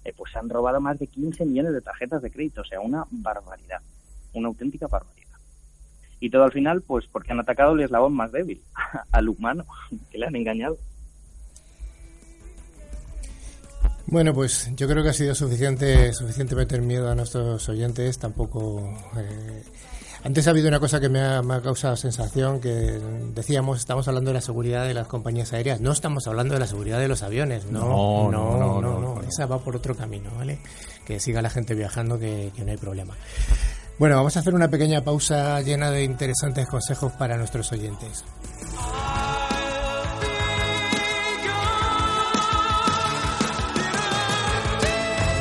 eh, 0.06 0.14
pues 0.16 0.32
se 0.32 0.40
han 0.40 0.50
robado 0.50 0.80
más 0.80 0.98
de 0.98 1.08
15 1.08 1.46
millones 1.46 1.74
de 1.74 1.82
tarjetas 1.82 2.22
de 2.22 2.32
crédito, 2.32 2.62
o 2.62 2.66
sea, 2.66 2.80
una 2.80 3.06
barbaridad, 3.12 3.82
una 4.34 4.48
auténtica 4.48 4.88
barbaridad. 4.88 5.22
Y 6.20 6.30
todo 6.30 6.44
al 6.44 6.52
final, 6.52 6.82
pues 6.84 7.06
porque 7.12 7.32
han 7.32 7.40
atacado 7.40 7.74
el 7.74 7.82
eslabón 7.82 8.14
más 8.14 8.32
débil, 8.32 8.62
al 9.12 9.28
humano, 9.28 9.66
que 10.10 10.18
le 10.18 10.28
han 10.28 10.36
engañado. 10.36 10.78
Bueno, 14.08 14.34
pues 14.34 14.72
yo 14.76 14.88
creo 14.88 15.04
que 15.04 15.10
ha 15.10 15.14
sido 15.14 15.36
suficiente, 15.36 16.12
suficiente 16.14 16.56
meter 16.56 16.82
miedo 16.82 17.10
a 17.10 17.16
nuestros 17.16 17.68
oyentes, 17.68 18.20
tampoco... 18.20 18.94
Eh, 19.18 19.64
antes 20.24 20.48
ha 20.48 20.52
habido 20.52 20.68
una 20.68 20.80
cosa 20.80 21.00
que 21.00 21.10
me 21.10 21.20
ha, 21.20 21.42
me 21.42 21.56
ha, 21.56 21.62
causado 21.62 21.96
sensación, 21.96 22.60
que 22.60 22.70
decíamos, 23.34 23.80
estamos 23.80 24.08
hablando 24.08 24.30
de 24.30 24.36
la 24.36 24.42
seguridad 24.42 24.86
de 24.86 24.94
las 24.94 25.08
compañías 25.08 25.54
aéreas, 25.54 25.82
no 25.82 25.92
estamos 25.92 26.28
hablando 26.28 26.54
de 26.54 26.60
la 26.60 26.68
seguridad 26.68 27.00
de 27.00 27.08
los 27.08 27.24
aviones, 27.24 27.66
no, 27.66 28.30
no, 28.30 28.32
no, 28.32 28.58
no, 28.58 28.82
no, 28.82 29.00
no. 29.00 29.22
esa 29.22 29.46
va 29.46 29.60
por 29.60 29.76
otro 29.76 29.96
camino, 29.96 30.30
¿vale? 30.38 30.60
Que 31.06 31.20
siga 31.20 31.42
la 31.42 31.50
gente 31.50 31.74
viajando, 31.74 32.20
que, 32.20 32.52
que 32.56 32.64
no 32.64 32.72
hay 32.72 32.78
problema. 32.78 33.16
Bueno, 33.98 34.16
vamos 34.16 34.36
a 34.38 34.40
hacer 34.40 34.56
una 34.56 34.70
pequeña 34.70 35.04
pausa 35.04 35.62
llena 35.62 35.92
de 35.92 36.04
interesantes 36.04 36.68
consejos 36.68 37.12
para 37.14 37.38
nuestros 37.38 37.72
oyentes. 37.72 38.24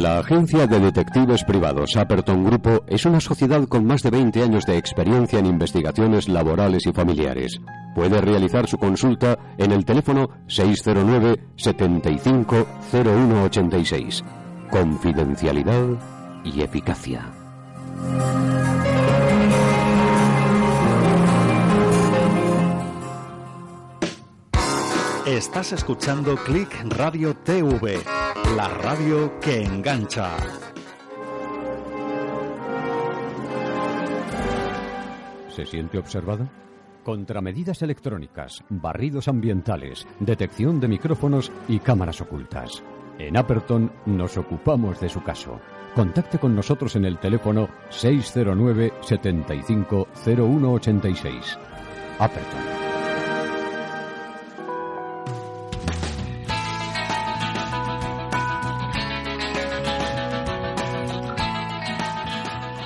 La 0.00 0.18
agencia 0.18 0.66
de 0.66 0.80
detectives 0.80 1.44
privados 1.44 1.94
Apperton 1.94 2.42
Grupo 2.42 2.84
es 2.86 3.04
una 3.04 3.20
sociedad 3.20 3.68
con 3.68 3.84
más 3.84 4.02
de 4.02 4.08
20 4.08 4.42
años 4.42 4.64
de 4.64 4.78
experiencia 4.78 5.38
en 5.38 5.44
investigaciones 5.44 6.26
laborales 6.26 6.86
y 6.86 6.92
familiares. 6.92 7.60
Puede 7.94 8.18
realizar 8.22 8.66
su 8.66 8.78
consulta 8.78 9.38
en 9.58 9.72
el 9.72 9.84
teléfono 9.84 10.30
609 10.46 11.48
75 11.54 12.66
0186. 12.90 14.24
Confidencialidad 14.70 15.84
y 16.44 16.62
eficacia. 16.62 17.30
Estás 25.26 25.72
escuchando 25.72 26.34
Click 26.36 26.72
Radio 26.96 27.34
TV, 27.36 28.02
la 28.56 28.68
radio 28.68 29.38
que 29.38 29.62
engancha. 29.62 30.34
¿Se 35.48 35.66
siente 35.66 35.98
observado? 35.98 36.48
Contramedidas 37.04 37.82
electrónicas, 37.82 38.64
barridos 38.70 39.28
ambientales, 39.28 40.06
detección 40.20 40.80
de 40.80 40.88
micrófonos 40.88 41.52
y 41.68 41.80
cámaras 41.80 42.22
ocultas. 42.22 42.82
En 43.18 43.36
Aperton 43.36 43.92
nos 44.06 44.38
ocupamos 44.38 45.00
de 45.00 45.10
su 45.10 45.22
caso. 45.22 45.60
Contacte 45.94 46.38
con 46.38 46.56
nosotros 46.56 46.96
en 46.96 47.04
el 47.04 47.18
teléfono 47.18 47.68
609 47.90 48.94
75 49.02 50.08
0186. 50.14 51.58
Aperton. 52.18 52.89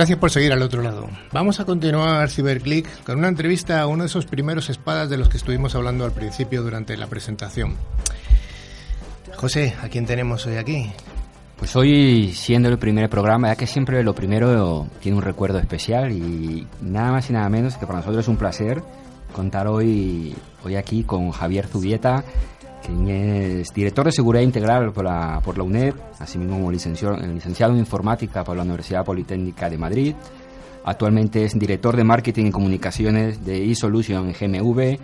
Gracias 0.00 0.18
por 0.18 0.30
seguir 0.30 0.50
al 0.50 0.62
otro 0.62 0.80
lado. 0.80 1.10
Vamos 1.30 1.60
a 1.60 1.66
continuar 1.66 2.30
Cyberclick 2.30 3.04
con 3.04 3.18
una 3.18 3.28
entrevista 3.28 3.82
a 3.82 3.86
uno 3.86 4.04
de 4.04 4.06
esos 4.06 4.24
primeros 4.24 4.70
espadas 4.70 5.10
de 5.10 5.18
los 5.18 5.28
que 5.28 5.36
estuvimos 5.36 5.74
hablando 5.74 6.06
al 6.06 6.12
principio 6.12 6.62
durante 6.62 6.96
la 6.96 7.06
presentación. 7.06 7.76
José, 9.36 9.74
¿a 9.82 9.90
quién 9.90 10.06
tenemos 10.06 10.46
hoy 10.46 10.56
aquí? 10.56 10.90
Pues 11.58 11.76
hoy, 11.76 12.32
siendo 12.32 12.70
el 12.70 12.78
primer 12.78 13.10
programa, 13.10 13.48
ya 13.48 13.56
que 13.56 13.66
siempre 13.66 14.02
lo 14.02 14.14
primero 14.14 14.86
tiene 15.02 15.18
un 15.18 15.22
recuerdo 15.22 15.58
especial 15.58 16.10
y 16.12 16.66
nada 16.80 17.12
más 17.12 17.28
y 17.28 17.34
nada 17.34 17.50
menos 17.50 17.76
que 17.76 17.84
para 17.84 17.98
nosotros 17.98 18.24
es 18.24 18.28
un 18.28 18.38
placer 18.38 18.82
contar 19.34 19.68
hoy, 19.68 20.34
hoy 20.64 20.76
aquí 20.76 21.04
con 21.04 21.30
Javier 21.30 21.66
Zubieta, 21.66 22.24
quien 22.84 23.08
es 23.08 23.72
director 23.72 24.06
de 24.06 24.12
Seguridad 24.12 24.42
Integral 24.42 24.92
por 24.92 25.04
la, 25.04 25.40
por 25.44 25.56
la 25.56 25.64
UNED, 25.64 25.94
asimismo 26.18 26.56
como 26.56 26.70
licenciado, 26.70 27.16
licenciado 27.16 27.72
en 27.72 27.78
Informática 27.78 28.44
por 28.44 28.56
la 28.56 28.62
Universidad 28.62 29.04
Politécnica 29.04 29.68
de 29.68 29.78
Madrid. 29.78 30.14
Actualmente 30.84 31.44
es 31.44 31.58
director 31.58 31.96
de 31.96 32.04
Marketing 32.04 32.46
y 32.46 32.50
Comunicaciones 32.50 33.44
de 33.44 33.70
eSolution 33.70 34.32
GMV 34.32 34.98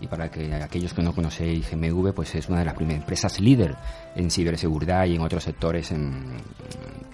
y 0.00 0.06
para 0.06 0.30
que 0.30 0.52
aquellos 0.52 0.92
que 0.92 1.02
no 1.02 1.14
conocéis 1.14 1.70
GMV, 1.70 2.12
pues 2.12 2.34
es 2.34 2.48
una 2.48 2.58
de 2.58 2.66
las 2.66 2.74
primeras 2.74 3.00
empresas 3.00 3.40
líder 3.40 3.74
en 4.14 4.30
ciberseguridad 4.30 5.06
y 5.06 5.16
en 5.16 5.22
otros 5.22 5.44
sectores 5.44 5.90
en, 5.92 6.24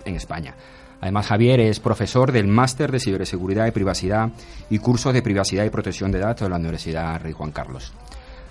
en 0.04 0.16
España. 0.16 0.54
Además, 1.00 1.28
Javier 1.28 1.60
es 1.60 1.80
profesor 1.80 2.30
del 2.30 2.46
Máster 2.46 2.90
de 2.90 3.00
Ciberseguridad 3.00 3.66
y 3.66 3.70
Privacidad 3.70 4.30
y 4.68 4.78
cursos 4.78 5.14
de 5.14 5.22
Privacidad 5.22 5.64
y 5.64 5.70
Protección 5.70 6.10
de 6.10 6.18
Datos 6.18 6.46
de 6.46 6.50
la 6.50 6.56
Universidad 6.56 7.20
Rey 7.20 7.32
Juan 7.32 7.52
Carlos. 7.52 7.92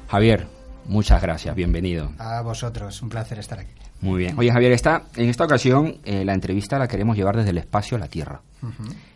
Javier, 0.08 0.48
Muchas 0.86 1.22
gracias, 1.22 1.56
bienvenido. 1.56 2.12
A 2.18 2.42
vosotros, 2.42 3.02
un 3.02 3.10
placer 3.10 3.40
estar 3.40 3.60
aquí. 3.60 3.72
Muy 4.02 4.20
bien. 4.20 4.40
Oye, 4.40 4.52
Javier, 4.52 4.72
esta, 4.72 5.04
en 5.16 5.30
esta 5.30 5.44
ocasión 5.44 5.98
eh, 6.06 6.24
la 6.24 6.34
entrevista 6.34 6.80
la 6.80 6.88
queremos 6.88 7.18
llevar 7.18 7.36
desde 7.36 7.50
el 7.50 7.58
espacio 7.58 7.98
a 7.98 8.00
la 8.00 8.08
Tierra. 8.08 8.42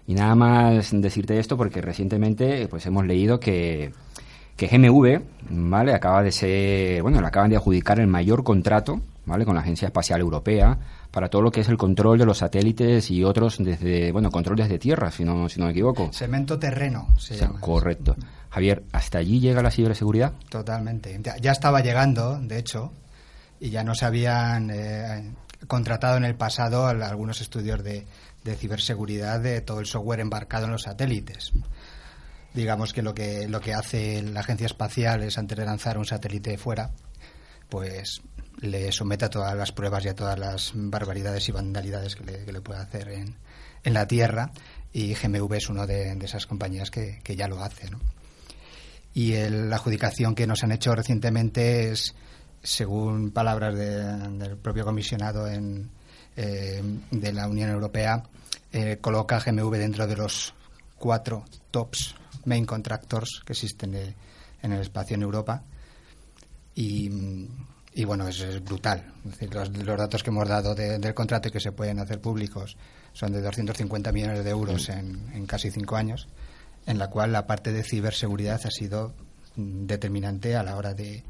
Y 0.07 0.13
nada 0.13 0.35
más 0.35 0.91
decirte 0.91 1.39
esto 1.39 1.57
porque 1.57 1.81
recientemente 1.81 2.67
pues 2.67 2.85
hemos 2.85 3.05
leído 3.05 3.39
que, 3.39 3.93
que 4.57 4.67
GMV, 4.67 5.21
¿vale? 5.49 5.93
Acaba 5.93 6.21
de 6.21 6.31
ser, 6.31 7.01
bueno, 7.01 7.21
le 7.21 7.27
acaban 7.27 7.49
de 7.49 7.55
adjudicar 7.55 7.99
el 7.99 8.07
mayor 8.07 8.43
contrato, 8.43 9.01
¿vale? 9.25 9.45
Con 9.45 9.55
la 9.55 9.61
Agencia 9.61 9.87
Espacial 9.87 10.19
Europea 10.19 10.77
para 11.13 11.29
todo 11.29 11.43
lo 11.43 11.51
que 11.51 11.61
es 11.61 11.69
el 11.69 11.77
control 11.77 12.17
de 12.17 12.25
los 12.25 12.39
satélites 12.39 13.11
y 13.11 13.23
otros 13.23 13.57
desde, 13.59 14.11
bueno, 14.11 14.31
control 14.31 14.57
desde 14.57 14.79
tierra, 14.79 15.11
si 15.11 15.23
no, 15.23 15.47
si 15.47 15.59
no 15.59 15.67
me 15.67 15.71
equivoco. 15.71 16.09
Cemento 16.11 16.57
terreno, 16.57 17.07
se 17.19 17.37
llama. 17.37 17.59
Correcto. 17.59 18.15
Javier, 18.53 18.83
¿hasta 18.91 19.17
allí 19.17 19.39
llega 19.39 19.63
la 19.63 19.71
ciberseguridad? 19.71 20.33
Totalmente. 20.47 21.19
Ya, 21.41 21.51
estaba 21.51 21.81
llegando, 21.81 22.37
de 22.39 22.59
hecho, 22.59 22.93
y 23.59 23.71
ya 23.71 23.83
nos 23.83 24.03
habían 24.03 24.69
eh, 24.69 25.33
contratado 25.65 26.17
en 26.17 26.23
el 26.23 26.35
pasado 26.35 26.85
algunos 26.85 27.41
estudios 27.41 27.83
de, 27.83 28.05
ciberseguridad 28.55 29.39
de 29.39 29.61
todo 29.61 29.79
el 29.79 29.87
software 29.87 30.19
embarcado 30.19 30.65
en 30.65 30.71
los 30.71 30.83
satélites. 30.83 31.51
Digamos 32.53 32.93
que 32.93 33.01
lo 33.01 33.15
que 33.15 33.47
lo 33.47 33.59
que 33.59 33.73
hace 33.73 34.21
la 34.21 34.41
agencia 34.41 34.67
espacial 34.67 35.23
es 35.23 35.39
antes 35.39 35.57
de 35.57 35.65
lanzar 35.65 35.97
un 35.97 36.05
satélite 36.05 36.55
fuera, 36.59 36.91
pues 37.69 38.21
le 38.59 38.91
somete 38.91 39.25
a 39.25 39.29
todas 39.31 39.55
las 39.55 39.71
pruebas 39.71 40.05
y 40.05 40.09
a 40.09 40.15
todas 40.15 40.37
las 40.37 40.73
barbaridades 40.75 41.49
y 41.49 41.51
vandalidades 41.53 42.15
que 42.15 42.23
le, 42.23 42.61
puede 42.61 42.81
hacer 42.81 43.07
en, 43.09 43.35
en, 43.83 43.93
la 43.95 44.07
Tierra 44.07 44.51
y 44.91 45.15
GMV 45.15 45.53
es 45.55 45.69
una 45.69 45.87
de, 45.87 46.11
esas 46.23 46.45
compañías 46.45 46.91
que, 46.91 47.19
que 47.23 47.35
ya 47.35 47.47
lo 47.47 47.63
hace. 47.63 47.89
¿no? 47.89 47.99
Y 49.13 49.33
la 49.33 49.75
adjudicación 49.75 50.33
que 50.33 50.47
nos 50.47 50.63
han 50.63 50.71
hecho 50.71 50.95
recientemente 50.95 51.91
es, 51.91 52.15
según 52.63 53.31
palabras 53.31 53.75
del 53.75 54.57
propio 54.57 54.85
comisionado 54.85 55.47
en, 55.47 55.89
eh, 56.35 56.81
de 57.11 57.33
la 57.33 57.47
Unión 57.47 57.69
Europea, 57.69 58.23
eh, 58.71 58.97
coloca 58.99 59.39
GMV 59.39 59.71
dentro 59.77 60.07
de 60.07 60.15
los 60.15 60.55
cuatro 60.97 61.45
tops 61.69 62.15
main 62.45 62.65
contractors 62.65 63.41
que 63.45 63.53
existen 63.53 63.93
en 63.93 64.71
el 64.71 64.81
espacio 64.81 65.15
en 65.15 65.21
Europa. 65.21 65.63
Y, 66.75 67.07
bueno, 68.03 68.27
es, 68.27 68.63
brutal. 68.63 69.13
los, 69.51 69.97
datos 69.97 70.23
que 70.23 70.31
hemos 70.31 70.47
dado 70.47 70.73
del 70.73 71.13
contrato 71.13 71.49
y 71.49 71.51
que 71.51 71.59
se 71.59 71.71
pueden 71.71 71.99
hacer 71.99 72.19
públicos 72.19 72.75
son 73.13 73.31
de 73.31 73.41
250 73.41 74.11
millones 74.11 74.43
de 74.43 74.49
euros 74.49 74.89
en, 74.89 75.29
en 75.33 75.45
casi 75.45 75.69
cinco 75.69 75.95
años 75.95 76.27
en 76.85 76.97
la 76.97 77.09
cual 77.09 77.31
la 77.31 77.47
parte 77.47 77.71
de 77.71 77.83
ciberseguridad 77.83 78.61
ha 78.65 78.71
sido 78.71 79.13
determinante 79.55 80.55
a 80.55 80.63
la 80.63 80.75
hora 80.75 80.93
de, 80.93 81.23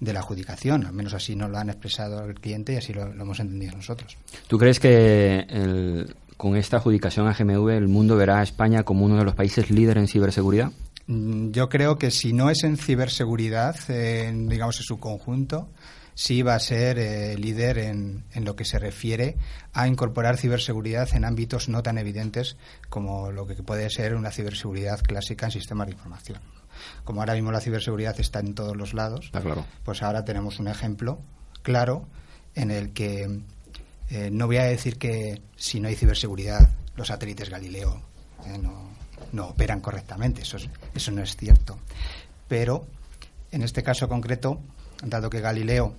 la 0.00 0.20
adjudicación, 0.20 0.84
al 0.84 0.92
menos 0.92 1.14
así 1.14 1.36
nos 1.36 1.50
lo 1.50 1.58
han 1.58 1.70
expresado 1.70 2.24
el 2.24 2.34
cliente 2.34 2.74
y 2.74 2.76
así 2.76 2.92
lo, 2.92 3.06
hemos 3.06 3.38
entendido 3.40 3.76
nosotros. 3.76 4.16
¿Tú 4.48 4.58
crees 4.58 4.80
que 4.80 5.46
con 6.36 6.56
esta 6.56 6.78
adjudicación 6.78 7.28
a 7.28 7.34
GMV 7.34 7.68
el 7.70 7.88
mundo 7.88 8.16
verá 8.16 8.40
a 8.40 8.42
España 8.42 8.82
como 8.82 9.04
uno 9.04 9.16
de 9.16 9.24
los 9.24 9.34
países 9.34 9.70
líderes 9.70 10.02
en 10.02 10.08
ciberseguridad? 10.08 10.72
Mm, 11.06 11.50
yo 11.50 11.68
creo 11.68 11.98
que 11.98 12.10
si 12.10 12.32
no 12.32 12.50
es 12.50 12.64
en 12.64 12.76
ciberseguridad, 12.76 13.76
digamos 13.88 14.78
en 14.78 14.84
su 14.84 14.98
conjunto, 14.98 15.68
sí 16.14 16.42
va 16.42 16.54
a 16.54 16.60
ser 16.60 16.98
eh, 16.98 17.36
líder 17.36 17.78
en, 17.78 18.24
en, 18.32 18.44
lo 18.44 18.56
que 18.56 18.64
se 18.64 18.78
refiere 18.78 19.36
a 19.72 19.86
incorporar 19.86 20.36
ciberseguridad 20.36 21.14
en 21.14 21.24
ámbitos 21.24 21.68
no 21.68 21.82
tan 21.82 21.98
evidentes 21.98 22.56
como 22.88 23.32
lo 23.32 23.46
que 23.46 23.54
puede 23.54 23.88
ser 23.90 24.14
una 24.14 24.30
ciberseguridad 24.30 25.00
clásica 25.00 25.46
en 25.46 25.52
sistemas 25.52 25.86
de 25.86 25.94
información. 25.94 26.40
Como 27.04 27.20
ahora 27.20 27.34
mismo 27.34 27.52
la 27.52 27.60
ciberseguridad 27.60 28.18
está 28.20 28.40
en 28.40 28.54
todos 28.54 28.76
los 28.76 28.94
lados, 28.94 29.30
pues 29.84 30.02
ahora 30.02 30.24
tenemos 30.24 30.58
un 30.58 30.68
ejemplo 30.68 31.20
claro 31.62 32.06
en 32.54 32.70
el 32.70 32.92
que 32.92 33.40
eh, 34.10 34.30
no 34.30 34.46
voy 34.46 34.58
a 34.58 34.64
decir 34.64 34.98
que 34.98 35.40
si 35.56 35.80
no 35.80 35.88
hay 35.88 35.96
ciberseguridad 35.96 36.70
los 36.96 37.08
satélites 37.08 37.48
Galileo 37.48 38.02
eh, 38.46 38.58
no, 38.58 38.90
no, 39.32 39.46
operan 39.48 39.80
correctamente, 39.80 40.42
eso, 40.42 40.58
eso 40.94 41.10
no 41.12 41.22
es 41.22 41.36
cierto. 41.36 41.78
Pero 42.48 42.86
en 43.50 43.62
este 43.62 43.82
caso 43.82 44.08
concreto 44.08 44.60
dado 45.02 45.28
que 45.30 45.40
Galileo 45.40 45.94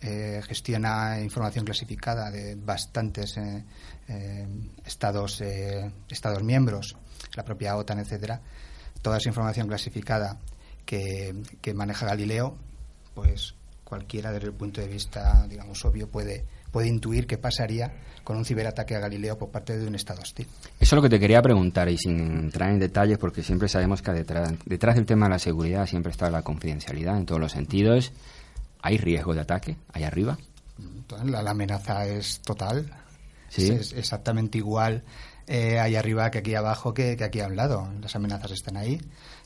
eh, 0.00 0.40
gestiona 0.46 1.20
información 1.20 1.64
clasificada 1.64 2.30
de 2.30 2.54
bastantes 2.54 3.36
eh, 3.36 3.64
eh, 4.08 4.46
estados 4.84 5.42
estados 6.08 6.42
miembros, 6.42 6.96
la 7.34 7.44
propia 7.44 7.76
OTAN, 7.76 7.98
etcétera, 7.98 8.40
toda 9.02 9.18
esa 9.18 9.28
información 9.28 9.66
clasificada 9.66 10.38
que, 10.84 11.34
maneja 11.74 12.06
Galileo, 12.06 12.56
pues 13.14 13.54
cualquiera 13.84 14.32
desde 14.32 14.46
el 14.46 14.54
punto 14.54 14.80
de 14.80 14.86
vista, 14.86 15.46
digamos, 15.48 15.84
obvio 15.84 16.08
puede 16.08 16.44
puede 16.70 16.88
intuir 16.88 17.26
qué 17.26 17.38
pasaría 17.38 17.92
con 18.22 18.36
un 18.36 18.44
ciberataque 18.44 18.94
a 18.94 19.00
Galileo 19.00 19.38
por 19.38 19.50
parte 19.50 19.78
de 19.78 19.86
un 19.86 19.94
Estado 19.94 20.20
hostil. 20.20 20.46
Eso 20.78 20.78
es 20.78 20.92
lo 20.92 21.02
que 21.02 21.08
te 21.08 21.18
quería 21.18 21.40
preguntar 21.40 21.88
y 21.88 21.96
sin 21.96 22.20
entrar 22.20 22.70
en 22.70 22.78
detalles, 22.78 23.18
porque 23.18 23.42
siempre 23.42 23.68
sabemos 23.68 24.02
que 24.02 24.12
detrás, 24.12 24.52
detrás 24.66 24.96
del 24.96 25.06
tema 25.06 25.26
de 25.26 25.30
la 25.30 25.38
seguridad 25.38 25.86
siempre 25.86 26.12
está 26.12 26.30
la 26.30 26.42
confidencialidad 26.42 27.16
en 27.16 27.26
todos 27.26 27.40
los 27.40 27.52
sentidos. 27.52 28.12
¿Hay 28.82 28.98
riesgo 28.98 29.34
de 29.34 29.40
ataque 29.40 29.76
ahí 29.92 30.04
arriba? 30.04 30.38
La, 31.24 31.50
amenaza 31.50 32.06
es 32.06 32.40
total. 32.40 32.90
Sí. 33.48 33.70
Es, 33.70 33.70
es 33.70 33.92
exactamente 33.94 34.58
igual 34.58 35.02
eh, 35.46 35.78
ahí 35.78 35.96
arriba 35.96 36.30
que 36.30 36.38
aquí 36.38 36.54
abajo 36.54 36.92
que, 36.92 37.16
que 37.16 37.24
aquí 37.24 37.40
a 37.40 37.46
un 37.46 37.56
lado. 37.56 37.88
Las 38.02 38.14
amenazas 38.14 38.50
están 38.50 38.76
ahí. 38.76 39.00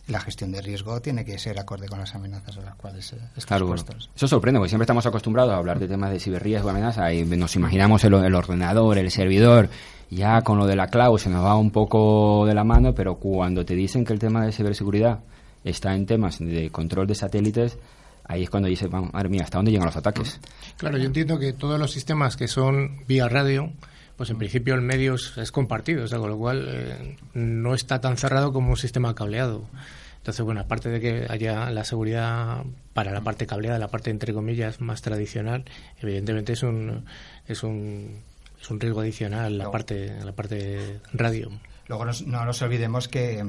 y 0.09 0.13
La 0.13 0.19
gestión 0.21 0.51
de 0.51 0.61
riesgo 0.61 1.01
tiene 1.01 1.25
que 1.25 1.39
ser 1.39 1.59
acorde 1.61 1.87
con 1.89 2.01
las 2.01 2.13
amenazas 2.15 2.59
a 2.59 2.63
las 2.63 2.75
cuales 2.75 3.13
eh, 3.13 3.17
estamos 3.37 3.47
Claro, 3.47 3.73
expuestos. 3.73 4.11
Eso 4.17 4.27
sorprende, 4.27 4.59
porque 4.59 4.71
siempre 4.71 4.85
estamos 4.85 5.07
acostumbrados 5.07 5.53
a 5.53 5.57
hablar 5.59 5.79
de 5.79 5.87
temas 5.87 6.11
de 6.11 6.19
ciberriesgo, 6.19 6.69
amenaza, 6.71 7.13
y 7.13 7.25
nos 7.25 7.55
imaginamos 7.55 8.03
el, 8.03 8.15
el 8.15 8.35
ordenador, 8.35 8.99
el 8.99 9.11
servidor, 9.13 9.69
ya 10.11 10.43
con 10.43 10.59
lo 10.59 10.67
de 10.67 10.75
la 10.75 10.89
cloud 10.89 11.19
se 11.19 11.31
nos 11.31 11.45
va 11.45 11.57
un 11.57 11.71
poco 11.71 12.45
de 12.47 12.55
la 12.55 12.65
mano, 12.65 12.93
pero 12.95 13.15
cuando 13.17 13.65
te 13.65 13.75
dicen 13.75 14.05
que 14.05 14.13
el 14.13 14.19
tema 14.19 14.45
de 14.45 14.51
ciberseguridad 14.53 15.21
está 15.63 15.95
en 15.95 16.05
temas 16.07 16.41
de 16.41 16.71
control 16.71 17.07
de 17.07 17.15
satélites, 17.15 17.79
ahí 18.33 18.43
es 18.45 18.51
cuando 18.51 18.69
dices, 18.69 18.91
vamos, 18.91 19.13
madre 19.13 19.29
mía, 19.29 19.43
¿hasta 19.45 19.59
dónde 19.59 19.71
llegan 19.71 19.87
los 19.87 19.97
ataques? 19.97 20.41
Claro, 20.77 20.99
yo 20.99 21.05
entiendo 21.05 21.39
que 21.39 21.53
todos 21.53 21.79
los 21.79 21.91
sistemas 21.93 22.37
que 22.37 22.49
son 22.49 23.05
vía 23.07 23.29
radio, 23.29 23.73
pues 24.17 24.31
en 24.31 24.39
principio 24.39 24.75
el 24.75 24.81
medio 24.83 25.15
es, 25.15 25.53
compartido, 25.53 26.05
o 26.05 26.07
sea, 26.09 26.19
con 26.19 26.31
lo 26.31 26.39
cual 26.39 26.67
eh, 26.69 27.17
no 27.35 27.75
está 27.75 28.01
tan 28.01 28.17
cerrado 28.17 28.53
como 28.53 28.71
un 28.71 28.77
sistema 28.77 29.15
cableado. 29.15 29.65
Entonces, 30.19 30.45
bueno, 30.45 30.61
aparte 30.61 30.89
de 30.89 31.01
que 31.01 31.27
haya 31.29 31.71
la 31.71 31.85
seguridad 31.85 32.63
para 32.93 33.11
la 33.11 33.23
parte 33.23 33.47
cableada, 33.47 33.79
la 33.79 33.89
parte 33.89 34.11
entre 34.11 34.33
comillas 34.33 34.81
más 34.81 35.03
tradicional, 35.03 35.65
evidentemente 36.01 36.53
es 36.53 36.63
un 36.63 37.05
es 37.49 37.65
un, 37.65 38.19
es 38.61 38.71
un 38.71 38.79
riesgo 38.79 39.01
adicional 39.01 39.59
la 39.59 39.65
No. 39.65 39.71
parte 39.73 40.13
la 40.25 40.31
parte 40.33 41.01
radio. 41.13 41.51
Luego 41.89 42.05
no 42.27 42.45
nos 42.45 42.63
olvidemos 42.63 43.09
que, 43.09 43.45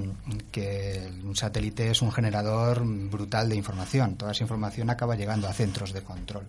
que 0.51 1.09
un 1.23 1.35
satélite 1.35 1.91
es 1.91 2.01
un 2.01 2.11
generador 2.11 2.81
brutal 2.83 3.47
de 3.49 3.55
información. 3.55 4.15
Toda 4.15 4.31
esa 4.31 4.43
información 4.43 4.89
acaba 4.89 5.15
llegando 5.15 5.47
a 5.47 5.53
centros 5.53 5.93
de 5.93 6.01
control. 6.01 6.43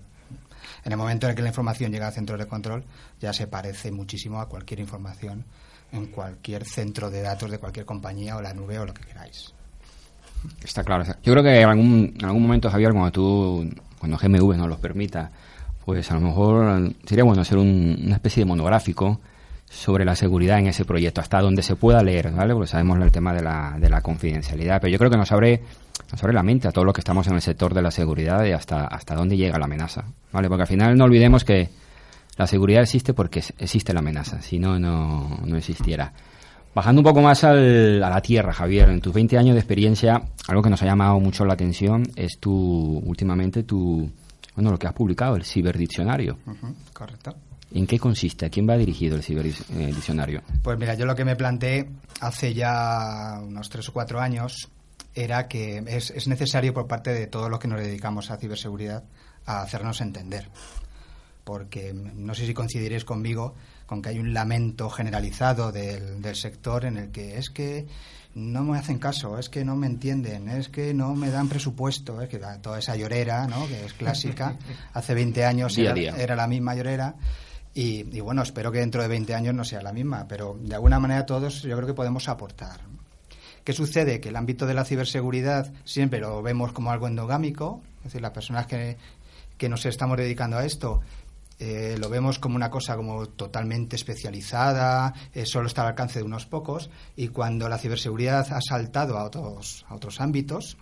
En 0.84 0.92
el 0.92 0.98
momento 0.98 1.26
en 1.26 1.30
el 1.30 1.36
que 1.36 1.42
la 1.42 1.48
información 1.48 1.92
llega 1.92 2.08
a 2.08 2.12
centros 2.12 2.38
de 2.38 2.46
control, 2.46 2.84
ya 3.20 3.32
se 3.32 3.46
parece 3.46 3.90
muchísimo 3.92 4.40
a 4.40 4.48
cualquier 4.48 4.80
información 4.80 5.44
en 5.92 6.06
cualquier 6.06 6.64
centro 6.64 7.10
de 7.10 7.22
datos 7.22 7.50
de 7.50 7.58
cualquier 7.58 7.86
compañía 7.86 8.36
o 8.36 8.42
la 8.42 8.52
nube 8.54 8.78
o 8.78 8.86
lo 8.86 8.92
que 8.94 9.02
queráis. 9.04 9.52
Está 10.62 10.82
claro. 10.84 11.04
Yo 11.22 11.32
creo 11.32 11.42
que 11.42 11.60
en 11.60 11.68
algún, 11.68 12.14
en 12.18 12.24
algún 12.24 12.42
momento, 12.42 12.68
Javier, 12.70 12.92
cuando 12.92 13.12
tú, 13.12 13.70
cuando 13.98 14.18
GMV 14.18 14.56
nos 14.56 14.68
los 14.68 14.78
permita, 14.78 15.30
pues 15.84 16.10
a 16.10 16.14
lo 16.14 16.20
mejor 16.20 16.92
sería 17.06 17.24
bueno 17.24 17.42
hacer 17.42 17.56
un- 17.58 17.98
una 18.04 18.16
especie 18.16 18.42
de 18.42 18.46
monográfico 18.46 19.20
sobre 19.68 20.05
la 20.05 20.14
seguridad 20.14 20.59
en 20.59 20.68
ese 20.68 20.85
proyecto, 20.85 21.20
hasta 21.20 21.40
donde 21.40 21.62
se 21.62 21.77
pueda 21.77 22.03
leer, 22.03 22.31
¿vale? 22.33 22.55
Porque 22.55 22.68
sabemos 22.70 23.00
el 23.00 23.11
tema 23.11 23.33
de 23.35 23.42
la, 23.42 23.77
de 23.79 23.88
la 23.88 24.00
confidencialidad, 24.03 24.81
pero 24.81 24.92
yo 24.92 24.98
creo 24.98 25.11
que 25.11 25.16
nos 25.16 25.33
abre, 25.33 25.62
nos 26.12 26.22
abre 26.22 26.33
la 26.35 26.42
mente 26.42 26.68
a 26.68 26.72
todos 26.72 26.85
los 26.85 26.94
que 26.94 27.00
estamos 27.00 27.27
en 27.27 27.35
el 27.35 27.40
sector 27.42 27.74
de 27.74 27.83
la 27.83 27.90
seguridad 27.90 28.40
de 28.42 28.55
hasta, 28.55 28.87
hasta 28.87 29.14
dónde 29.14 29.37
llega 29.37 29.59
la 29.59 29.64
amenaza, 29.64 30.05
¿vale? 30.33 30.48
Porque 30.48 30.62
al 30.62 30.68
final 30.68 30.96
no 30.96 31.05
olvidemos 31.05 31.44
que 31.44 31.68
la 32.37 32.46
seguridad 32.46 32.83
existe 32.83 33.14
porque 33.14 33.42
existe 33.59 33.92
la 33.92 34.00
amenaza, 34.00 34.40
si 34.42 34.59
no, 34.59 34.79
no, 34.79 35.40
no 35.44 35.57
existiera. 35.57 36.12
Bajando 36.74 37.00
un 37.00 37.05
poco 37.05 37.20
más 37.22 37.44
al- 37.44 38.03
a 38.03 38.11
la 38.11 38.20
tierra, 38.20 38.53
Javier, 38.53 38.88
en 38.90 39.00
tus 39.00 39.12
20 39.14 39.38
años 39.38 39.55
de 39.55 39.61
experiencia, 39.61 40.20
algo 40.48 40.61
que 40.62 40.70
nos 40.70 40.83
ha 40.83 40.87
llamado 40.87 41.20
mucho 41.20 41.44
la 41.44 41.55
atención 41.55 42.03
es 42.16 42.38
tu, 42.40 42.98
últimamente, 43.05 43.62
tu, 43.62 44.11
bueno, 44.57 44.72
lo 44.72 44.79
que 44.79 44.88
has 44.88 44.92
publicado, 44.92 45.37
el 45.37 45.44
ciberdiccionario. 45.44 46.38
Correcto. 46.92 47.35
¿En 47.72 47.87
qué 47.87 47.98
consiste? 47.98 48.46
¿A 48.46 48.50
quién 48.50 48.68
va 48.68 48.77
dirigido 48.77 49.16
el 49.16 49.22
ciberdiccionario? 49.22 50.42
Pues 50.62 50.79
mira, 50.79 50.94
yo 50.94 51.07
lo 51.07 51.14
que 51.14 51.24
me 51.24 51.37
planteé 51.37 51.90
hace 52.20 52.55
ya 52.55 53.40
unos 53.42 53.68
tres 53.68 53.88
o 53.88 53.92
cuatro 53.92 54.20
años 54.20 54.68
era 55.14 55.48
que 55.48 55.83
es, 55.87 56.11
es 56.11 56.29
necesario 56.29 56.74
por 56.74 56.87
parte 56.87 57.12
de 57.12 57.27
todos 57.27 57.50
los 57.50 57.59
que 57.59 57.68
nos 57.68 57.81
dedicamos 57.81 58.31
a 58.31 58.37
ciberseguridad 58.37 59.05
a 59.46 59.62
hacernos 59.62 60.00
entender. 60.00 60.48
Porque 61.44 61.92
no 61.92 62.35
sé 62.35 62.46
si 62.46 62.55
coincidiréis 62.55 63.05
conmigo 63.05 63.55
con 63.87 64.00
que 64.00 64.09
hay 64.11 64.18
un 64.18 64.33
lamento 64.33 64.88
generalizado 64.88 65.72
del, 65.72 66.22
del 66.22 66.37
sector 66.37 66.87
en 66.87 66.96
el 66.96 67.11
que 67.11 67.38
es 67.38 67.50
que 67.50 67.87
no 68.35 68.64
me 68.64 68.79
hacen 68.79 68.98
caso, 68.98 69.38
es 69.38 69.48
que 69.48 69.64
no 69.64 69.77
me 69.77 69.87
entienden, 69.87 70.48
es 70.48 70.68
que 70.68 70.92
no 70.92 71.14
me 71.14 71.31
dan 71.31 71.48
presupuesto, 71.48 72.20
es 72.20 72.29
que 72.29 72.40
toda 72.61 72.79
esa 72.79 72.96
llorera, 72.96 73.46
¿no? 73.46 73.66
que 73.68 73.85
es 73.85 73.92
clásica, 73.92 74.57
hace 74.92 75.14
20 75.14 75.44
años 75.44 75.77
Día 75.77 75.90
a 75.90 75.92
era, 75.92 76.00
día. 76.00 76.16
era 76.16 76.35
la 76.35 76.48
misma 76.48 76.74
llorera 76.74 77.14
y, 77.74 78.16
y 78.16 78.20
bueno, 78.20 78.42
espero 78.42 78.70
que 78.72 78.78
dentro 78.78 79.02
de 79.02 79.08
20 79.08 79.34
años 79.34 79.54
no 79.54 79.64
sea 79.64 79.82
la 79.82 79.92
misma, 79.92 80.26
pero 80.28 80.56
de 80.60 80.74
alguna 80.74 80.98
manera 81.00 81.26
todos 81.26 81.62
yo 81.62 81.76
creo 81.76 81.87
que 81.87 81.94
podemos 81.94 82.28
aportar. 82.28 82.80
¿Qué 83.64 83.72
sucede? 83.72 84.20
Que 84.20 84.28
el 84.28 84.37
ámbito 84.37 84.66
de 84.66 84.74
la 84.74 84.84
ciberseguridad 84.84 85.72
siempre 85.84 86.20
lo 86.20 86.42
vemos 86.42 86.72
como 86.72 86.90
algo 86.90 87.08
endogámico, 87.08 87.82
es 87.98 88.04
decir, 88.04 88.20
las 88.20 88.32
personas 88.32 88.66
que, 88.66 88.98
que 89.56 89.68
nos 89.68 89.87
estamos 89.87 90.18
dedicando 90.18 90.58
a 90.58 90.64
esto 90.64 91.00
eh, 91.60 91.96
lo 91.98 92.08
vemos 92.08 92.38
como 92.38 92.56
una 92.56 92.70
cosa 92.70 92.96
como 92.96 93.26
totalmente 93.26 93.94
especializada, 93.96 95.14
eh, 95.32 95.46
solo 95.46 95.68
está 95.68 95.82
al 95.82 95.88
alcance 95.88 96.18
de 96.18 96.24
unos 96.24 96.46
pocos, 96.46 96.90
y 97.16 97.28
cuando 97.28 97.68
la 97.68 97.78
ciberseguridad 97.78 98.52
ha 98.52 98.60
saltado 98.60 99.16
a 99.18 99.24
otros, 99.24 99.87
a 99.88 99.94
otros 99.94 100.20
ámbitos, 100.20 100.76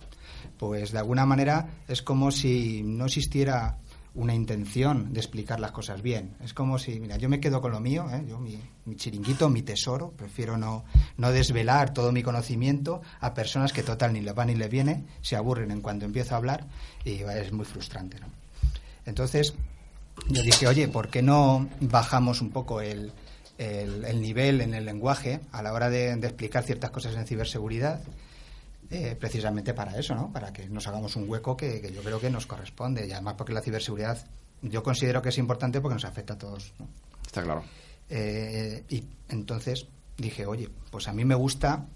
pues 0.57 0.91
de 0.91 0.97
alguna 0.97 1.25
manera 1.25 1.67
es 1.87 2.01
como 2.01 2.31
si 2.31 2.81
no 2.83 3.05
existiera 3.05 3.77
una 4.15 4.35
intención 4.35 5.11
de 5.11 5.19
explicar 5.19 5.59
las 5.59 5.71
cosas 5.71 6.01
bien. 6.03 6.35
Es 6.43 6.53
como 6.53 6.77
si, 6.77 6.99
mira, 6.99 7.17
yo 7.17 7.29
me 7.29 7.39
quedo 7.39 7.61
con 7.61 7.71
lo 7.71 7.79
mío, 7.79 8.05
¿eh? 8.13 8.23
yo 8.27 8.37
mi, 8.39 8.59
chiringuito, 8.95 9.49
mi 9.49 9.63
tesoro, 9.63 10.11
prefiero 10.11 10.55
no, 10.57 10.85
no 11.17 11.31
desvelar 11.31 11.93
todo 11.93 12.11
mi 12.11 12.21
conocimiento 12.21 13.01
a 13.21 13.33
personas 13.33 13.73
que 13.73 13.81
total 13.81 14.13
ni 14.13 14.21
le 14.21 14.31
va 14.33 14.45
ni 14.45 14.53
le 14.55 14.67
viene, 14.67 15.03
se 15.21 15.35
aburren 15.35 15.71
en 15.71 15.81
cuanto 15.81 16.05
empiezo 16.05 16.35
a 16.35 16.37
hablar 16.37 16.65
y 17.03 17.21
es 17.23 17.51
muy 17.51 17.65
frustrante. 17.65 18.17
Entonces, 19.05 19.53
yo 20.29 20.41
dije, 20.43 20.67
oye, 20.67 20.87
¿por 20.87 21.09
qué 21.09 21.21
no 21.23 21.67
bajamos 21.81 22.41
un 22.41 22.51
poco 22.51 22.81
el, 22.81 23.11
el- 23.57 24.05
el 24.05 24.21
nivel 24.21 24.61
en 24.61 24.73
el 24.75 24.85
lenguaje 24.85 25.39
a 25.51 25.63
la 25.63 25.73
hora 25.73 25.89
de 25.89 26.11
explicar 26.13 26.63
ciertas 26.63 26.91
cosas 26.91 27.15
en 27.15 27.25
ciberseguridad? 27.25 27.99
Eh, 28.95 29.15
precisamente 29.19 29.73
para 29.73 29.97
eso, 29.97 30.13
¿no? 30.13 30.31
Para 30.31 30.53
que 30.53 30.69
nos 30.69 30.87
hagamos 30.87 31.15
un 31.15 31.27
hueco 31.27 31.57
que, 31.57 31.81
que 31.81 31.91
yo 31.91 32.03
creo 32.03 32.19
que 32.19 32.29
nos 32.29 32.45
corresponde. 32.45 33.07
Y 33.07 33.11
además 33.11 33.33
porque 33.35 33.51
la 33.51 33.61
ciberseguridad 33.61 34.23
yo 34.61 34.83
considero 34.83 35.19
que 35.19 35.29
es 35.29 35.37
importante 35.39 35.81
porque 35.81 35.95
nos 35.95 36.05
afecta 36.05 36.35
a 36.35 36.37
todos. 36.37 36.73
¿no? 36.77 36.87
Está 37.25 37.41
claro. 37.41 37.63
Eh, 38.07 38.83
y 38.89 39.03
entonces 39.29 39.87
dije, 40.15 40.45
oye, 40.45 40.69
pues 40.91 41.07
a 41.07 41.13
mí 41.13 41.25
me 41.25 41.33
gusta 41.33 41.87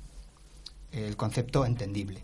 el 0.91 1.15
concepto 1.15 1.67
entendible. 1.67 2.23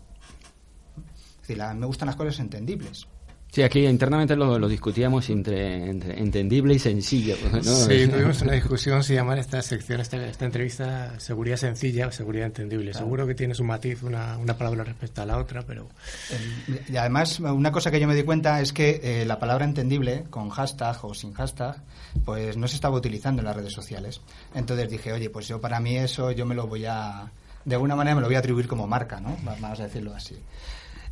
Es 1.42 1.48
decir, 1.48 1.62
me 1.76 1.86
gustan 1.86 2.06
las 2.06 2.16
cosas 2.16 2.40
entendibles. 2.40 3.06
Sí, 3.54 3.62
aquí 3.62 3.86
internamente 3.86 4.34
lo, 4.34 4.58
lo 4.58 4.66
discutíamos 4.68 5.30
entre, 5.30 5.88
entre 5.88 6.18
entendible 6.18 6.74
y 6.74 6.80
sencillo. 6.80 7.36
¿no? 7.52 7.62
Sí, 7.62 8.08
tuvimos 8.10 8.42
una 8.42 8.54
discusión 8.54 9.04
si 9.04 9.14
llamar 9.14 9.38
esta 9.38 9.62
sección, 9.62 10.00
esta, 10.00 10.16
esta 10.26 10.44
entrevista, 10.44 11.20
seguridad 11.20 11.56
sencilla 11.56 12.08
o 12.08 12.10
seguridad 12.10 12.46
entendible. 12.46 12.92
Seguro 12.92 13.28
que 13.28 13.36
tienes 13.36 13.60
un 13.60 13.68
matiz, 13.68 14.02
una, 14.02 14.36
una 14.38 14.58
palabra 14.58 14.82
respecto 14.82 15.22
a 15.22 15.26
la 15.26 15.38
otra, 15.38 15.62
pero 15.62 15.86
Eh, 16.32 16.82
Y 16.88 16.96
además, 16.96 17.38
una 17.38 17.70
cosa 17.70 17.92
que 17.92 18.00
yo 18.00 18.08
me 18.08 18.16
di 18.16 18.24
cuenta 18.24 18.60
es 18.60 18.72
que 18.72 19.00
eh, 19.04 19.24
la 19.24 19.38
palabra 19.38 19.64
entendible, 19.64 20.24
con 20.30 20.48
hashtag 20.50 20.96
o 21.04 21.14
sin 21.14 21.32
hashtag, 21.34 21.76
pues 22.24 22.56
no 22.56 22.66
se 22.66 22.74
estaba 22.74 22.96
utilizando 22.96 23.40
en 23.40 23.46
las 23.46 23.54
redes 23.54 23.72
sociales. 23.72 24.20
Entonces 24.56 24.90
dije, 24.90 25.12
oye, 25.12 25.30
pues 25.30 25.46
yo 25.46 25.60
para 25.60 25.78
mí 25.78 25.96
eso 25.96 26.32
yo 26.32 26.44
me 26.44 26.56
lo 26.56 26.66
voy 26.66 26.86
a, 26.86 27.30
de 27.64 27.74
alguna 27.76 27.94
manera 27.94 28.16
me 28.16 28.20
lo 28.20 28.26
voy 28.26 28.34
a 28.34 28.40
atribuir 28.40 28.66
como 28.66 28.88
marca, 28.88 29.20
¿no? 29.20 29.36
Va- 29.46 29.54
Vamos 29.60 29.78
a 29.78 29.84
decirlo 29.84 30.12
así. 30.12 30.34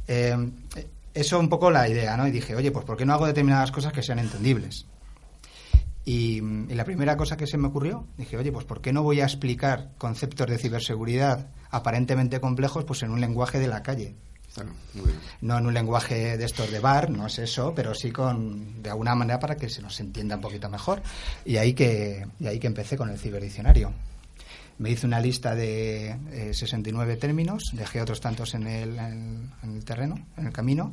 Eh, 0.09 0.37
eso 1.15 1.39
un 1.39 1.49
poco 1.49 1.71
la 1.71 1.89
idea, 1.89 2.17
¿no? 2.17 2.27
Y 2.27 2.31
dije, 2.31 2.55
oye, 2.55 2.71
pues 2.71 2.85
¿por 2.85 2.97
qué 2.97 3.05
no 3.05 3.15
hago 3.15 3.27
determinadas 3.27 3.71
cosas 3.71 3.93
que 3.93 4.03
sean 4.03 4.19
entendibles? 4.19 4.87
Y, 6.05 6.41
mm, 6.41 6.71
y 6.71 6.75
la 6.75 6.85
primera 6.85 7.17
cosa 7.17 7.37
que 7.37 7.47
se 7.47 7.59
me 7.59 7.69
ocurrió, 7.69 8.07
dije, 8.17 8.37
oye, 8.37 8.53
pues 8.53 8.65
¿por 8.65 8.81
qué 8.81 8.93
no 8.93 9.03
voy 9.03 9.21
a 9.21 9.25
explicar 9.25 9.91
conceptos 9.99 10.47
de 10.49 10.59
ciberseguridad 10.59 11.49
aparentemente 11.71 12.41
complejos 12.41 12.85
pues 12.85 13.03
en 13.03 13.11
un 13.11 13.21
lenguaje 13.21 13.59
de 13.59 13.69
la 13.69 13.83
calle? 13.83 14.17
Muy 14.95 15.07
bien. 15.07 15.19
no 15.41 15.57
en 15.57 15.67
un 15.67 15.73
lenguaje 15.73 16.37
de 16.37 16.45
estos 16.45 16.71
de 16.71 16.79
bar, 16.79 17.09
no 17.09 17.27
es 17.27 17.39
eso, 17.39 17.73
pero 17.75 17.95
sí 17.95 18.11
con 18.11 18.83
de 18.83 18.91
alguna 18.91 19.15
manera 19.15 19.39
para 19.39 19.57
que 19.57 19.71
se 19.71 19.81
nos 19.81 19.99
entienda 20.01 20.37
un 20.37 20.43
poquito 20.43 20.69
mejor. 20.69 21.03
Y 21.45 21.57
ahí 21.57 21.73
que 21.73 22.27
y 22.39 22.47
ahí 22.47 22.59
que 22.59 22.67
empecé 22.67 22.97
con 22.97 23.09
el 23.09 23.19
ciberdiccionario. 23.19 23.93
Me 24.83 24.91
hice 24.91 25.07
una 25.07 25.21
lista 25.21 25.55
de 25.55 26.11
eh, 26.33 26.53
69 26.53 27.17
términos, 27.17 27.71
dejé 27.73 28.01
otros 28.01 28.21
tantos 28.21 28.55
en 28.55 28.67
el, 28.67 28.99
en, 28.99 29.51
en 29.63 29.77
el 29.77 29.85
terreno, 29.85 30.27
en 30.37 30.47
el 30.49 30.53
camino. 30.53 30.93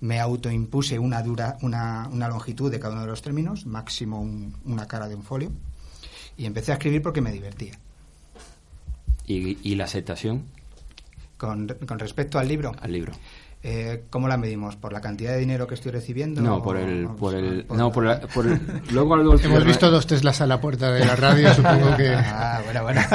Me 0.00 0.18
autoimpuse 0.18 0.98
una 0.98 1.22
dura 1.22 1.58
una, 1.60 2.08
una 2.10 2.28
longitud 2.28 2.70
de 2.70 2.80
cada 2.80 2.94
uno 2.94 3.02
de 3.02 3.08
los 3.08 3.20
términos, 3.20 3.66
máximo 3.66 4.22
un- 4.22 4.56
una 4.64 4.86
cara 4.88 5.06
de 5.06 5.16
un 5.16 5.22
folio, 5.22 5.52
y 6.38 6.46
empecé 6.46 6.72
a 6.72 6.76
escribir 6.76 7.02
porque 7.02 7.20
me 7.20 7.30
divertía. 7.30 7.72
¿Y, 9.26 9.58
y 9.70 9.74
la 9.74 9.84
aceptación 9.84 10.44
Con, 11.36 11.68
con 11.86 11.98
respecto 11.98 12.38
al 12.38 12.48
libro, 12.48 12.74
al 12.80 12.90
libro? 12.92 13.12
Eh, 13.62 14.04
¿Cómo 14.08 14.26
la 14.26 14.38
medimos? 14.38 14.76
¿Por 14.76 14.92
la 14.94 15.02
cantidad 15.02 15.32
de 15.32 15.38
dinero 15.38 15.66
que 15.66 15.74
estoy 15.74 15.92
recibiendo? 15.92 16.40
No, 16.40 16.62
por 16.62 16.78
el... 16.78 17.04
o- 17.04 17.16
Por 17.16 17.34
el 17.34 17.64
por- 17.64 17.76
no, 17.76 17.92
por, 17.92 18.04
la- 18.04 18.20
por 18.20 18.46
el... 18.46 18.58
Luego 18.90 19.14
algo... 19.14 19.38
hemos 19.38 19.64
visto 19.66 19.90
dos 19.90 20.06
Teslas 20.06 20.40
a 20.40 20.46
la 20.46 20.58
puerta 20.62 20.90
de 20.90 21.04
la 21.04 21.14
radio, 21.14 21.52
supongo 21.52 21.94
que... 21.96 22.08
Ah, 22.14 22.60
bueno, 22.64 22.82
bueno. 22.84 23.00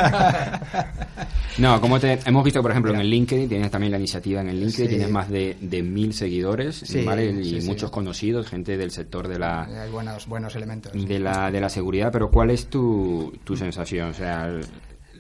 No, 1.58 1.80
como 1.80 2.00
te, 2.02 2.20
hemos 2.26 2.44
visto, 2.44 2.62
por 2.62 2.72
ejemplo, 2.72 2.94
en 2.94 3.00
el 3.00 3.10
LinkedIn, 3.10 3.48
tienes 3.48 3.72
también 3.72 3.90
la 3.92 3.98
iniciativa 3.98 4.42
en 4.42 4.50
el 4.50 4.60
LinkedIn, 4.60 4.86
Sí. 4.88 4.90
tienes 4.90 5.10
más 5.10 5.30
de, 5.30 5.56
de 5.62 5.82
mil 5.84 6.14
seguidores, 6.14 6.76
Sí, 6.76 7.02
¿vale? 7.06 7.28
Y 7.32 7.46
sí, 7.46 7.62
sí. 7.62 7.68
muchos 7.68 7.92
conocidos, 7.92 8.48
gente 8.48 8.76
del 8.76 8.92
sector 8.92 9.30
de 9.30 9.40
la, 9.40 9.64
Hay 9.64 9.90
buenos, 9.90 10.28
buenos 10.28 10.54
elementos. 10.58 10.92
de 10.94 11.18
la, 11.20 11.50
de 11.52 11.62
la 11.62 11.70
seguridad, 11.70 12.12
pero 12.12 12.30
¿cuál 12.30 12.50
es 12.50 12.68
tu, 12.68 13.34
tu 13.46 13.56
sensación? 13.56 14.10
O 14.10 14.14
sea, 14.14 14.48
el- 14.48 14.66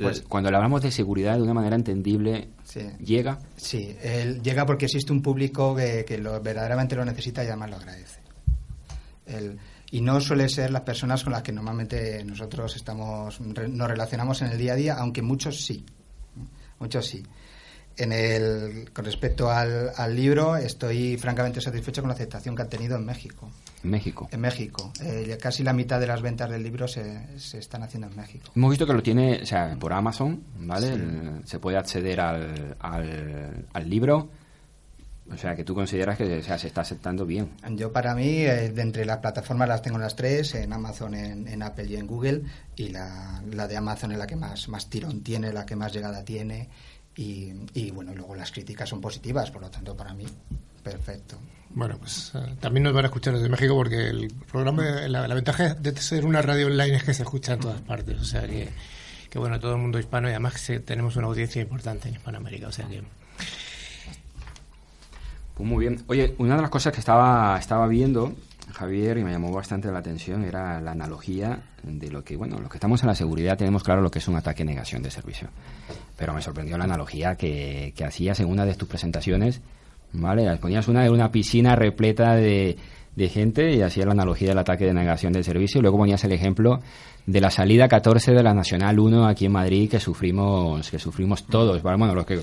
Pues- 0.02 0.22
cuando 0.22 0.50
le 0.52 0.58
hablamos 0.58 0.82
de 0.82 0.92
seguridad 0.92 1.36
de 1.38 1.44
una 1.44 1.54
manera 1.54 1.76
entendible, 1.76 2.50
Sí. 2.64 2.82
¿llega? 3.00 3.40
Sí, 3.56 3.96
él 4.02 4.42
llega 4.42 4.66
porque 4.66 4.86
existe 4.86 5.12
un 5.14 5.22
público 5.22 5.76
que, 5.76 6.04
que 6.06 6.18
lo, 6.18 6.40
verdaderamente 6.42 6.96
lo 6.96 7.06
necesita 7.06 7.44
y 7.44 7.48
además 7.48 7.70
lo 7.70 7.76
agradece. 7.78 8.20
El- 9.26 9.58
y 9.92 10.02
no 10.02 10.20
suele 10.20 10.50
ser 10.50 10.72
las 10.72 10.82
personas 10.82 11.24
con 11.24 11.32
las 11.34 11.42
que 11.44 11.52
normalmente 11.52 12.24
nosotros 12.26 12.76
estamos 12.76 13.40
re- 13.54 13.68
nos 13.70 13.88
relacionamos 13.88 14.42
en 14.42 14.50
el 14.50 14.58
día 14.58 14.74
a 14.74 14.76
día, 14.76 14.96
aunque 14.96 15.22
muchos 15.22 15.64
sí. 15.64 15.86
Muchos 16.80 17.06
sí. 17.08 17.24
En 17.98 18.12
el, 18.12 18.92
con 18.92 19.06
respecto 19.06 19.50
al, 19.50 19.92
al 19.96 20.16
libro, 20.16 20.58
estoy 20.58 21.16
francamente 21.18 21.62
satisfecho 21.62 22.02
con 22.02 22.10
la 22.10 22.16
aceptación 22.16 22.54
que 22.56 22.62
ha 22.64 22.68
tenido 22.70 22.98
en 22.98 23.06
México. 23.06 23.50
En 23.84 23.90
México. 23.92 24.28
En 24.32 24.42
México. 24.42 24.92
Eh, 25.02 25.38
casi 25.42 25.64
la 25.64 25.72
mitad 25.72 26.00
de 26.00 26.08
las 26.08 26.22
ventas 26.22 26.50
del 26.50 26.62
libro 26.62 26.88
se, 26.90 27.40
se 27.40 27.58
están 27.60 27.84
haciendo 27.84 28.08
en 28.08 28.16
México. 28.18 28.52
Hemos 28.56 28.72
visto 28.72 28.86
que 28.86 28.94
lo 28.94 29.02
tiene, 29.02 29.40
o 29.42 29.46
sea, 29.46 29.78
por 29.80 29.94
Amazon, 29.94 30.44
¿vale? 30.60 30.88
Sí. 30.88 30.94
El- 30.94 31.42
se 31.46 31.60
puede 31.60 31.78
acceder 31.78 32.20
al, 32.20 32.76
al, 32.80 33.66
al 33.72 33.90
libro. 33.90 34.30
O 35.32 35.38
sea, 35.38 35.56
que 35.56 35.64
tú 35.64 35.74
consideras 35.74 36.18
que 36.20 36.38
o 36.38 36.44
sea, 36.44 36.60
se 36.60 36.68
está 36.68 36.82
aceptando 36.82 37.26
bien. 37.26 37.50
Yo 37.72 37.92
para 37.92 38.14
mí, 38.14 38.42
eh, 38.42 38.70
de 38.72 38.82
entre 38.84 39.06
las 39.06 39.18
plataformas 39.18 39.68
las 39.68 39.82
tengo 39.82 39.98
las 39.98 40.16
tres, 40.16 40.54
en 40.54 40.72
Amazon, 40.72 41.16
en, 41.16 41.48
en 41.48 41.64
Apple 41.64 41.86
y 41.86 41.96
en 41.96 42.06
Google, 42.06 42.44
y 42.76 42.90
la, 42.90 43.42
la 43.52 43.68
de 43.68 43.76
Amazon 43.76 44.12
es 44.12 44.20
la 44.20 44.28
que 44.28 44.36
más, 44.36 44.70
más 44.70 44.88
tirón 44.88 45.22
tiene, 45.24 45.52
la 45.52 45.66
que 45.66 45.76
más 45.76 45.92
llegada 45.94 46.24
tiene, 46.24 46.70
y, 47.16 47.54
y 47.74 47.92
bueno, 47.92 48.14
luego 48.14 48.36
las 48.36 48.52
críticas 48.52 48.90
son 48.90 49.02
positivas, 49.02 49.52
por 49.52 49.62
lo 49.62 49.70
tanto 49.70 49.96
para 49.96 50.14
mí, 50.14 50.26
perfecto. 50.84 51.38
Bueno, 51.76 51.98
pues 51.98 52.32
eh, 52.36 52.56
también 52.62 52.84
nos 52.84 52.94
van 52.94 53.04
a 53.04 53.08
escuchar 53.08 53.34
desde 53.34 53.50
México 53.50 53.76
porque 53.76 54.08
el 54.08 54.34
programa, 54.50 54.84
la, 55.08 55.28
la 55.28 55.36
ventaja 55.36 55.74
de 55.74 55.96
ser 55.98 56.26
una 56.26 56.42
radio 56.42 56.68
online 56.68 56.96
es 56.96 57.04
que 57.04 57.14
se 57.14 57.24
escucha 57.24 57.54
en 57.54 57.60
todas 57.60 57.82
partes. 57.82 58.20
O 58.20 58.24
sea 58.24 58.48
que, 58.48 58.70
que 59.30 59.40
bueno, 59.40 59.60
todo 59.60 59.74
el 59.74 59.82
mundo 59.82 60.00
hispano 60.00 60.30
y 60.30 60.32
además 60.32 60.66
que 60.66 60.80
tenemos 60.80 61.18
una 61.18 61.28
audiencia 61.28 61.62
importante 61.62 62.08
en 62.08 62.16
Hispanoamérica. 62.16 62.68
O 62.68 62.72
sea 62.72 62.88
que. 62.88 63.04
Pues 65.56 65.70
muy 65.70 65.86
bien. 65.86 66.02
Oye, 66.08 66.34
una 66.38 66.56
de 66.56 66.62
las 66.62 66.72
cosas 66.72 66.94
que 66.94 67.00
estaba, 67.00 67.58
estaba 67.60 67.88
viendo, 67.88 68.34
Javier, 68.76 69.18
y 69.18 69.24
me 69.24 69.32
llamó 69.32 69.52
bastante 69.52 69.92
la 69.92 70.00
atención, 70.00 70.44
era 70.44 70.82
la 70.82 70.92
analogía 70.92 71.64
de 71.84 72.10
lo 72.10 72.24
que, 72.24 72.36
bueno, 72.36 72.60
los 72.60 72.70
que 72.70 72.78
estamos 72.78 73.02
en 73.04 73.08
la 73.08 73.16
seguridad 73.16 73.58
tenemos 73.58 73.84
claro 73.84 74.02
lo 74.02 74.12
que 74.12 74.20
es 74.20 74.28
un 74.28 74.36
ataque 74.36 74.66
negación 74.66 75.02
de 75.02 75.12
servicio. 75.12 75.48
Pero 76.18 76.34
me 76.34 76.42
sorprendió 76.42 76.78
la 76.78 76.84
analogía 76.84 77.36
que, 77.36 77.94
que 77.96 78.06
hacías 78.06 78.40
en 78.40 78.48
una 78.48 78.66
de 78.66 78.76
tus 78.76 78.88
presentaciones, 78.88 79.62
¿vale? 80.14 80.56
Ponías 80.58 80.88
una 80.88 81.04
de 81.04 81.10
una 81.10 81.32
piscina 81.32 81.76
repleta 81.76 82.36
de, 82.36 82.78
de 83.16 83.30
gente 83.30 83.74
y 83.74 83.82
hacías 83.82 84.06
la 84.06 84.12
analogía 84.12 84.50
del 84.50 84.58
ataque 84.58 84.86
de 84.86 84.94
negación 84.94 85.32
de 85.34 85.44
servicio 85.44 85.80
y 85.80 85.82
luego 85.82 85.98
ponías 85.98 86.24
el 86.26 86.34
ejemplo 86.34 86.82
de 87.26 87.42
la 87.42 87.50
salida 87.50 87.88
14 87.88 88.34
de 88.34 88.44
la 88.44 88.54
Nacional 88.54 89.00
1 89.00 89.26
aquí 89.26 89.46
en 89.46 89.54
Madrid 89.54 89.90
que 89.90 90.00
sufrimos 90.00 90.90
que 90.90 91.00
sufrimos 91.00 91.48
todos, 91.48 91.82
¿vale? 91.82 91.98
bueno, 91.98 92.14
los 92.14 92.26
que 92.26 92.42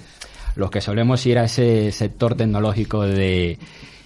los 0.57 0.71
que 0.71 0.81
solemos 0.81 1.25
ir 1.27 1.39
a 1.39 1.45
ese 1.45 1.93
sector 1.93 2.35
tecnológico 2.35 3.03
de, 3.03 3.59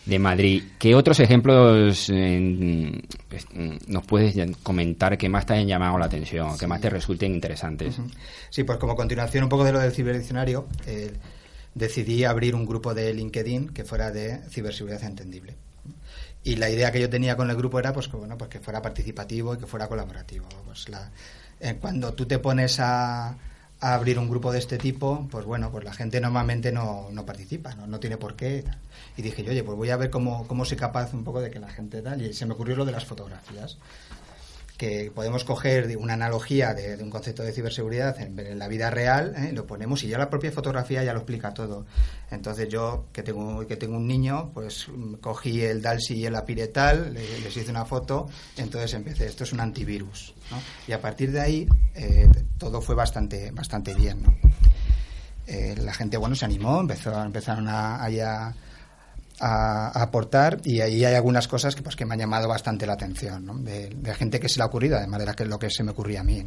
de 0.06 0.18
Madrid. 0.20 0.62
¿Qué 0.78 0.94
otros 0.94 1.18
ejemplos 1.20 2.08
eh, 2.10 3.02
nos 3.88 4.06
puedes 4.06 4.36
comentar 4.62 5.18
que 5.18 5.28
más 5.28 5.44
te 5.44 5.54
hayan 5.54 5.66
llamado 5.66 5.98
la 5.98 6.06
atención, 6.06 6.56
que 6.56 6.66
más 6.66 6.80
te 6.80 6.88
resulten 6.88 7.34
interesantes? 7.34 7.96
Sí, 8.50 8.64
pues 8.64 8.78
como 8.78 8.94
continuación 8.94 9.44
un 9.44 9.50
poco 9.50 9.64
de 9.64 9.72
lo 9.72 9.80
del 9.80 9.92
ciberdiccionario, 9.92 10.68
eh, 10.86 11.12
decidí 11.74 12.24
abrir 12.24 12.54
un 12.54 12.64
grupo 12.64 12.94
de 12.94 13.12
LinkedIn 13.12 13.70
que 13.70 13.84
fuera 13.84 14.10
de 14.10 14.38
ciberseguridad 14.48 15.02
entendible. 15.02 15.56
Y 16.44 16.54
la 16.56 16.70
idea 16.70 16.92
que 16.92 17.00
yo 17.00 17.10
tenía 17.10 17.36
con 17.36 17.50
el 17.50 17.56
grupo 17.56 17.80
era 17.80 17.92
pues 17.92 18.06
que, 18.06 18.16
bueno, 18.16 18.38
pues 18.38 18.48
que 18.48 18.60
fuera 18.60 18.80
participativo 18.80 19.54
y 19.54 19.58
que 19.58 19.66
fuera 19.66 19.88
colaborativo. 19.88 20.46
Pues 20.64 20.88
la, 20.88 21.10
eh, 21.58 21.76
cuando 21.80 22.14
tú 22.14 22.26
te 22.26 22.38
pones 22.38 22.78
a, 22.78 23.36
a 23.80 23.94
abrir 23.94 24.18
un 24.18 24.28
grupo 24.28 24.52
de 24.52 24.60
este 24.60 24.78
tipo, 24.78 25.26
pues 25.30 25.44
bueno, 25.44 25.70
pues 25.72 25.84
la 25.84 25.92
gente 25.92 26.20
normalmente 26.20 26.70
no, 26.70 27.08
no 27.10 27.26
participa, 27.26 27.74
¿no? 27.74 27.88
no 27.88 27.98
tiene 27.98 28.16
por 28.16 28.36
qué. 28.36 28.64
Y 29.16 29.22
dije 29.22 29.42
oye, 29.48 29.62
pues 29.62 29.76
voy 29.76 29.90
a 29.90 29.96
ver 29.96 30.10
cómo, 30.10 30.46
cómo 30.46 30.64
soy 30.64 30.76
capaz 30.76 31.12
un 31.14 31.24
poco 31.24 31.40
de 31.40 31.50
que 31.50 31.58
la 31.58 31.68
gente 31.70 32.02
tal. 32.02 32.20
Y 32.22 32.32
se 32.34 32.46
me 32.46 32.52
ocurrió 32.54 32.76
lo 32.76 32.84
de 32.84 32.92
las 32.92 33.04
fotografías 33.04 33.78
que 34.76 35.10
podemos 35.14 35.42
coger 35.44 35.96
una 35.96 36.12
analogía 36.12 36.74
de, 36.74 37.02
un 37.02 37.08
concepto 37.08 37.42
de 37.42 37.50
ciberseguridad 37.50 38.20
en, 38.20 38.38
en 38.38 38.58
la 38.58 38.68
vida 38.68 38.90
real, 38.90 39.32
¿eh? 39.34 39.50
lo 39.54 39.66
ponemos 39.66 40.04
y 40.04 40.08
ya 40.08 40.18
la 40.18 40.28
propia 40.28 40.52
fotografía 40.52 41.02
ya 41.02 41.14
lo 41.14 41.20
explica 41.20 41.54
todo. 41.54 41.86
Entonces 42.30 42.68
yo, 42.68 43.06
que 43.10 43.22
tengo, 43.22 43.66
que 43.66 43.76
tengo 43.78 43.96
un 43.96 44.06
niño, 44.06 44.50
pues 44.52 44.88
cogí 45.22 45.62
el 45.62 45.80
Dalsy 45.80 46.16
y 46.16 46.26
el 46.26 46.36
Apiretal, 46.36 47.14
le- 47.14 47.40
les 47.40 47.56
hice 47.56 47.70
una 47.70 47.86
foto, 47.86 48.28
entonces 48.58 48.92
empecé, 48.92 49.24
esto 49.24 49.44
es 49.44 49.52
un 49.54 49.60
antivirus. 49.60 50.34
Y 50.86 50.92
a 50.92 51.00
partir 51.00 51.32
de 51.32 51.40
ahí 51.40 51.68
eh, 51.94 52.28
todo 52.58 52.82
fue 52.82 52.94
bastante, 52.94 53.50
bastante 53.52 53.94
bien. 53.94 54.18
Eh, 55.46 55.74
la 55.78 55.94
gente, 55.94 56.18
bueno, 56.18 56.34
se 56.34 56.44
animó, 56.44 56.80
empezó, 56.80 57.22
empezaron 57.22 57.66
a, 57.68 58.04
a, 59.40 59.88
aportar 60.02 60.60
y 60.64 60.80
ahí 60.80 61.04
hay 61.04 61.14
algunas 61.14 61.48
cosas 61.48 61.74
que 61.74 61.82
pues 61.82 61.96
que 61.96 62.04
me 62.06 62.14
han 62.14 62.20
llamado 62.20 62.48
bastante 62.48 62.86
la 62.86 62.94
atención 62.94 63.64
de, 63.64 64.14
gente 64.14 64.40
que 64.40 64.48
se 64.48 64.58
le 64.58 64.64
ha 64.64 64.66
ocurrido 64.66 64.98
de 64.98 65.06
la 65.06 65.34
que, 65.34 65.44
lo 65.44 65.58
que 65.58 65.70
se 65.70 65.82
me 65.82 65.92
ocurría 65.92 66.20
a 66.20 66.24
mí 66.24 66.44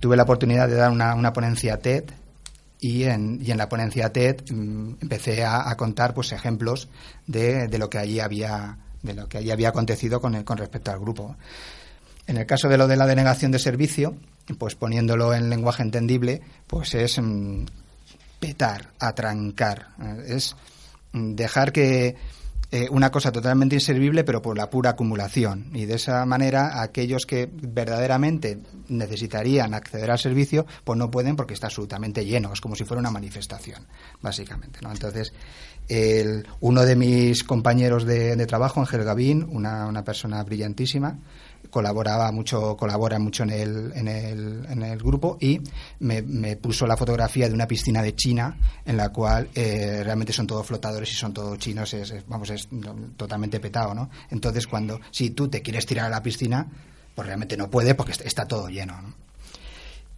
tuve 0.00 0.16
la 0.16 0.24
oportunidad 0.24 0.68
de 0.68 0.74
dar 0.74 0.90
una, 0.90 1.14
una 1.14 1.32
ponencia 1.32 1.78
TED 1.78 2.04
y 2.80 3.04
en, 3.04 3.38
y 3.40 3.52
en 3.52 3.58
la 3.58 3.68
ponencia 3.68 4.12
TED 4.12 4.50
mm, 4.50 4.94
empecé 5.00 5.44
a, 5.44 5.74
contar 5.76 6.14
pues 6.14 6.32
ejemplos 6.32 6.88
de, 7.26 7.68
de 7.68 7.78
lo 7.78 7.88
que 7.88 7.98
allí 7.98 8.18
había 8.18 8.78
de 9.02 9.14
lo 9.14 9.28
que 9.28 9.38
allí 9.38 9.50
había 9.50 9.68
acontecido 9.68 10.20
con, 10.20 10.34
el- 10.34 10.44
con 10.44 10.58
respecto 10.58 10.90
al 10.90 11.00
grupo. 11.00 11.36
En 12.26 12.36
el 12.36 12.46
caso 12.46 12.68
de 12.68 12.78
lo 12.78 12.86
de 12.86 12.96
la 12.96 13.06
denegación 13.06 13.50
de 13.50 13.58
servicio, 13.58 14.16
pues 14.58 14.74
poniéndolo 14.74 15.34
en 15.34 15.50
lenguaje 15.50 15.82
entendible, 15.82 16.40
pues 16.66 16.94
es 16.94 17.18
mm, 17.20 17.64
petar, 18.38 18.90
atrancar, 18.98 19.88
eh, 20.00 20.36
es 20.36 20.56
dejar 21.12 21.72
que 21.72 22.16
eh, 22.72 22.88
una 22.90 23.10
cosa 23.10 23.30
totalmente 23.30 23.76
inservible, 23.76 24.24
pero 24.24 24.42
por 24.42 24.56
la 24.56 24.68
pura 24.70 24.90
acumulación. 24.90 25.66
Y 25.74 25.84
de 25.84 25.94
esa 25.94 26.24
manera, 26.26 26.82
aquellos 26.82 27.26
que 27.26 27.48
verdaderamente 27.52 28.58
necesitarían 28.88 29.74
acceder 29.74 30.10
al 30.10 30.18
servicio, 30.18 30.66
pues 30.84 30.98
no 30.98 31.10
pueden 31.10 31.36
porque 31.36 31.54
está 31.54 31.66
absolutamente 31.68 32.24
lleno. 32.24 32.52
Es 32.52 32.60
como 32.60 32.74
si 32.74 32.84
fuera 32.84 33.00
una 33.00 33.10
manifestación, 33.10 33.86
básicamente. 34.20 34.80
¿no? 34.82 34.90
Entonces, 34.90 35.32
el- 35.88 36.46
uno 36.60 36.82
de 36.84 36.96
mis 36.96 37.44
compañeros 37.44 38.04
de, 38.04 38.46
trabajo, 38.46 38.80
Ángel 38.80 39.04
Gavín, 39.04 39.46
una, 39.50 39.86
una 39.86 40.02
persona 40.04 40.42
brillantísima, 40.42 41.18
colaboraba 41.70 42.30
mucho, 42.32 42.76
colabora 42.76 43.18
mucho 43.18 43.44
en 43.44 43.50
el, 43.50 43.92
en 43.94 44.08
el, 44.08 44.66
en 44.68 44.82
el 44.82 44.98
grupo 44.98 45.38
y 45.40 45.60
me, 46.00 46.20
me 46.20 46.56
puso 46.56 46.86
la 46.86 46.96
fotografía 46.96 47.48
de 47.48 47.54
una 47.54 47.66
piscina 47.68 48.02
de 48.02 48.14
China 48.14 48.56
en 48.84 48.96
la 48.96 49.10
cual 49.10 49.48
eh, 49.54 50.02
realmente 50.04 50.32
son 50.32 50.46
todos 50.46 50.66
flotadores 50.66 51.10
y 51.12 51.14
son 51.14 51.32
todos 51.32 51.58
chinos, 51.58 51.94
es- 51.94 52.14
vamos, 52.26 52.50
es 52.50 52.61
totalmente 53.16 53.60
petado, 53.60 53.94
¿no? 53.94 54.10
Entonces 54.30 54.66
cuando, 54.66 55.00
si 55.10 55.30
tú 55.30 55.48
te 55.48 55.62
quieres 55.62 55.86
tirar 55.86 56.06
a 56.06 56.10
la 56.10 56.22
piscina, 56.22 56.66
pues 57.14 57.26
realmente 57.26 57.56
no 57.56 57.68
puede 57.70 57.94
porque 57.94 58.12
está, 58.12 58.46
todo 58.46 58.68
lleno, 58.68 59.00
¿no? 59.00 59.14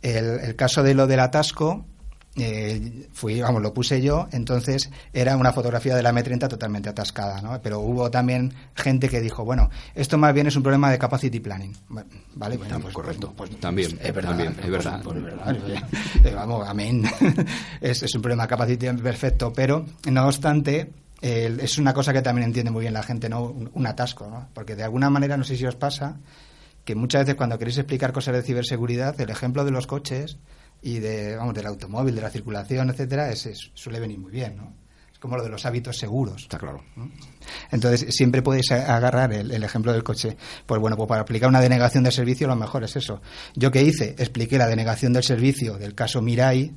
El, 0.02 0.40
el 0.40 0.56
caso 0.56 0.82
de 0.82 0.94
lo 0.94 1.06
del 1.06 1.20
atasco, 1.20 1.86
eh, 2.36 3.06
fui, 3.12 3.40
vamos, 3.40 3.62
lo 3.62 3.72
puse 3.72 4.02
yo, 4.02 4.28
entonces 4.32 4.90
era 5.12 5.36
una 5.36 5.52
fotografía 5.52 5.94
de 5.96 6.02
la 6.02 6.12
M30 6.12 6.48
totalmente 6.48 6.88
atascada, 6.90 7.40
¿no? 7.40 7.60
Pero 7.62 7.78
hubo 7.80 8.10
también 8.10 8.52
gente 8.74 9.08
que 9.08 9.20
dijo, 9.20 9.44
bueno, 9.44 9.70
esto 9.94 10.18
más 10.18 10.34
bien 10.34 10.46
es 10.48 10.56
un 10.56 10.62
problema 10.62 10.90
de 10.90 10.98
capacity 10.98 11.40
planning, 11.40 11.72
¿vale? 12.34 12.56
Bueno, 12.58 12.80
pues, 12.80 12.92
correcto. 12.92 13.32
pues- 13.36 13.50
pues- 13.50 13.60
También, 13.60 13.98
es 14.02 14.12
verdad, 14.14 14.30
también, 14.30 14.50
es 14.50 14.56
pues- 14.58 14.70
verdad. 14.70 15.00
pues 15.02 15.16
es 15.16 15.22
verdad, 15.24 15.56
vamos, 16.34 16.68
amén. 16.68 17.04
es, 17.80 18.02
es 18.02 18.14
un 18.14 18.20
problema 18.20 18.42
de 18.42 18.48
capacity 18.48 18.86
perfecto, 19.00 19.52
pero 19.54 19.86
no 20.10 20.26
obstante, 20.26 20.90
es 21.28 21.78
una 21.78 21.94
cosa 21.94 22.12
que 22.12 22.20
también 22.22 22.46
entiende 22.48 22.70
muy 22.70 22.82
bien 22.82 22.92
la 22.92 23.02
gente, 23.02 23.28
¿no? 23.28 23.42
Un, 23.44 23.70
un 23.72 23.86
atasco, 23.86 24.28
¿no? 24.28 24.48
Porque 24.52 24.76
de 24.76 24.82
alguna 24.82 25.08
manera, 25.10 25.36
no 25.36 25.44
sé 25.44 25.56
si 25.56 25.64
os 25.64 25.76
pasa, 25.76 26.18
que 26.84 26.94
muchas 26.94 27.22
veces 27.22 27.34
cuando 27.36 27.58
queréis 27.58 27.78
explicar 27.78 28.12
cosas 28.12 28.34
de 28.34 28.42
ciberseguridad, 28.42 29.18
el 29.20 29.30
ejemplo 29.30 29.64
de 29.64 29.70
los 29.70 29.86
coches 29.86 30.36
y 30.82 30.98
de, 30.98 31.36
vamos, 31.36 31.54
del 31.54 31.66
automóvil, 31.66 32.14
de 32.14 32.20
la 32.20 32.28
circulación, 32.30 32.90
etcétera, 32.90 33.30
es, 33.30 33.46
es- 33.46 33.70
suele 33.74 34.00
venir 34.00 34.18
muy 34.18 34.30
bien, 34.32 34.56
¿no? 34.56 34.74
Es 35.10 35.18
como 35.18 35.36
lo 35.38 35.42
de 35.42 35.48
los 35.48 35.64
hábitos 35.64 35.96
seguros. 35.96 36.42
Está 36.42 36.58
claro. 36.58 36.82
Entonces, 37.70 38.14
siempre 38.14 38.42
podéis 38.42 38.70
agarrar 38.72 39.32
el, 39.32 39.50
el 39.50 39.62
ejemplo 39.64 39.92
del 39.92 40.02
coche. 40.04 40.36
Pues 40.66 40.80
bueno, 40.80 40.96
pues 40.96 41.08
para 41.08 41.22
aplicar 41.22 41.48
una 41.48 41.60
denegación 41.62 42.04
de 42.04 42.10
servicio, 42.10 42.46
lo 42.46 42.56
mejor 42.56 42.84
es 42.84 42.96
eso. 42.96 43.22
Yo 43.54 43.70
que 43.70 43.82
hice, 43.82 44.14
expliqué 44.18 44.58
la 44.58 44.66
denegación 44.66 45.12
del 45.14 45.22
servicio 45.22 45.78
del 45.78 45.94
caso 45.94 46.20
Mirai, 46.20 46.74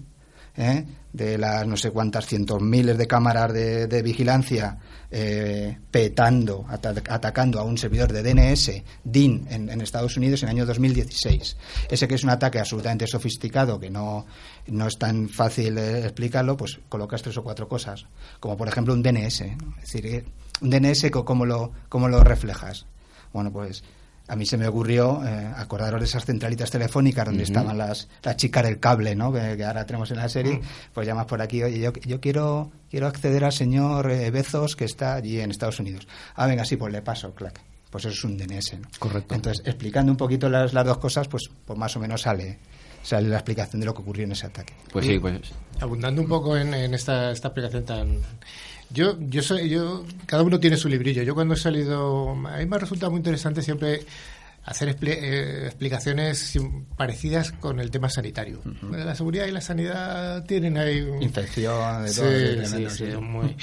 ¿eh? 0.58 0.86
de 1.14 1.38
las 1.38 1.66
no 1.66 1.78
sé 1.78 1.89
cuántas 1.91 2.28
cientos 2.28 2.62
miles 2.62 2.97
de 2.97 3.08
cámaras 3.08 3.51
de, 3.53 3.88
de 3.88 4.01
vigilancia 4.03 4.78
eh, 5.10 5.78
petando, 5.89 6.66
ata- 6.68 6.93
atacando 7.10 7.60
a 7.60 7.64
un 7.64 7.78
servidor 7.78 8.12
de 8.12 8.22
DNS, 8.22 8.84
DIN, 9.03 9.47
en, 9.49 9.70
en 9.70 9.82
Estados 9.82 10.18
Unidos 10.18 10.43
en 10.43 10.49
el 10.49 10.55
año 10.58 10.66
2016. 10.66 11.58
Ese 11.89 12.08
que 12.08 12.16
es 12.16 12.24
un 12.24 12.30
ataque 12.30 12.60
absolutamente 12.60 13.08
sofisticado, 13.08 13.80
que 13.80 13.89
no, 13.89 14.26
no 14.68 14.88
es 14.88 14.97
tan 14.99 15.30
fácil 15.30 15.78
eh, 15.78 16.01
explicarlo, 16.03 16.58
pues 16.58 16.80
colocas 16.89 17.22
tres 17.22 17.38
o 17.38 17.43
cuatro 17.43 17.68
cosas, 17.68 18.05
como 18.39 18.58
por 18.58 18.68
ejemplo 18.68 18.93
un 18.93 19.01
DNS. 19.01 19.41
Es 19.41 19.91
decir, 19.93 20.26
un 20.62 20.70
DNS, 20.70 21.10
¿cómo 21.12 21.45
lo, 21.45 21.72
cómo 21.89 22.10
lo 22.10 22.24
reflejas? 22.24 22.86
Bueno, 23.34 23.51
pues 23.51 23.84
a 24.28 24.36
mí 24.36 24.45
se 24.45 24.57
me 24.57 24.67
ocurrió 24.67 25.23
eh, 25.25 25.51
acordaros 25.55 26.01
de 26.01 26.05
esas 26.05 26.25
centralitas 26.25 26.69
telefónicas 26.69 27.25
donde 27.25 27.43
estaban 27.43 27.78
las, 27.78 28.09
las 28.23 28.36
chicas 28.36 28.63
del 28.63 28.80
cable, 28.80 29.15
¿no? 29.15 29.32
Que, 29.32 29.55
que 29.55 29.63
ahora 29.63 29.86
tenemos 29.86 30.11
en 30.11 30.17
la 30.17 30.28
serie. 30.28 30.59
Pues 30.93 31.07
llamas 31.07 31.25
por 31.25 31.41
aquí, 31.41 31.63
oye, 31.63 31.80
yo, 31.80 31.93
yo 31.93 32.19
quiero, 32.19 32.71
quiero 32.89 33.07
acceder 33.07 33.43
al 33.45 33.53
señor 33.53 34.11
eh, 34.11 34.30
Bezos 34.32 34.75
que 34.75 34.86
está 34.86 35.15
allí 35.15 35.39
en 35.39 35.51
Estados 35.51 35.80
Unidos. 35.80 36.07
Ah, 36.36 36.45
venga, 36.47 36.65
sí, 36.65 36.75
pues 36.75 36.91
le 36.91 37.01
paso, 37.01 37.34
clac. 37.34 37.61
Pues 37.89 38.03
eso 38.03 38.13
es 38.13 38.23
un 38.25 38.38
DNS, 38.38 38.80
¿no? 38.80 38.88
Correcto. 38.99 39.34
Entonces, 39.34 39.65
explicando 39.65 40.11
un 40.11 40.17
poquito 40.17 40.49
las, 40.49 40.73
las 40.73 40.86
dos 40.86 40.97
cosas, 40.97 41.28
pues, 41.30 41.49
pues 41.65 41.80
más 41.80 41.95
o 41.95 41.99
menos 42.01 42.21
sale, 42.21 42.59
sale 43.01 43.30
la 43.30 43.38
explicación 43.38 43.80
de 43.80 43.86
lo 43.86 43.93
que 43.93 44.01
ocurrió 44.01 44.25
en 44.25 44.34
ese 44.34 44.47
ataque. 44.47 44.73
Pues 44.91 45.05
sí, 45.05 45.17
pues 45.19 45.39
abundando 45.80 46.21
un 46.21 46.28
poco 46.28 46.57
en, 46.57 46.73
en 46.73 46.93
esta, 46.93 47.32
esta 47.32 47.47
aplicación 47.47 47.86
tan 47.86 48.19
yo 48.89 49.17
yo 49.19 49.41
soy 49.41 49.69
yo 49.69 50.05
cada 50.25 50.43
uno 50.43 50.59
tiene 50.59 50.77
su 50.77 50.88
librillo. 50.89 51.23
Yo 51.23 51.33
cuando 51.35 51.53
he 51.53 51.57
salido 51.57 52.29
a 52.31 52.57
mí 52.57 52.65
me 52.65 52.75
ha 52.75 52.79
resultado 52.79 53.11
muy 53.11 53.19
interesante 53.19 53.61
siempre 53.61 54.01
hacer 54.63 54.89
expli- 54.89 55.17
eh, 55.17 55.65
explicaciones 55.67 56.53
parecidas 56.97 57.51
con 57.53 57.79
el 57.79 57.89
tema 57.89 58.09
sanitario. 58.09 58.61
La 58.91 59.15
seguridad 59.15 59.45
y 59.47 59.51
la 59.51 59.61
sanidad 59.61 60.43
tienen 60.45 60.77
ahí 60.77 61.01
un- 61.01 61.21
Infección, 61.23 62.03
de 62.05 62.13
todo, 62.13 62.31
sí, 62.31 62.47
sí, 62.47 62.55
tremendo, 62.55 62.89
sí, 62.89 63.05
sí. 63.11 63.17
muy- 63.17 63.55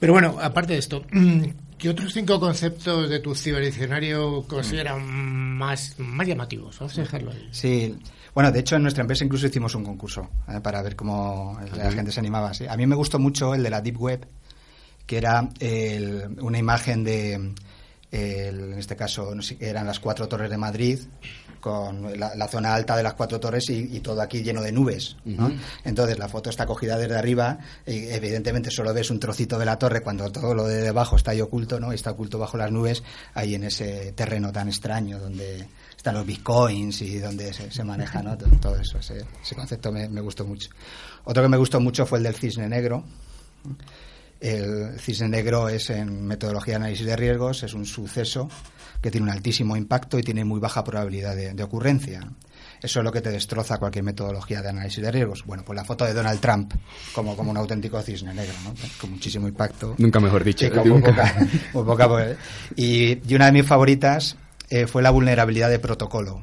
pero 0.00 0.12
bueno 0.12 0.36
aparte 0.42 0.72
de 0.74 0.78
esto 0.80 1.04
¿qué 1.78 1.88
otros 1.90 2.12
cinco 2.12 2.38
conceptos 2.40 3.08
de 3.08 3.18
tu 3.20 3.34
ciberdiccionario 3.34 4.42
consideran 4.48 5.06
más 5.06 5.94
más 5.98 6.26
llamativos 6.26 6.78
vamos 6.78 6.98
a 6.98 7.02
dejarlo 7.02 7.30
ahí. 7.32 7.48
Sí, 7.52 7.94
bueno, 8.36 8.52
de 8.52 8.60
hecho 8.60 8.76
en 8.76 8.82
nuestra 8.82 9.00
empresa 9.00 9.24
incluso 9.24 9.46
hicimos 9.46 9.74
un 9.74 9.82
concurso 9.82 10.28
eh, 10.46 10.60
para 10.62 10.82
ver 10.82 10.94
cómo 10.94 11.58
la 11.74 11.90
gente 11.90 12.12
se 12.12 12.20
animaba. 12.20 12.52
sí. 12.52 12.66
A 12.68 12.76
mí 12.76 12.86
me 12.86 12.94
gustó 12.94 13.18
mucho 13.18 13.54
el 13.54 13.62
de 13.62 13.70
la 13.70 13.80
Deep 13.80 13.98
Web, 13.98 14.26
que 15.06 15.16
era 15.16 15.48
el- 15.58 16.36
una 16.42 16.58
imagen 16.58 17.02
de, 17.02 17.34
el- 18.12 18.72
en 18.72 18.78
este 18.78 18.94
caso, 18.94 19.34
no 19.34 19.40
sé, 19.42 19.56
eran 19.60 19.86
las 19.86 20.00
cuatro 20.00 20.28
torres 20.28 20.50
de 20.50 20.58
Madrid, 20.58 20.98
con 21.60 22.20
la, 22.20 22.34
la 22.36 22.46
zona 22.46 22.74
alta 22.74 22.96
de 22.96 23.02
las 23.02 23.14
cuatro 23.14 23.40
torres 23.40 23.68
y, 23.70 23.96
y 23.96 24.00
todo 24.00 24.20
aquí 24.20 24.42
lleno 24.42 24.60
de 24.62 24.70
nubes. 24.70 25.16
¿no? 25.24 25.50
Entonces 25.84 26.18
la 26.18 26.28
foto 26.28 26.50
está 26.50 26.66
cogida 26.66 26.96
desde 26.98 27.16
arriba 27.16 27.58
y 27.86 28.04
evidentemente 28.08 28.70
solo 28.70 28.92
ves 28.94 29.10
un 29.10 29.18
trocito 29.18 29.58
de 29.58 29.64
la 29.64 29.78
torre 29.78 30.02
cuando 30.02 30.30
todo 30.30 30.54
lo 30.54 30.66
de 30.68 30.82
debajo 30.82 31.16
está 31.16 31.32
ahí 31.32 31.40
oculto, 31.40 31.80
¿no? 31.80 31.90
Está 31.92 32.10
oculto 32.12 32.38
bajo 32.38 32.56
las 32.56 32.70
nubes, 32.70 33.02
ahí 33.34 33.54
en 33.56 33.64
ese 33.64 34.12
terreno 34.12 34.52
tan 34.52 34.68
extraño 34.68 35.18
donde 35.18 35.66
están 36.06 36.14
los 36.14 36.26
bitcoins 36.26 37.02
y 37.02 37.18
donde 37.18 37.52
se, 37.52 37.68
se 37.70 37.82
maneja, 37.82 38.22
¿no? 38.22 38.38
Todo, 38.38 38.48
todo 38.60 38.76
eso, 38.80 38.98
ese, 38.98 39.24
ese 39.42 39.54
concepto 39.56 39.90
me, 39.90 40.08
me 40.08 40.20
gustó 40.20 40.44
mucho. 40.46 40.70
Otro 41.24 41.42
que 41.42 41.48
me 41.48 41.56
gustó 41.56 41.80
mucho 41.80 42.06
fue 42.06 42.18
el 42.18 42.24
del 42.24 42.34
cisne 42.36 42.68
negro. 42.68 43.02
El 44.40 45.00
cisne 45.00 45.28
negro 45.28 45.68
es 45.68 45.90
en 45.90 46.24
metodología 46.26 46.72
de 46.74 46.76
análisis 46.76 47.06
de 47.06 47.16
riesgos, 47.16 47.62
es 47.62 47.74
un 47.74 47.86
suceso 47.86 48.48
que 49.02 49.10
tiene 49.10 49.24
un 49.24 49.30
altísimo 49.30 49.76
impacto 49.76 50.16
y 50.18 50.22
tiene 50.22 50.44
muy 50.44 50.60
baja 50.60 50.84
probabilidad 50.84 51.34
de, 51.34 51.54
de 51.54 51.62
ocurrencia. 51.62 52.20
Eso 52.82 53.00
es 53.00 53.04
lo 53.04 53.10
que 53.10 53.20
te 53.22 53.30
destroza 53.30 53.78
cualquier 53.78 54.04
metodología 54.04 54.62
de 54.62 54.68
análisis 54.68 55.02
de 55.02 55.10
riesgos. 55.10 55.42
Bueno, 55.44 55.64
pues 55.64 55.74
la 55.76 55.84
foto 55.84 56.04
de 56.04 56.12
Donald 56.12 56.38
Trump 56.40 56.72
como, 57.14 57.34
como 57.36 57.50
un 57.50 57.56
auténtico 57.56 58.00
cisne 58.02 58.32
negro, 58.34 58.54
¿no? 58.64 58.74
con 59.00 59.10
muchísimo 59.10 59.48
impacto. 59.48 59.94
nunca 59.98 60.20
mejor 60.20 60.44
dicho. 60.44 60.70
Con 60.70 60.88
muy 60.88 61.00
nunca. 61.00 61.34
poca- 61.72 61.84
poca, 61.84 62.08
pues. 62.08 62.36
y, 62.76 63.18
y 63.28 63.34
una 63.34 63.46
de 63.46 63.52
mis 63.52 63.66
favoritas 63.66 64.36
eh, 64.70 64.86
fue 64.86 65.02
la 65.02 65.10
vulnerabilidad 65.10 65.70
de 65.70 65.78
protocolo. 65.78 66.42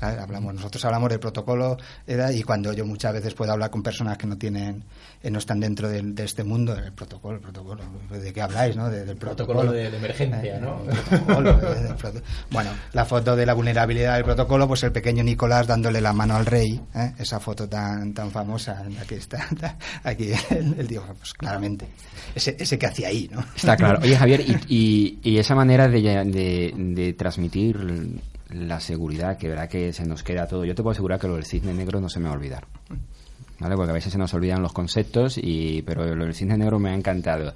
Hablamos, 0.00 0.54
nosotros 0.54 0.84
hablamos 0.84 1.08
de 1.10 1.18
protocolo 1.18 1.76
y 2.06 2.42
cuando 2.42 2.72
yo 2.72 2.84
muchas 2.84 3.12
veces 3.14 3.32
puedo 3.34 3.52
hablar 3.52 3.70
con 3.70 3.82
personas 3.82 4.18
que 4.18 4.26
no 4.26 4.36
tienen 4.36 4.84
eh, 5.22 5.30
no 5.30 5.38
están 5.38 5.60
dentro 5.60 5.88
del- 5.88 6.14
de, 6.14 6.24
este 6.24 6.44
mundo 6.44 6.74
el 6.76 6.92
protocolo 6.92 7.36
el 7.36 7.40
protocolo 7.40 7.82
¿de 8.10 8.32
qué 8.32 8.42
habláis? 8.42 8.76
No? 8.76 8.90
De- 8.90 9.04
del 9.04 9.16
protocolo, 9.16 9.60
Protocolo 9.60 9.72
de- 9.72 9.90
de 9.90 9.96
emergencia, 9.96 10.56
Eh, 10.56 10.60
¿no? 10.60 10.82
el 10.90 10.96
protocolo, 10.98 11.50
eh, 11.72 11.82
del 12.12 12.22
bueno 12.50 12.70
la 12.92 13.04
foto 13.06 13.34
de 13.34 13.46
la 13.46 13.54
vulnerabilidad 13.54 14.14
del 14.16 14.24
protocolo 14.24 14.68
pues 14.68 14.82
el 14.82 14.92
pequeño 14.92 15.22
Nicolás 15.24 15.66
dándole 15.66 16.00
la 16.02 16.12
mano 16.12 16.36
al 16.36 16.44
rey 16.46 16.80
¿eh? 16.94 17.12
esa 17.18 17.40
foto 17.40 17.66
tan 17.68 18.12
tan 18.12 18.30
famosa 18.30 18.82
en 18.86 18.94
la 18.94 19.04
que 19.04 19.16
está 19.16 19.46
aquí 20.04 20.30
él, 20.50 20.86
dijo 20.86 21.06
pues 21.18 21.32
claramente 21.32 21.86
ese, 22.34 22.56
ese 22.58 22.78
que 22.78 22.86
hacía 22.86 23.08
ahí 23.08 23.28
¿no? 23.32 23.42
Está 23.56 23.76
claro. 23.76 24.00
Oye, 24.02 24.16
Javier, 24.16 24.40
y, 24.42 24.56
y- 24.68 25.18
y 25.22 25.38
esa 25.38 25.54
manera 25.54 25.88
de, 25.88 26.00
de- 26.02 26.72
de 26.76 27.12
transmitir 27.14 27.76
la 28.50 28.80
seguridad, 28.80 29.36
que 29.38 29.48
verá 29.48 29.68
que 29.68 29.92
se 29.92 30.06
nos 30.06 30.22
queda 30.22 30.46
todo. 30.46 30.64
Yo 30.64 30.74
te 30.74 30.82
puedo 30.82 30.92
asegurar 30.92 31.18
que 31.18 31.28
lo 31.28 31.34
del 31.34 31.44
cisne 31.44 31.74
negro 31.74 32.00
no 32.00 32.08
se 32.08 32.20
me 32.20 32.26
va 32.26 32.32
a 32.34 32.36
olvidar. 32.38 32.66
¿Vale? 33.58 33.74
Porque 33.74 33.90
a 33.90 33.94
veces 33.94 34.12
se 34.12 34.18
nos 34.18 34.34
olvidan 34.34 34.62
los 34.62 34.72
conceptos, 34.72 35.38
y, 35.38 35.82
pero 35.82 36.14
lo 36.14 36.24
del 36.24 36.34
cisne 36.34 36.58
negro 36.58 36.78
me 36.78 36.90
ha 36.90 36.94
encantado. 36.94 37.54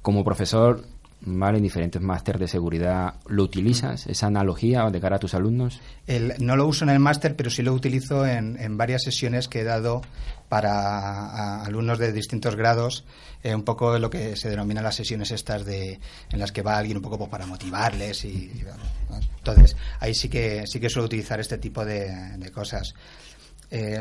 Como 0.00 0.22
profesor, 0.24 0.84
¿vale? 1.22 1.56
En 1.58 1.64
diferentes 1.64 2.00
másteres 2.00 2.40
de 2.40 2.46
seguridad, 2.48 3.14
¿lo 3.26 3.42
utilizas, 3.42 4.06
esa 4.06 4.28
analogía 4.28 4.88
de 4.88 5.00
cara 5.00 5.16
a 5.16 5.18
tus 5.18 5.34
alumnos? 5.34 5.80
El- 6.06 6.34
no 6.38 6.54
lo 6.56 6.66
uso 6.68 6.84
en 6.84 6.90
el 6.90 7.00
máster, 7.00 7.34
pero 7.34 7.50
sí 7.50 7.62
lo 7.62 7.72
utilizo 7.72 8.24
en, 8.24 8.56
en 8.60 8.76
varias 8.78 9.02
sesiones 9.02 9.48
que 9.48 9.60
he 9.62 9.64
dado 9.64 10.02
para 10.48 11.62
alumnos 11.64 11.98
de 11.98 12.12
distintos 12.12 12.54
grados, 12.56 13.04
eh, 13.46 13.54
un 13.54 13.62
poco 13.62 13.96
lo 13.96 14.10
que 14.10 14.34
se 14.34 14.50
denomina 14.50 14.82
las 14.82 14.96
sesiones 14.96 15.30
estas 15.30 15.64
de 15.64 16.00
en 16.32 16.38
las 16.40 16.50
que 16.50 16.62
va 16.62 16.76
alguien 16.76 16.96
un 16.96 17.02
poco 17.02 17.16
pues, 17.16 17.30
para 17.30 17.46
motivarles 17.46 18.24
y, 18.24 18.50
entonces 19.38 19.76
ahí 20.00 20.14
sí 20.14 20.28
que 20.28 20.64
sí 20.66 20.80
que 20.80 20.90
suelo 20.90 21.06
utilizar 21.06 21.38
este 21.38 21.58
tipo 21.58 21.84
de, 21.84 22.10
de 22.38 22.50
cosas. 22.50 22.92
Eh, 23.70 24.00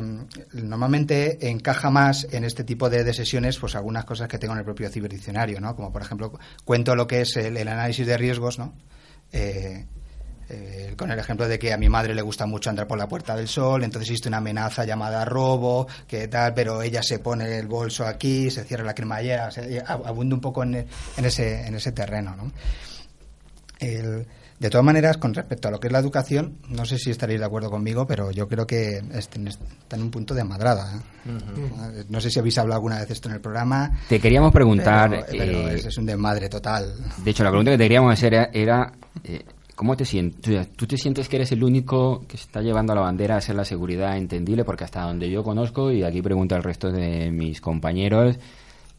normalmente 0.54 1.48
encaja 1.48 1.92
más 1.92 2.28
en 2.32 2.44
este 2.44 2.64
tipo 2.64 2.90
de, 2.90 3.04
de 3.04 3.14
sesiones 3.14 3.60
pues 3.60 3.76
algunas 3.76 4.06
cosas 4.06 4.28
que 4.28 4.40
tengo 4.40 4.54
en 4.54 4.60
el 4.60 4.66
propio 4.66 4.90
ciberdiccionario, 4.90 5.62
¿no? 5.62 5.76
Como 5.76 5.94
por 5.94 6.02
ejemplo 6.02 6.40
cuento 6.64 6.96
lo 6.96 7.06
que 7.06 7.22
es 7.22 7.38
el, 7.38 7.56
el 7.56 7.68
análisis 7.68 8.08
de 8.08 8.18
riesgos, 8.18 8.58
¿no? 8.58 8.74
Eh, 9.32 9.86
eh, 10.50 10.94
con 10.98 11.12
el 11.12 11.18
ejemplo 11.20 11.48
de 11.48 11.58
que 11.60 11.74
a 11.74 11.78
mi 11.78 11.90
madre 11.90 12.14
le 12.16 12.22
gusta 12.22 12.46
mucho 12.46 12.70
andar 12.70 12.88
por 12.88 12.98
la 12.98 13.08
Puerta 13.08 13.36
del 13.36 13.48
Sol, 13.48 13.84
entonces 13.84 14.10
existe 14.10 14.28
una 14.30 14.38
amenaza 14.38 14.86
llamada 14.86 15.26
robo, 15.26 15.88
que 16.08 16.28
tal, 16.28 16.54
pero 16.54 16.82
ella 16.82 17.02
se 17.04 17.20
pone 17.20 17.58
el 17.58 17.68
bolso 17.68 18.06
aquí, 18.06 18.50
se 18.52 18.64
cierra 18.64 18.84
la 18.84 18.94
cremallera, 18.94 19.48
o 19.48 19.52
sea, 19.52 19.64
eh, 19.66 19.84
ab- 19.86 20.06
abundo 20.06 20.36
un 20.36 20.42
poco 20.42 20.64
en, 20.64 20.76
en 20.76 21.26
ese, 21.26 21.66
en 21.68 21.76
ese 21.76 21.92
terreno. 21.92 22.36
¿no? 22.36 22.52
El- 23.80 24.26
de 24.58 24.70
todas 24.70 24.86
maneras, 24.86 25.18
con 25.18 25.34
respecto 25.34 25.68
a 25.68 25.72
lo 25.72 25.82
que 25.82 25.88
es 25.88 25.92
la 25.94 26.00
educación, 26.00 26.60
no 26.70 26.86
sé 26.86 26.98
si 26.98 27.12
estaréis 27.12 27.42
de 27.42 27.46
acuerdo 27.46 27.70
conmigo, 27.70 28.08
pero 28.08 28.32
yo 28.32 28.48
creo 28.48 28.66
que 28.66 29.02
este- 29.14 29.44
está 29.50 29.98
en 29.98 30.02
un 30.04 30.10
punto 30.12 30.34
de 30.34 30.46
madrada. 30.46 30.94
¿eh? 31.28 32.04
No 32.08 32.22
sé 32.22 32.30
si 32.30 32.40
habéis 32.40 32.58
hablado 32.58 32.76
alguna 32.78 33.00
vez 33.02 33.12
esto 33.12 33.28
en 33.28 33.36
el 33.36 33.42
programa. 33.42 33.92
Te 34.08 34.18
queríamos 34.18 34.54
preguntar... 34.54 35.10
Pero, 35.10 35.26
pero 35.38 35.70
eh, 35.70 35.76
es, 35.76 35.86
es 35.88 35.98
un 35.98 36.06
desmadre 36.06 36.48
total. 36.48 36.94
De 37.18 37.32
hecho, 37.32 37.44
la 37.44 37.50
pregunta 37.50 37.72
que 37.72 37.78
te 37.78 37.84
queríamos 37.84 38.14
hacer 38.14 38.34
era, 38.34 38.50
era, 38.54 38.94
eh, 39.26 39.44
¿cómo 39.76 39.96
te 39.98 40.06
sientes? 40.06 40.70
¿Tú 40.74 40.88
te 40.88 40.98
sientes 40.98 41.30
que 41.30 41.36
eres 41.36 41.52
el 41.52 41.64
único 41.64 42.26
que 42.28 42.38
está 42.38 42.62
llevando 42.62 42.96
la 42.96 43.02
bandera 43.02 43.36
a 43.36 43.38
hacer 43.38 43.56
la 43.56 43.66
seguridad 43.66 44.18
entendible? 44.18 44.64
Porque 44.64 44.86
hasta 44.86 45.02
donde 45.02 45.30
yo 45.30 45.44
conozco, 45.44 45.92
y 45.92 46.04
aquí 46.04 46.22
pregunto 46.22 46.56
al 46.56 46.64
resto 46.64 46.92
de 46.92 47.30
mis 47.32 47.62
compañeros, 47.62 48.38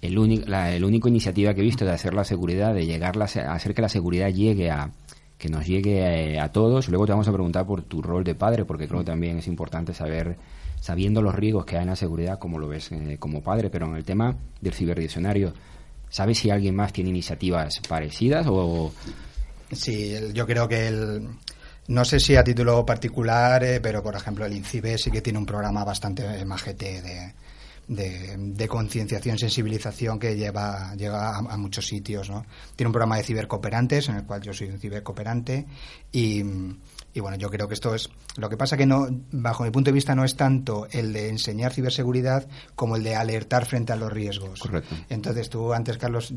el 0.02 0.18
único, 0.18 0.46
la 0.46 0.74
el 0.74 0.84
único 0.84 1.08
iniciativa 1.08 1.54
que 1.54 1.62
he 1.62 1.64
visto 1.64 1.84
de 1.84 1.92
hacer 1.92 2.14
la 2.14 2.24
seguridad, 2.24 2.74
de 2.74 2.86
llegar 2.86 3.16
la, 3.16 3.24
hacer 3.24 3.74
que 3.74 3.82
la 3.82 3.88
seguridad 3.88 4.28
llegue 4.28 4.70
a 4.70 4.90
que 5.38 5.48
nos 5.48 5.66
llegue 5.66 6.34
eh, 6.34 6.40
a, 6.40 6.50
todos. 6.50 6.88
Luego 6.88 7.04
te 7.06 7.12
vamos 7.12 7.28
a 7.28 7.32
preguntar 7.32 7.66
por 7.66 7.82
tu 7.82 8.00
rol 8.00 8.24
de 8.24 8.34
padre, 8.34 8.64
porque 8.64 8.88
creo 8.88 9.00
que 9.00 9.06
también 9.06 9.38
es 9.38 9.46
importante 9.48 9.92
saber, 9.92 10.36
sabiendo 10.80 11.20
los 11.20 11.34
riesgos 11.34 11.66
que 11.66 11.76
hay 11.76 11.82
en 11.82 11.88
la 11.88 11.96
seguridad, 11.96 12.38
cómo 12.38 12.58
lo 12.58 12.68
ves 12.68 12.90
eh, 12.92 13.16
como 13.18 13.42
padre. 13.42 13.68
Pero 13.68 13.86
en 13.86 13.96
el 13.96 14.04
tema 14.04 14.34
del 14.62 14.72
ciberdiccionario, 14.72 15.52
¿sabes 16.08 16.38
si 16.38 16.48
alguien 16.48 16.74
más 16.74 16.92
tiene 16.92 17.10
iniciativas 17.10 17.80
parecidas 17.86 18.46
o...? 18.48 18.92
Sí, 19.72 20.14
yo 20.32 20.46
creo 20.46 20.68
que 20.68 20.86
el, 20.88 21.28
no 21.88 22.04
sé 22.04 22.20
si 22.20 22.36
a 22.36 22.44
título 22.44 22.84
particular, 22.84 23.62
eh, 23.64 23.80
pero 23.80 24.02
por 24.02 24.14
ejemplo 24.14 24.44
el 24.46 24.52
INCIBE 24.52 24.98
sí 24.98 25.10
que 25.10 25.22
tiene 25.22 25.38
un 25.38 25.46
programa 25.46 25.84
bastante 25.84 26.44
majete 26.44 27.02
de, 27.02 27.34
de, 27.88 28.36
de 28.36 28.68
concienciación, 28.68 29.38
sensibilización 29.38 30.18
que 30.18 30.36
lleva 30.36 30.94
llega 30.96 31.30
a, 31.30 31.38
a 31.38 31.56
muchos 31.56 31.86
sitios, 31.86 32.28
¿no? 32.28 32.44
Tiene 32.74 32.88
un 32.88 32.92
programa 32.92 33.16
de 33.16 33.24
cibercooperantes 33.24 34.08
en 34.08 34.16
el 34.16 34.24
cual 34.24 34.42
yo 34.42 34.52
soy 34.52 34.68
un 34.68 34.78
cibercooperante 34.78 35.66
y, 36.12 36.44
y 37.16 37.20
bueno, 37.20 37.38
yo 37.38 37.48
creo 37.50 37.66
que 37.66 37.72
esto 37.74 37.94
es 37.94 38.10
lo 38.36 38.50
que 38.50 38.58
pasa 38.58 38.76
que 38.76 38.84
no 38.84 39.08
bajo 39.32 39.64
mi 39.64 39.70
punto 39.70 39.88
de 39.88 39.94
vista 39.94 40.14
no 40.14 40.22
es 40.22 40.36
tanto 40.36 40.86
el 40.90 41.14
de 41.14 41.30
enseñar 41.30 41.72
ciberseguridad 41.72 42.46
como 42.74 42.96
el 42.96 43.02
de 43.04 43.16
alertar 43.16 43.64
frente 43.64 43.92
a 43.92 43.96
los 43.96 44.12
riesgos. 44.12 44.60
Correcto. 44.60 44.94
Entonces 45.08 45.48
tú 45.48 45.72
antes, 45.72 45.96
Carlos, 45.96 46.34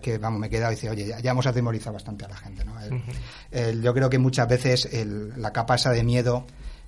que, 0.00 0.18
vamos, 0.18 0.40
me 0.40 0.46
he 0.46 0.50
quedado 0.50 0.70
y 0.72 0.76
dice, 0.76 0.90
oye, 0.90 1.06
ya, 1.06 1.18
ya 1.18 1.32
hemos 1.32 1.46
atemorizado 1.46 1.94
bastante 1.94 2.24
a 2.24 2.28
la 2.28 2.36
gente. 2.36 2.64
¿no? 2.64 2.80
El- 2.80 3.02
el- 3.50 3.82
yo 3.82 3.92
creo 3.92 4.08
que 4.08 4.18
muchas 4.18 4.46
veces 4.48 4.86
el- 4.92 5.32
la 5.42 5.52
capa 5.52 5.74
esa 5.74 5.90
de 5.90 6.04
miedo 6.04 6.46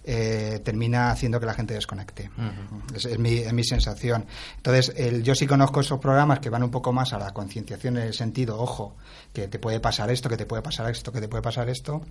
eh, 0.09 0.61
termina 0.65 1.11
haciendo 1.11 1.41
que 1.41 1.47
la 1.47 1.55
gente 1.55 1.75
desconecte. 1.75 2.31
es, 2.95 3.19
mi, 3.19 3.39
es, 3.39 3.53
mi, 3.53 3.65
sensación. 3.65 4.25
Entonces, 4.59 4.93
el, 4.97 5.25
yo 5.25 5.35
sí 5.35 5.49
conozco 5.49 5.81
esos 5.81 5.99
programas 5.99 6.39
que 6.39 6.49
van 6.49 6.63
un 6.63 6.71
poco 6.71 6.93
más 6.93 7.13
a 7.13 7.19
la 7.19 7.33
concienciación 7.33 7.97
en 7.97 8.05
el 8.05 8.15
sentido, 8.15 8.61
ojo, 8.61 8.95
que 9.33 9.49
te 9.49 9.59
puede 9.59 9.81
pasar 9.81 10.09
esto, 10.13 10.29
que 10.29 10.37
te 10.37 10.47
puede 10.47 10.63
pasar 10.63 10.89
esto, 10.93 11.11
que 11.11 11.21
te 11.21 11.27
puede 11.27 11.43
pasar 11.43 11.69
esto, 11.69 12.03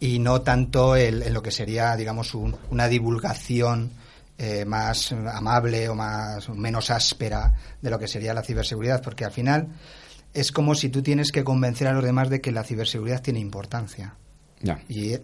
y 0.00 0.18
no 0.18 0.42
tanto 0.42 0.96
en 0.96 1.32
lo 1.32 1.42
que 1.42 1.50
sería, 1.50 1.96
digamos, 1.96 2.34
una 2.34 2.88
divulgación 2.88 3.92
eh, 4.38 4.64
más 4.64 5.12
amable 5.12 5.88
o 5.88 5.94
más 5.94 6.48
menos 6.48 6.90
áspera 6.90 7.54
de 7.80 7.90
lo 7.90 7.98
que 7.98 8.08
sería 8.08 8.34
la 8.34 8.42
ciberseguridad, 8.42 9.02
porque 9.02 9.24
al 9.24 9.32
final 9.32 9.68
es 10.34 10.50
como 10.52 10.74
si 10.74 10.88
tú 10.88 11.02
tienes 11.02 11.30
que 11.30 11.44
convencer 11.44 11.86
a 11.86 11.92
los 11.92 12.02
demás 12.02 12.30
de 12.30 12.40
que 12.40 12.52
la 12.52 12.64
ciberseguridad 12.64 13.22
tiene 13.22 13.40
importancia. 13.40 14.14
Y 14.88 15.16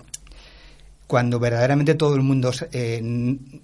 cuando 1.08 1.38
verdaderamente 1.38 1.94
todo 1.94 2.14
el 2.14 2.22
mundo 2.22 2.52
eh, 2.70 3.00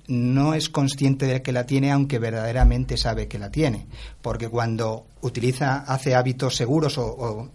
no 0.08 0.54
es 0.54 0.70
consciente 0.70 1.26
de 1.26 1.42
que 1.42 1.52
la 1.52 1.66
tiene, 1.66 1.92
aunque 1.92 2.18
verdaderamente 2.18 2.96
sabe 2.96 3.28
que 3.28 3.38
la 3.38 3.50
tiene. 3.50 3.86
Porque 4.22 4.48
cuando 4.48 5.06
utiliza, 5.20 5.84
hace 5.86 6.14
hábitos 6.14 6.56
seguros 6.56 6.96
o, 6.96 7.50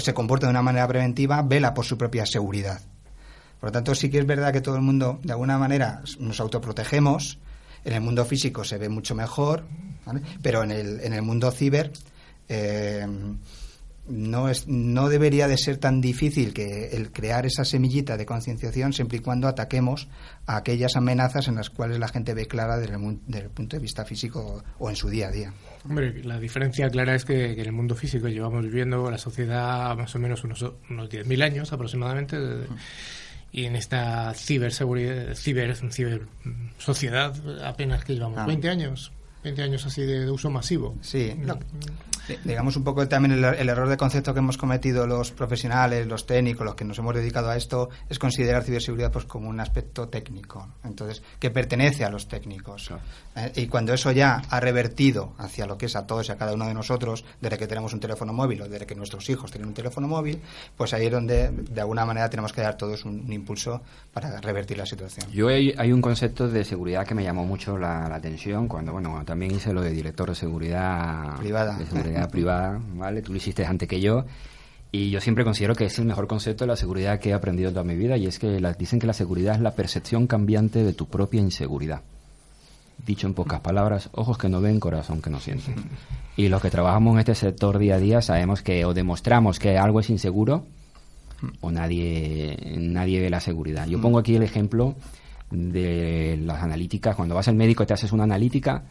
se 0.00 0.14
comporta 0.14 0.46
de 0.46 0.50
una 0.50 0.62
manera 0.62 0.88
preventiva, 0.88 1.42
vela 1.42 1.74
por 1.74 1.84
su 1.84 1.96
propia 1.96 2.26
seguridad. 2.26 2.80
Por 3.60 3.68
lo 3.68 3.72
tanto, 3.72 3.94
sí 3.94 4.10
que 4.10 4.18
es 4.18 4.26
verdad 4.26 4.52
que 4.52 4.60
todo 4.60 4.76
el 4.76 4.82
mundo, 4.82 5.20
de 5.22 5.32
alguna 5.32 5.58
manera, 5.58 6.02
nos 6.18 6.40
autoprotegemos. 6.40 7.38
En 7.84 7.92
el 7.92 8.00
mundo 8.00 8.24
físico 8.24 8.64
se 8.64 8.78
ve 8.78 8.88
mucho 8.88 9.14
mejor, 9.14 9.64
pero 10.42 10.62
en 10.62 10.70
el, 10.70 11.00
en 11.00 11.12
el 11.12 11.22
mundo 11.22 11.50
ciber 11.50 11.92
eh, 12.48 13.06
no, 14.08 14.48
es, 14.48 14.66
no 14.66 15.08
debería 15.08 15.48
de 15.48 15.56
ser 15.56 15.78
tan 15.78 16.00
difícil 16.00 16.52
que 16.52 16.88
el 16.92 17.12
crear 17.12 17.46
esa 17.46 17.64
semillita 17.64 18.16
de 18.16 18.26
concienciación 18.26 18.92
siempre 18.92 19.18
y 19.18 19.20
cuando 19.20 19.48
ataquemos 19.48 20.08
a 20.46 20.56
aquellas 20.56 20.96
amenazas 20.96 21.48
en 21.48 21.56
las 21.56 21.70
cuales 21.70 21.98
la 21.98 22.08
gente 22.08 22.34
ve 22.34 22.46
clara 22.46 22.78
desde 22.78 22.94
el, 22.94 23.50
punto 23.50 23.76
de 23.76 23.82
vista 23.82 24.04
físico 24.04 24.62
o 24.78 24.90
en 24.90 24.96
su 24.96 25.08
día 25.08 25.28
a 25.28 25.30
día. 25.30 25.52
Hombre, 25.84 26.22
la 26.24 26.38
diferencia 26.38 26.88
clara 26.90 27.14
es 27.14 27.24
que, 27.24 27.52
en 27.52 27.60
el 27.60 27.72
mundo 27.72 27.94
físico 27.94 28.28
llevamos 28.28 28.64
viviendo 28.64 29.10
la 29.10 29.18
sociedad 29.18 29.96
más 29.96 30.14
o 30.14 30.18
menos 30.18 30.42
unos, 30.44 30.62
unos 30.62 31.08
10.000 31.08 31.42
años 31.42 31.72
aproximadamente. 31.72 32.36
y 33.52 33.64
en 33.64 33.76
esta 33.76 34.32
ciberseguridad, 34.34 35.34
ciber, 35.34 35.76
ciber 35.90 36.26
sociedad 36.78 37.34
apenas 37.64 38.04
que 38.04 38.14
llevamos 38.14 38.46
20 38.46 38.68
ah. 38.68 38.72
años. 38.72 39.12
20 39.42 39.62
años 39.62 39.86
así 39.86 40.02
de, 40.02 40.30
uso 40.30 40.50
masivo. 40.50 40.96
Sí, 41.00 41.34
digamos 42.44 42.76
un 42.76 42.84
poco 42.84 43.06
también 43.08 43.44
el, 43.44 43.68
error 43.68 43.88
de 43.88 43.96
concepto 43.96 44.32
que 44.32 44.40
hemos 44.40 44.56
cometido 44.56 45.06
los 45.06 45.32
profesionales, 45.32 46.06
los 46.06 46.26
técnicos, 46.26 46.64
los 46.64 46.74
que 46.74 46.84
nos 46.84 46.98
hemos 46.98 47.14
dedicado 47.14 47.50
a 47.50 47.56
esto, 47.56 47.90
es 48.08 48.18
considerar 48.18 48.62
ciberseguridad 48.62 49.10
pues 49.10 49.24
como 49.24 49.48
un 49.48 49.60
aspecto 49.60 50.08
técnico, 50.08 50.68
entonces 50.84 51.22
que 51.38 51.50
pertenece 51.50 52.04
a 52.04 52.10
los 52.10 52.28
técnicos. 52.28 52.92
Eh, 53.36 53.52
y 53.56 53.66
cuando 53.66 53.92
eso 53.92 54.12
ya 54.12 54.42
ha 54.48 54.60
revertido 54.60 55.34
hacia 55.38 55.66
lo 55.66 55.78
que 55.78 55.86
es 55.86 55.96
a 55.96 56.06
todos 56.06 56.28
y 56.28 56.32
a 56.32 56.36
cada 56.36 56.54
uno 56.54 56.66
de 56.66 56.74
nosotros, 56.74 57.24
desde 57.40 57.58
que 57.58 57.66
tenemos 57.66 57.92
un 57.92 58.00
teléfono 58.00 58.32
móvil 58.32 58.62
o 58.62 58.68
desde 58.68 58.86
que 58.86 58.94
nuestros 58.94 59.28
hijos 59.30 59.50
tienen 59.50 59.68
un 59.68 59.74
teléfono 59.74 60.08
móvil, 60.08 60.40
pues 60.76 60.92
ahí 60.94 61.06
es 61.06 61.12
donde 61.12 61.50
de 61.50 61.80
alguna 61.80 62.04
manera 62.04 62.28
tenemos 62.28 62.52
que 62.52 62.60
dar 62.60 62.76
todos 62.76 63.04
un, 63.04 63.30
impulso 63.30 63.80
para 64.12 64.40
revertir 64.40 64.76
la 64.76 64.86
situación. 64.86 65.30
Yo 65.30 65.48
hay, 65.48 65.92
un 65.92 66.00
concepto 66.00 66.48
de 66.48 66.64
seguridad 66.64 67.06
que 67.06 67.14
me 67.14 67.22
llamó 67.22 67.44
mucho 67.44 67.76
la, 67.78 68.06
atención 68.06 68.66
cuando, 68.66 68.92
bueno, 68.92 69.22
también 69.30 69.54
hice 69.54 69.72
lo 69.72 69.80
de 69.80 69.92
director 69.92 70.28
de 70.28 70.34
seguridad 70.34 71.36
privada. 71.36 71.78
De 71.78 71.86
seguridad 71.86 72.28
privada, 72.28 72.80
¿vale? 72.96 73.22
Tú 73.22 73.30
lo 73.30 73.38
hiciste 73.38 73.64
antes 73.64 73.88
que 73.88 74.00
yo. 74.00 74.24
Y 74.90 75.10
yo 75.10 75.20
siempre 75.20 75.44
considero 75.44 75.76
que 75.76 75.84
es 75.84 75.96
el 76.00 76.04
mejor 76.04 76.26
concepto 76.26 76.64
de 76.64 76.68
la 76.68 76.74
seguridad 76.74 77.20
que 77.20 77.30
he 77.30 77.32
aprendido 77.32 77.68
en 77.68 77.74
toda 77.74 77.84
mi 77.84 77.94
vida 77.94 78.16
y 78.16 78.26
es 78.26 78.40
que 78.40 78.60
dicen 78.76 78.98
que 78.98 79.06
la 79.06 79.12
seguridad 79.12 79.54
es 79.54 79.60
la 79.60 79.70
percepción 79.76 80.26
cambiante 80.26 80.82
de 80.82 80.92
tu 80.94 81.06
propia 81.06 81.40
inseguridad. 81.40 82.00
Dicho 83.06 83.28
en 83.28 83.34
pocas 83.34 83.60
palabras, 83.60 84.10
ojos 84.14 84.36
que 84.36 84.48
no 84.48 84.60
ven, 84.60 84.80
corazón 84.80 85.22
que 85.22 85.30
no 85.30 85.38
siente. 85.38 85.76
Y 86.36 86.48
los 86.48 86.60
que 86.60 86.70
trabajamos 86.70 87.12
en 87.14 87.20
este 87.20 87.36
sector 87.36 87.78
día 87.78 87.94
a 87.94 87.98
día 87.98 88.22
sabemos 88.22 88.62
que 88.62 88.84
o 88.84 88.94
demostramos 88.94 89.60
que 89.60 89.78
algo 89.78 90.00
es 90.00 90.10
inseguro 90.10 90.66
o 91.60 91.70
nadie, 91.70 92.58
nadie 92.80 93.20
ve 93.20 93.30
la 93.30 93.38
seguridad. 93.38 93.86
Yo 93.86 94.00
pongo 94.00 94.18
aquí 94.18 94.34
el 94.34 94.42
ejemplo 94.42 94.96
de 95.52 96.36
las 96.42 96.64
analíticas. 96.64 97.14
Cuando 97.14 97.36
vas 97.36 97.46
al 97.46 97.54
médico 97.54 97.84
y 97.84 97.86
te 97.86 97.94
haces 97.94 98.10
una 98.10 98.24
analítica, 98.24 98.82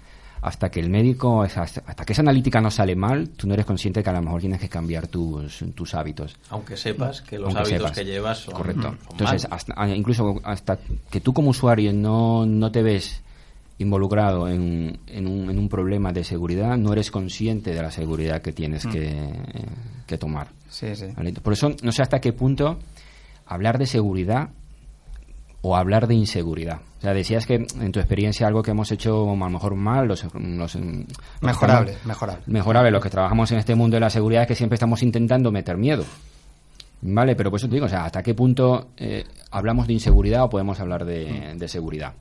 hasta 0.42 0.70
que 0.70 0.80
el 0.80 0.90
médico, 0.90 1.42
hasta 1.44 2.06
que 2.06 2.14
esa 2.14 2.22
analítica 2.22 2.62
no 2.62 2.72
sale 2.72 2.96
mal, 2.96 3.30
tú 3.30 3.48
no 3.48 3.54
eres 3.54 3.66
consciente 3.66 4.02
que 4.02 4.10
a 4.10 4.14
lo 4.14 4.22
mejor 4.22 4.42
tienes 4.42 4.60
que 4.60 4.70
cambiar 4.70 5.08
tus, 5.08 5.64
tus 5.76 5.94
hábitos. 5.96 6.38
Aunque 6.50 6.78
sepas 6.78 7.22
que 7.22 7.38
los 7.38 7.56
hábitos 7.56 7.92
que 7.92 8.06
llevas 8.06 8.40
son 8.40 8.54
Correcto. 8.54 8.96
Entonces, 9.12 9.48
ah, 9.76 9.90
incluso 9.90 10.40
hasta 10.44 10.78
que 11.10 11.22
tú 11.22 11.34
como 11.34 11.50
usuario 11.50 11.92
no, 11.94 12.46
no 12.46 12.72
te 12.72 12.82
ves 12.82 13.22
involucrado 13.80 14.48
en, 14.50 15.00
en, 15.08 15.28
un, 15.28 15.50
en 15.50 15.58
un 15.58 15.70
problema 15.70 16.12
de 16.12 16.24
seguridad, 16.24 16.78
no 16.78 16.92
eres 16.92 17.12
consciente 17.12 17.74
de 17.74 17.82
la 17.82 17.92
seguridad 17.92 18.42
que 18.42 18.52
tienes 18.52 18.86
mm. 18.86 18.92
que, 18.92 19.34
que, 20.06 20.18
tomar. 20.18 20.50
Sí, 20.70 20.96
sí. 20.96 21.06
Por 21.42 21.54
eso, 21.54 21.74
no 21.82 21.92
sé 21.92 22.02
hasta 22.02 22.20
qué 22.20 22.34
punto 22.34 22.78
hablar 23.46 23.78
de 23.78 23.86
seguridad 23.86 24.50
o 25.62 25.76
hablar 25.76 26.08
de 26.08 26.16
inseguridad. 26.16 26.82
O 27.00 27.02
sea, 27.02 27.14
decías 27.14 27.46
que 27.46 27.56
en 27.56 27.92
tu 27.92 28.00
experiencia 28.00 28.48
algo 28.48 28.62
que 28.62 28.72
hemos 28.72 28.92
hecho 28.92 29.24
a 29.30 29.36
lo 29.36 29.50
mejor 29.50 29.76
mal, 29.76 30.08
los, 30.08 30.26
mejorable, 31.42 31.98
mejorable. 32.04 32.44
Mejorable, 32.48 32.92
los 32.92 33.02
que 33.02 33.10
trabajamos 33.10 33.52
en 33.52 33.60
este 33.60 33.76
mundo 33.76 33.96
de 33.96 34.02
la 34.02 34.10
seguridad 34.10 34.44
es 34.44 34.48
que 34.50 34.56
siempre 34.56 34.76
estamos 34.76 35.02
intentando 35.02 35.52
meter 35.52 35.78
miedo. 35.78 36.04
Vale, 37.02 37.36
pero 37.36 37.50
por 37.50 37.60
eso 37.60 37.70
te 37.70 37.76
digo, 37.76 37.86
o 37.86 37.90
sea, 37.90 38.06
¿hasta 38.06 38.22
qué 38.22 38.34
punto 38.34 38.90
eh, 38.98 39.24
hablamos 39.52 39.88
de 39.88 39.94
inseguridad 39.94 40.44
o 40.44 40.50
podemos 40.50 40.80
hablar 40.82 41.06
de, 41.06 41.68
seguridad? 41.68 42.14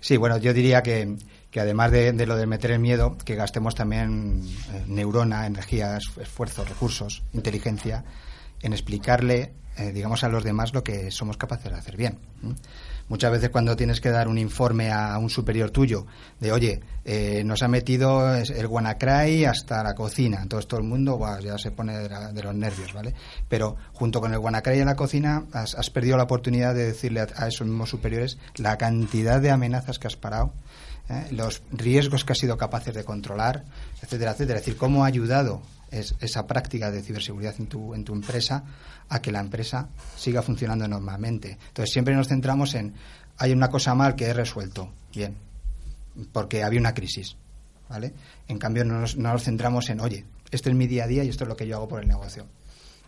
Sí, 0.00 0.16
bueno, 0.16 0.38
yo 0.38 0.52
diría 0.52 0.82
que, 0.82 1.16
que 1.50 1.60
además 1.60 1.92
de, 1.92 2.12
de, 2.12 2.26
lo 2.26 2.36
de 2.36 2.46
meter 2.46 2.72
el 2.72 2.80
miedo, 2.80 3.16
que 3.24 3.36
gastemos 3.36 3.76
también 3.76 4.42
eh, 4.72 4.84
neurona, 4.88 5.46
energía, 5.46 5.96
esfuerzo, 5.96 6.64
recursos, 6.64 7.22
inteligencia 7.32 8.04
en 8.60 8.72
explicarle 8.72 9.52
eh, 9.78 9.92
digamos, 9.92 10.24
a 10.24 10.28
los 10.28 10.42
demás 10.42 10.74
lo 10.74 10.82
que 10.82 11.10
somos 11.10 11.36
capaces 11.36 11.70
de 11.70 11.78
hacer 11.78 11.96
bien. 11.96 12.18
Muchas 13.08 13.32
veces 13.32 13.48
cuando 13.48 13.74
tienes 13.74 14.00
que 14.00 14.10
dar 14.10 14.28
un 14.28 14.36
informe 14.36 14.90
a 14.90 15.16
un 15.18 15.30
superior 15.30 15.70
tuyo 15.70 16.06
de, 16.40 16.52
oye, 16.52 16.80
eh, 17.04 17.42
nos 17.44 17.62
ha 17.62 17.68
metido 17.68 18.34
el 18.36 18.66
WannaCry 18.66 19.46
hasta 19.46 19.82
la 19.82 19.94
cocina, 19.94 20.40
entonces 20.42 20.68
todo 20.68 20.80
el 20.80 20.86
mundo 20.86 21.18
ya 21.42 21.56
se 21.56 21.70
pone 21.70 21.96
de, 21.96 22.42
los 22.42 22.54
nervios, 22.54 22.92
¿vale? 22.92 23.14
Pero 23.48 23.76
junto 23.94 24.20
con 24.20 24.32
el 24.32 24.38
WannaCry 24.38 24.80
en 24.80 24.86
la 24.86 24.96
cocina 24.96 25.44
has, 25.52 25.90
perdido 25.90 26.18
la 26.18 26.24
oportunidad 26.24 26.74
de 26.74 26.86
decirle 26.86 27.20
a, 27.20 27.48
esos 27.48 27.66
mismos 27.66 27.88
superiores 27.88 28.36
la 28.56 28.76
cantidad 28.76 29.40
de 29.40 29.50
amenazas 29.50 29.98
que 29.98 30.06
has 30.06 30.16
parado, 30.16 30.52
¿eh? 31.08 31.28
los 31.30 31.62
riesgos 31.70 32.24
que 32.26 32.32
has 32.32 32.38
sido 32.38 32.58
capaces 32.58 32.94
de 32.94 33.04
controlar, 33.04 33.64
etcétera, 34.02 34.32
etcétera. 34.32 34.58
Es 34.58 34.66
decir, 34.66 34.76
cómo 34.78 35.04
ha 35.04 35.06
ayudado 35.06 35.62
esa 35.90 36.46
práctica 36.46 36.90
de 36.90 37.02
ciberseguridad 37.02 37.54
en 37.58 37.66
tu, 37.66 37.94
en 37.94 38.04
tu 38.04 38.12
empresa 38.12 38.64
a 39.08 39.20
que 39.20 39.32
la 39.32 39.40
empresa 39.40 39.88
siga 40.16 40.42
funcionando 40.42 40.86
normalmente. 40.86 41.58
Entonces 41.68 41.92
siempre 41.92 42.14
nos 42.14 42.28
centramos 42.28 42.74
en, 42.74 42.94
hay 43.38 43.52
una 43.52 43.68
cosa 43.68 43.94
mal 43.94 44.14
que 44.14 44.26
he 44.26 44.34
resuelto, 44.34 44.92
bien, 45.14 45.36
porque 46.32 46.62
había 46.62 46.80
una 46.80 46.94
crisis, 46.94 47.36
¿vale? 47.88 48.12
En 48.48 48.58
cambio 48.58 48.84
no 48.84 49.00
nos, 49.00 49.16
no 49.16 49.32
nos 49.32 49.44
centramos 49.44 49.88
en, 49.90 50.00
oye, 50.00 50.24
este 50.50 50.70
es 50.70 50.76
mi 50.76 50.86
día 50.86 51.04
a 51.04 51.06
día 51.06 51.24
y 51.24 51.28
esto 51.28 51.44
es 51.44 51.48
lo 51.48 51.56
que 51.56 51.66
yo 51.66 51.76
hago 51.76 51.88
por 51.88 52.02
el 52.02 52.08
negocio. 52.08 52.46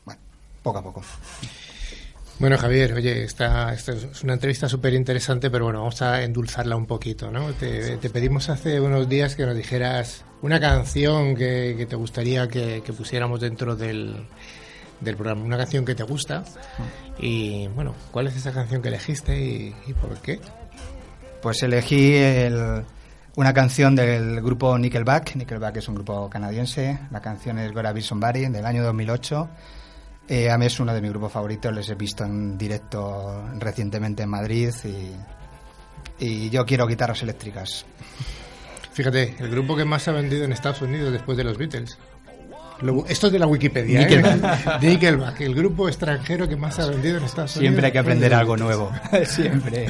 Bueno, 0.04 0.20
poco 0.62 0.78
a 0.78 0.82
poco. 0.82 1.02
Bueno, 2.40 2.56
Javier, 2.56 2.94
oye, 2.94 3.24
esta, 3.24 3.74
esta 3.74 3.92
es 3.92 4.22
una 4.22 4.32
entrevista 4.32 4.66
súper 4.66 4.94
interesante, 4.94 5.50
pero 5.50 5.64
bueno, 5.64 5.80
vamos 5.80 6.00
a 6.00 6.22
endulzarla 6.22 6.74
un 6.74 6.86
poquito, 6.86 7.30
¿no? 7.30 7.52
Te, 7.52 7.98
pedimos 7.98 8.48
hace 8.48 8.80
unos 8.80 9.10
días 9.10 9.36
que 9.36 9.44
nos 9.44 9.54
dijeras 9.54 10.24
una 10.42 10.60
canción 10.60 11.34
que, 11.34 11.86
te 11.88 11.96
gustaría 11.96 12.48
que, 12.48 12.82
pusiéramos 12.96 13.40
dentro 13.40 13.76
del, 13.76 14.26
del 15.00 15.16
programa, 15.16 15.42
una 15.44 15.58
canción 15.58 15.84
que 15.84 15.94
te 15.94 16.02
gusta. 16.02 16.44
Y 17.18 17.66
bueno, 17.68 17.94
¿cuál 18.10 18.28
es 18.28 18.36
esa 18.36 18.52
canción 18.52 18.80
que 18.80 18.88
elegiste 18.88 19.38
y, 19.38 19.92
por 19.94 20.18
qué? 20.18 20.40
Pues 21.42 21.62
elegí 21.62 22.16
una 23.36 23.52
canción 23.52 23.94
del 23.94 24.40
grupo 24.40 24.78
Nickelback. 24.78 25.36
Nickelback 25.36 25.76
es 25.76 25.88
un 25.88 25.96
grupo 25.96 26.28
canadiense. 26.30 26.98
La 27.10 27.20
canción 27.20 27.58
es 27.58 27.72
Gora 27.72 27.92
Be 27.92 28.02
Somebody 28.02 28.46
del 28.48 28.64
año 28.64 28.82
2008. 28.84 29.48
Eh, 30.28 30.50
a 30.50 30.56
mí 30.56 30.66
es 30.66 30.78
uno 30.80 30.94
de 30.94 31.00
mis 31.00 31.10
grupos 31.10 31.32
favoritos. 31.32 31.74
Les 31.74 31.88
he 31.88 31.94
visto 31.94 32.24
en 32.24 32.56
directo 32.56 33.50
recientemente 33.58 34.22
en 34.22 34.28
Madrid 34.28 34.70
y, 34.84 36.24
y 36.24 36.50
yo 36.50 36.64
quiero 36.64 36.86
guitarras 36.86 37.22
eléctricas. 37.22 37.84
Fíjate, 38.92 39.34
el 39.38 39.50
grupo 39.50 39.76
que 39.76 39.84
más 39.84 40.06
ha 40.08 40.12
vendido 40.12 40.44
en 40.44 40.52
Estados 40.52 40.82
Unidos 40.82 41.12
después 41.12 41.38
de 41.38 41.44
los 41.44 41.56
Beatles 41.58 41.98
esto 43.08 43.26
es 43.26 43.32
de 43.32 43.38
la 43.38 43.46
Wikipedia. 43.46 44.02
¿eh? 44.02 44.78
Nickelback. 44.80 45.40
el 45.40 45.54
grupo 45.54 45.88
extranjero 45.88 46.48
que 46.48 46.56
más 46.56 46.78
ha 46.78 46.86
vendido 46.86 47.18
en 47.18 47.24
Estados 47.24 47.56
Unidos. 47.56 47.70
Siempre 47.70 47.86
hay 47.86 47.92
que 47.92 47.98
aprender 47.98 48.34
algo 48.34 48.56
nuevo. 48.56 48.90
Siempre. 49.24 49.86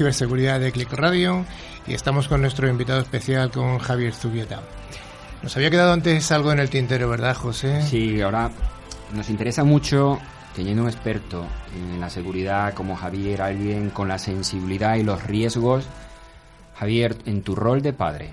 Ciberseguridad 0.00 0.60
de 0.60 0.72
Click 0.72 0.90
Radio 0.94 1.44
y 1.86 1.92
estamos 1.92 2.26
con 2.26 2.40
nuestro 2.40 2.66
invitado 2.66 3.00
especial, 3.00 3.50
con 3.50 3.78
Javier 3.78 4.14
Zubieta. 4.14 4.62
Nos 5.42 5.54
había 5.58 5.68
quedado 5.68 5.92
antes 5.92 6.32
algo 6.32 6.50
en 6.52 6.58
el 6.58 6.70
tintero, 6.70 7.10
¿verdad, 7.10 7.36
José? 7.36 7.82
Sí, 7.82 8.18
ahora 8.22 8.50
nos 9.12 9.28
interesa 9.28 9.62
mucho, 9.62 10.18
teniendo 10.56 10.84
un 10.84 10.88
experto 10.88 11.44
en 11.76 12.00
la 12.00 12.08
seguridad 12.08 12.72
como 12.72 12.96
Javier, 12.96 13.42
alguien 13.42 13.90
con 13.90 14.08
la 14.08 14.16
sensibilidad 14.18 14.94
y 14.94 15.02
los 15.02 15.22
riesgos. 15.22 15.84
Javier, 16.76 17.18
en 17.26 17.42
tu 17.42 17.54
rol 17.54 17.82
de 17.82 17.92
padre, 17.92 18.30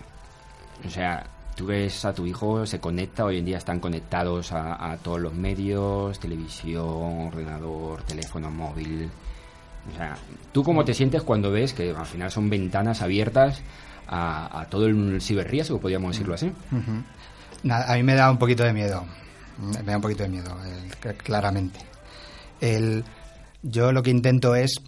o 0.85 0.89
sea, 0.89 1.25
tú 1.53 1.65
ves 1.65 2.05
a 2.05 2.13
tu 2.13 2.25
hijo, 2.25 2.65
se 2.65 2.79
conecta, 2.79 3.25
hoy 3.25 3.39
en 3.39 3.45
día 3.45 3.57
están 3.57 3.81
conectados 3.81 4.53
a, 4.53 4.91
a 4.91 4.95
todos 4.95 5.19
los 5.19 5.33
medios, 5.33 6.17
televisión, 6.17 7.27
ordenador, 7.27 8.03
teléfono 8.03 8.49
móvil. 8.49 9.09
O 9.93 9.95
sea, 9.95 10.17
¿tú 10.51 10.63
cómo 10.63 10.83
te 10.85 10.93
sientes 10.93 11.21
cuando 11.23 11.51
ves 11.51 11.73
que 11.73 11.91
al 11.91 12.05
final 12.05 12.29
son 12.31 12.49
ventanas 12.49 13.01
abiertas 13.01 13.61
a, 14.07 14.65
todo 14.69 14.85
el 14.87 15.21
ciberriesgo, 15.21 15.79
podríamos 15.79 16.11
decirlo 16.13 16.33
así? 16.35 16.51
A 17.69 17.95
mí 17.95 18.03
me 18.03 18.15
da 18.15 18.29
un 18.31 18.37
poquito 18.37 18.63
de 18.63 18.73
miedo. 18.73 19.05
Me 19.59 19.81
da 19.83 19.95
un 19.95 20.01
poquito 20.01 20.23
de 20.23 20.29
miedo, 20.29 20.55
cl- 21.01 21.17
claramente. 21.17 21.79
Yo 23.63 23.91
lo 23.91 24.03
que 24.03 24.11
intento 24.11 24.55
es 24.55 24.79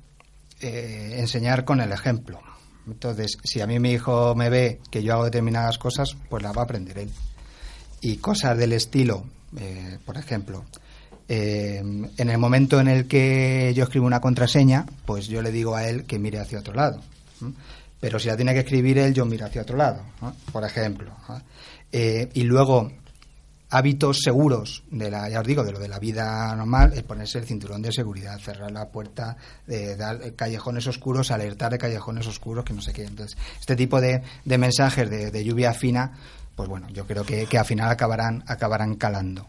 eh, 0.62 1.16
enseñar 1.18 1.66
con 1.66 1.82
el 1.82 1.91
ejemplo. 1.91 2.39
Entonces, 2.88 3.38
si 3.43 3.62
a 3.62 3.68
mí 3.68 3.80
mi 3.80 3.91
hijo 3.91 4.36
me 4.36 4.50
ve 4.50 4.80
que 4.89 5.04
yo 5.04 5.14
hago 5.14 5.26
determinadas 5.26 5.78
cosas, 5.78 6.16
pues 6.30 6.43
las 6.43 6.56
va 6.56 6.62
a 6.62 6.64
aprender 6.66 6.97
él. 7.00 7.10
Y 8.02 8.18
cosas 8.18 8.58
del 8.58 8.74
estilo, 8.74 9.26
eh, 9.58 9.97
por 10.06 10.18
ejemplo, 10.18 10.64
eh, 11.32 11.78
en 11.78 12.30
el 12.30 12.38
momento 12.40 12.80
en 12.80 12.88
el 12.88 13.08
que 13.08 13.72
yo 13.76 13.84
escribo 13.84 14.08
una 14.08 14.20
contraseña, 14.20 14.88
pues 15.06 15.28
yo 15.28 15.44
le 15.44 15.52
digo 15.52 15.76
a 15.76 15.88
él 15.88 16.06
que 16.06 16.18
mire 16.18 16.40
hacia 16.40 16.60
otro 16.60 16.74
lado. 16.74 17.02
Pero 18.00 18.18
si 18.18 18.28
la 18.28 18.36
tiene 18.36 18.54
que 18.54 18.62
escribir 18.62 18.98
él, 18.98 19.14
yo 19.14 19.26
miro 19.26 19.46
hacia 19.46 19.62
otro 19.62 19.78
lado, 19.78 20.02
por 20.52 20.64
ejemplo. 20.64 21.12
Eh, 21.92 22.30
y 22.34 22.44
luego, 22.44 22.92
hábitos 23.70 24.22
seguros 24.24 24.84
de 24.90 25.12
la, 25.12 25.30
ya 25.30 25.42
os 25.42 25.46
digo, 25.46 25.64
de 25.64 25.72
lo 25.72 25.78
de 25.78 25.88
la 25.88 26.00
vida 26.00 26.56
normal, 26.56 26.94
es 26.96 27.04
ponerse 27.04 27.38
el 27.38 27.46
cinturón 27.46 27.84
de 27.84 27.92
seguridad, 27.92 28.40
cerrar 28.40 28.72
la 28.72 28.90
puerta, 28.90 29.38
eh, 29.68 29.96
dar 29.96 30.34
callejones 30.34 30.88
oscuros, 30.88 31.30
alertar 31.30 31.74
de 31.74 31.78
callejones 31.78 32.26
oscuros, 32.26 32.66
que 32.66 32.74
no 32.74 32.82
sé 32.82 32.92
qué. 32.92 33.04
Entonces, 33.04 33.38
este 33.60 33.76
tipo 33.76 34.02
de, 34.02 34.24
mensajes 34.46 35.08
de, 35.08 35.30
de 35.30 35.44
lluvia 35.44 35.76
fina, 35.76 36.12
pues 36.56 36.68
bueno, 36.68 36.88
yo 36.90 37.06
creo 37.06 37.24
que, 37.24 37.46
que 37.46 37.60
al 37.60 37.66
final 37.66 37.92
acabarán, 37.92 38.44
acabarán 38.48 38.96
calando. 38.96 39.46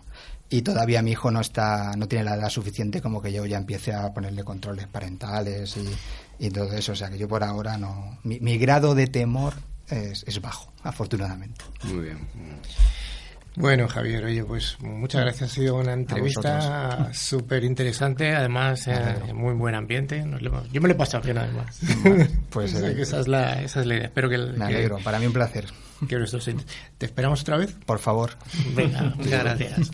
Y 0.53 0.63
todavía 0.63 1.01
mi 1.01 1.13
hijo 1.13 1.31
no 1.31 1.41
está, 1.41 1.93
no 1.97 2.09
tiene 2.09 2.25
la 2.25 2.35
edad 2.35 2.49
suficiente 2.51 3.01
como 3.01 3.23
que 3.23 3.33
yo 3.33 3.47
ya 3.47 3.57
empiece 3.57 3.93
a 3.95 4.13
ponerle 4.13 4.43
controles 4.43 4.89
parentales 4.89 5.77
y, 5.77 6.45
y 6.47 6.51
todo 6.51 6.73
eso. 6.73 6.93
O 6.93 6.97
sea 6.97 7.09
que 7.09 7.19
yo 7.19 7.29
por 7.29 7.45
ahora 7.45 7.79
no. 7.79 8.19
Mi, 8.25 8.41
mi 8.41 8.59
grado 8.59 8.95
de 8.97 9.07
temor 9.07 9.55
es, 9.89 10.25
es 10.27 10.41
bajo, 10.41 10.73
afortunadamente. 10.83 11.65
Muy 11.85 12.01
bien. 12.07 12.19
Bueno, 13.57 13.89
Javier, 13.89 14.25
oye, 14.25 14.45
pues 14.45 14.77
muchas 14.81 15.23
gracias. 15.23 15.51
Ha 15.51 15.55
sido 15.55 15.77
una 15.77 15.93
entrevista 15.93 17.11
súper 17.13 17.63
interesante. 17.73 18.35
Además, 18.35 18.87
eh, 18.87 19.33
muy 19.35 19.55
buen 19.55 19.75
ambiente. 19.75 20.23
Nos 20.25 20.41
lo 20.43 20.49
hemos- 20.51 20.71
yo 20.73 20.81
me 20.81 20.89
lo 20.89 20.95
he 20.95 20.97
pasado 20.97 21.23
bien, 21.23 21.39
además. 21.39 21.79
pues, 22.51 22.75
O 22.75 22.79
sea, 22.79 22.91
eh, 22.91 22.95
que 22.97 23.03
esa, 23.03 23.21
es 23.21 23.29
la, 23.29 23.63
esa 23.63 23.81
es 23.81 23.87
la 23.87 23.95
idea. 23.97 24.07
Espero 24.07 24.29
que, 24.29 24.39
Me 24.39 24.55
que- 24.57 24.63
alegro, 24.65 24.99
para 25.05 25.19
mí 25.19 25.27
un 25.27 25.33
placer. 25.33 25.67
que 26.09 26.17
nuestros 26.17 26.49
¿Te 26.99 27.07
esperamos 27.07 27.43
otra 27.43 27.57
vez? 27.57 27.73
Por 27.87 27.99
favor. 27.99 28.31
Venga, 28.75 29.15
muchas 29.17 29.45
gracias. 29.45 29.91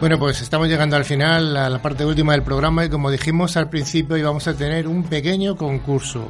Bueno, 0.00 0.16
pues 0.16 0.40
estamos 0.42 0.68
llegando 0.68 0.94
al 0.94 1.04
final, 1.04 1.56
a 1.56 1.68
la 1.68 1.82
parte 1.82 2.04
última 2.04 2.32
del 2.32 2.44
programa 2.44 2.84
y 2.84 2.88
como 2.88 3.10
dijimos 3.10 3.56
al 3.56 3.68
principio 3.68 4.16
íbamos 4.16 4.46
a 4.46 4.54
tener 4.54 4.86
un 4.86 5.02
pequeño 5.02 5.56
concurso. 5.56 6.28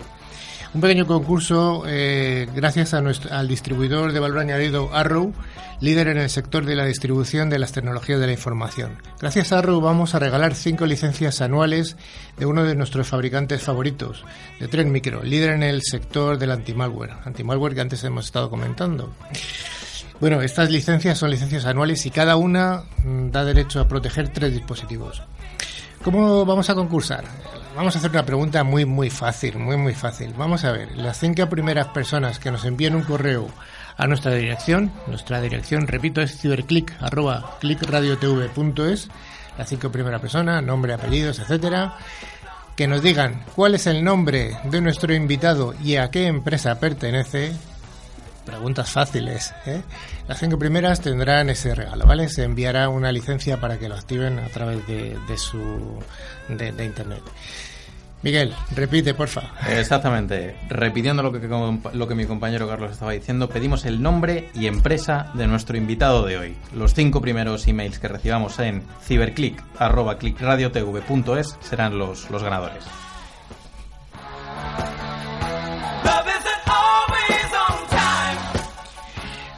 Un 0.73 0.81
pequeño 0.81 1.07
concurso 1.07 1.85
eh, 1.87 2.49
gracias 2.55 2.95
a 2.95 3.03
nuestro, 3.03 3.31
al 3.31 3.47
distribuidor 3.47 4.13
de 4.13 4.21
valor 4.21 4.39
añadido 4.39 4.95
Arrow, 4.95 5.35
líder 5.81 6.09
en 6.09 6.17
el 6.17 6.31
sector 6.31 6.65
de 6.65 6.77
la 6.77 6.87
distribución 6.87 7.51
de 7.51 7.59
las 7.59 7.73
tecnologías 7.73 8.19
de 8.19 8.27
la 8.27 8.33
información. 8.33 8.97
Gracias 9.21 9.53
a 9.53 9.59
Arrow 9.59 9.83
vamos 9.83 10.15
a 10.15 10.19
regalar 10.19 10.55
cinco 10.55 10.87
licencias 10.87 11.43
anuales 11.43 11.99
de 12.39 12.47
uno 12.47 12.65
de 12.65 12.75
nuestros 12.75 13.07
fabricantes 13.07 13.63
favoritos, 13.63 14.25
de 14.61 14.69
Trend 14.69 14.91
Micro, 14.91 15.23
líder 15.23 15.51
en 15.51 15.63
el 15.63 15.83
sector 15.83 16.39
del 16.39 16.53
antimalware, 16.53 17.17
antimalware 17.27 17.75
que 17.75 17.83
antes 17.83 18.03
hemos 18.03 18.25
estado 18.25 18.49
comentando. 18.49 19.13
Bueno, 20.21 20.43
estas 20.43 20.71
licencias 20.71 21.17
son 21.17 21.31
licencias 21.31 21.65
anuales 21.65 22.05
y 22.05 22.11
cada 22.11 22.37
una 22.37 22.83
mm, 23.05 23.31
da 23.31 23.45
derecho 23.45 23.81
a 23.81 23.87
proteger 23.87 24.31
tres 24.31 24.53
dispositivos. 24.53 25.23
¿Cómo 26.03 26.45
vamos 26.45 26.69
a 26.71 26.75
concursar? 26.75 27.25
Vamos 27.77 27.95
a 27.95 27.99
hacer 27.99 28.11
una 28.11 28.27
pregunta 28.27 28.65
muy, 28.65 28.85
muy 28.85 29.11
fácil, 29.11 29.59
muy, 29.59 29.77
muy 29.77 29.95
fácil. 29.95 30.35
Vamos 30.37 30.65
a 30.65 30.73
ver, 30.73 30.97
las 30.97 31.19
cinco 31.19 31.49
primeras 31.49 31.89
personas 31.89 32.41
que 32.41 32.51
nos 32.51 32.65
envíen 32.65 32.97
un 32.97 33.03
correo 33.03 33.49
a 33.97 34.07
nuestra 34.09 34.35
dirección, 34.35 34.93
nuestra 35.07 35.41
dirección, 35.41 35.87
repito, 35.87 36.21
es 36.21 36.37
ciberclick, 36.41 36.97
arroba 37.01 37.59
clickradiotv.es, 37.61 39.09
las 39.57 39.69
cinco 39.69 39.91
primeras 39.93 40.21
personas, 40.21 40.63
nombre, 40.65 40.95
apellidos, 40.95 41.39
etcétera, 41.39 41.97
que 42.75 42.89
nos 42.89 43.03
digan 43.03 43.45
cuál 43.55 43.75
es 43.75 43.87
el 43.87 44.03
nombre 44.03 44.57
de 44.65 44.81
nuestro 44.81 45.15
invitado 45.15 45.75
y 45.83 45.97
a 45.97 46.11
qué 46.11 46.27
empresa 46.27 46.81
pertenece, 46.81 47.53
preguntas 48.49 48.91
fáciles. 48.91 49.55
¿eh? 49.67 49.83
Las 50.27 50.41
cinco 50.41 50.59
primeras 50.59 51.01
tendrán 51.01 51.51
ese 51.51 51.75
regalo, 51.75 52.07
¿vale? 52.07 52.29
Se 52.29 52.45
enviará 52.45 52.89
una 52.89 53.13
licencia 53.13 53.61
para 53.61 53.79
que 53.79 53.89
lo 53.89 53.95
activen 53.95 54.39
a 54.39 54.49
través 54.49 54.87
de, 54.87 55.17
su 55.37 55.99
de 56.49 56.85
internet. 56.85 57.23
Miguel, 58.23 58.55
repite, 58.75 59.13
porfa. 59.15 59.53
Exactamente. 59.69 60.57
Repitiendo 60.69 61.23
lo 61.23 61.31
que, 61.31 61.39
lo 61.93 62.09
que 62.09 62.17
mi 62.17 62.27
compañero 62.27 62.67
Carlos 62.67 62.91
estaba 62.93 63.13
diciendo, 63.13 63.49
pedimos 63.49 63.85
el 63.85 64.03
nombre 64.03 64.49
y 64.55 64.67
empresa 64.67 65.31
de 65.35 65.47
nuestro 65.47 65.77
invitado 65.77 66.27
de 66.27 66.37
hoy. 66.37 66.57
Los 66.75 66.95
cinco 66.95 67.21
primeros 67.21 67.69
emails 67.69 68.01
que 68.01 68.09
recibamos 68.09 68.59
en 68.59 68.83
ciberclick.clickradiotv.es 69.05 71.59
serán 71.61 71.97
los, 71.99 72.29
los 72.31 72.43
ganadores. 72.43 72.83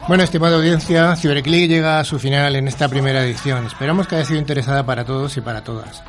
Bueno, 0.07 0.23
estimada 0.23 0.55
audiencia, 0.57 1.15
Ciberclick 1.15 1.69
llega 1.69 1.99
a 1.99 2.03
su 2.03 2.17
final 2.19 2.55
en 2.55 2.67
esta 2.67 2.89
primera 2.89 3.23
edición. 3.23 3.65
Esperamos 3.67 4.07
que 4.07 4.15
haya 4.15 4.25
sido 4.25 4.39
interesada 4.39 4.83
para 4.85 5.05
todos 5.05 5.37
y 5.37 5.41
para 5.41 5.63
todas. 5.63 6.03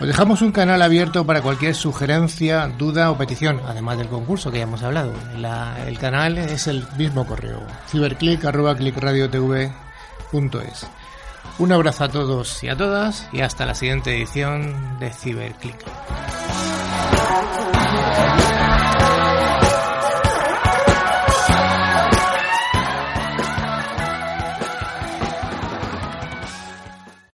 Os 0.00 0.06
dejamos 0.08 0.42
un 0.42 0.50
canal 0.50 0.82
abierto 0.82 1.24
para 1.24 1.40
cualquier 1.40 1.76
sugerencia, 1.76 2.66
duda 2.76 3.12
o 3.12 3.16
petición, 3.18 3.60
además 3.68 3.98
del 3.98 4.08
concurso 4.08 4.50
que 4.50 4.58
ya 4.58 4.64
hemos 4.64 4.82
hablado. 4.82 5.12
La- 5.36 5.76
el 5.86 5.96
canal 5.98 6.36
es 6.38 6.66
el 6.66 6.84
mismo 6.98 7.24
correo, 7.26 7.62
ciberclick.clickradiotv.es. 7.90 10.86
Un 11.58 11.72
abrazo 11.72 12.04
a 12.04 12.08
todos 12.08 12.64
y 12.64 12.68
a 12.68 12.76
todas 12.76 13.28
y 13.32 13.42
hasta 13.42 13.64
la 13.66 13.76
siguiente 13.76 14.16
edición 14.16 14.98
de 14.98 15.10
Ciberclick. 15.12 15.76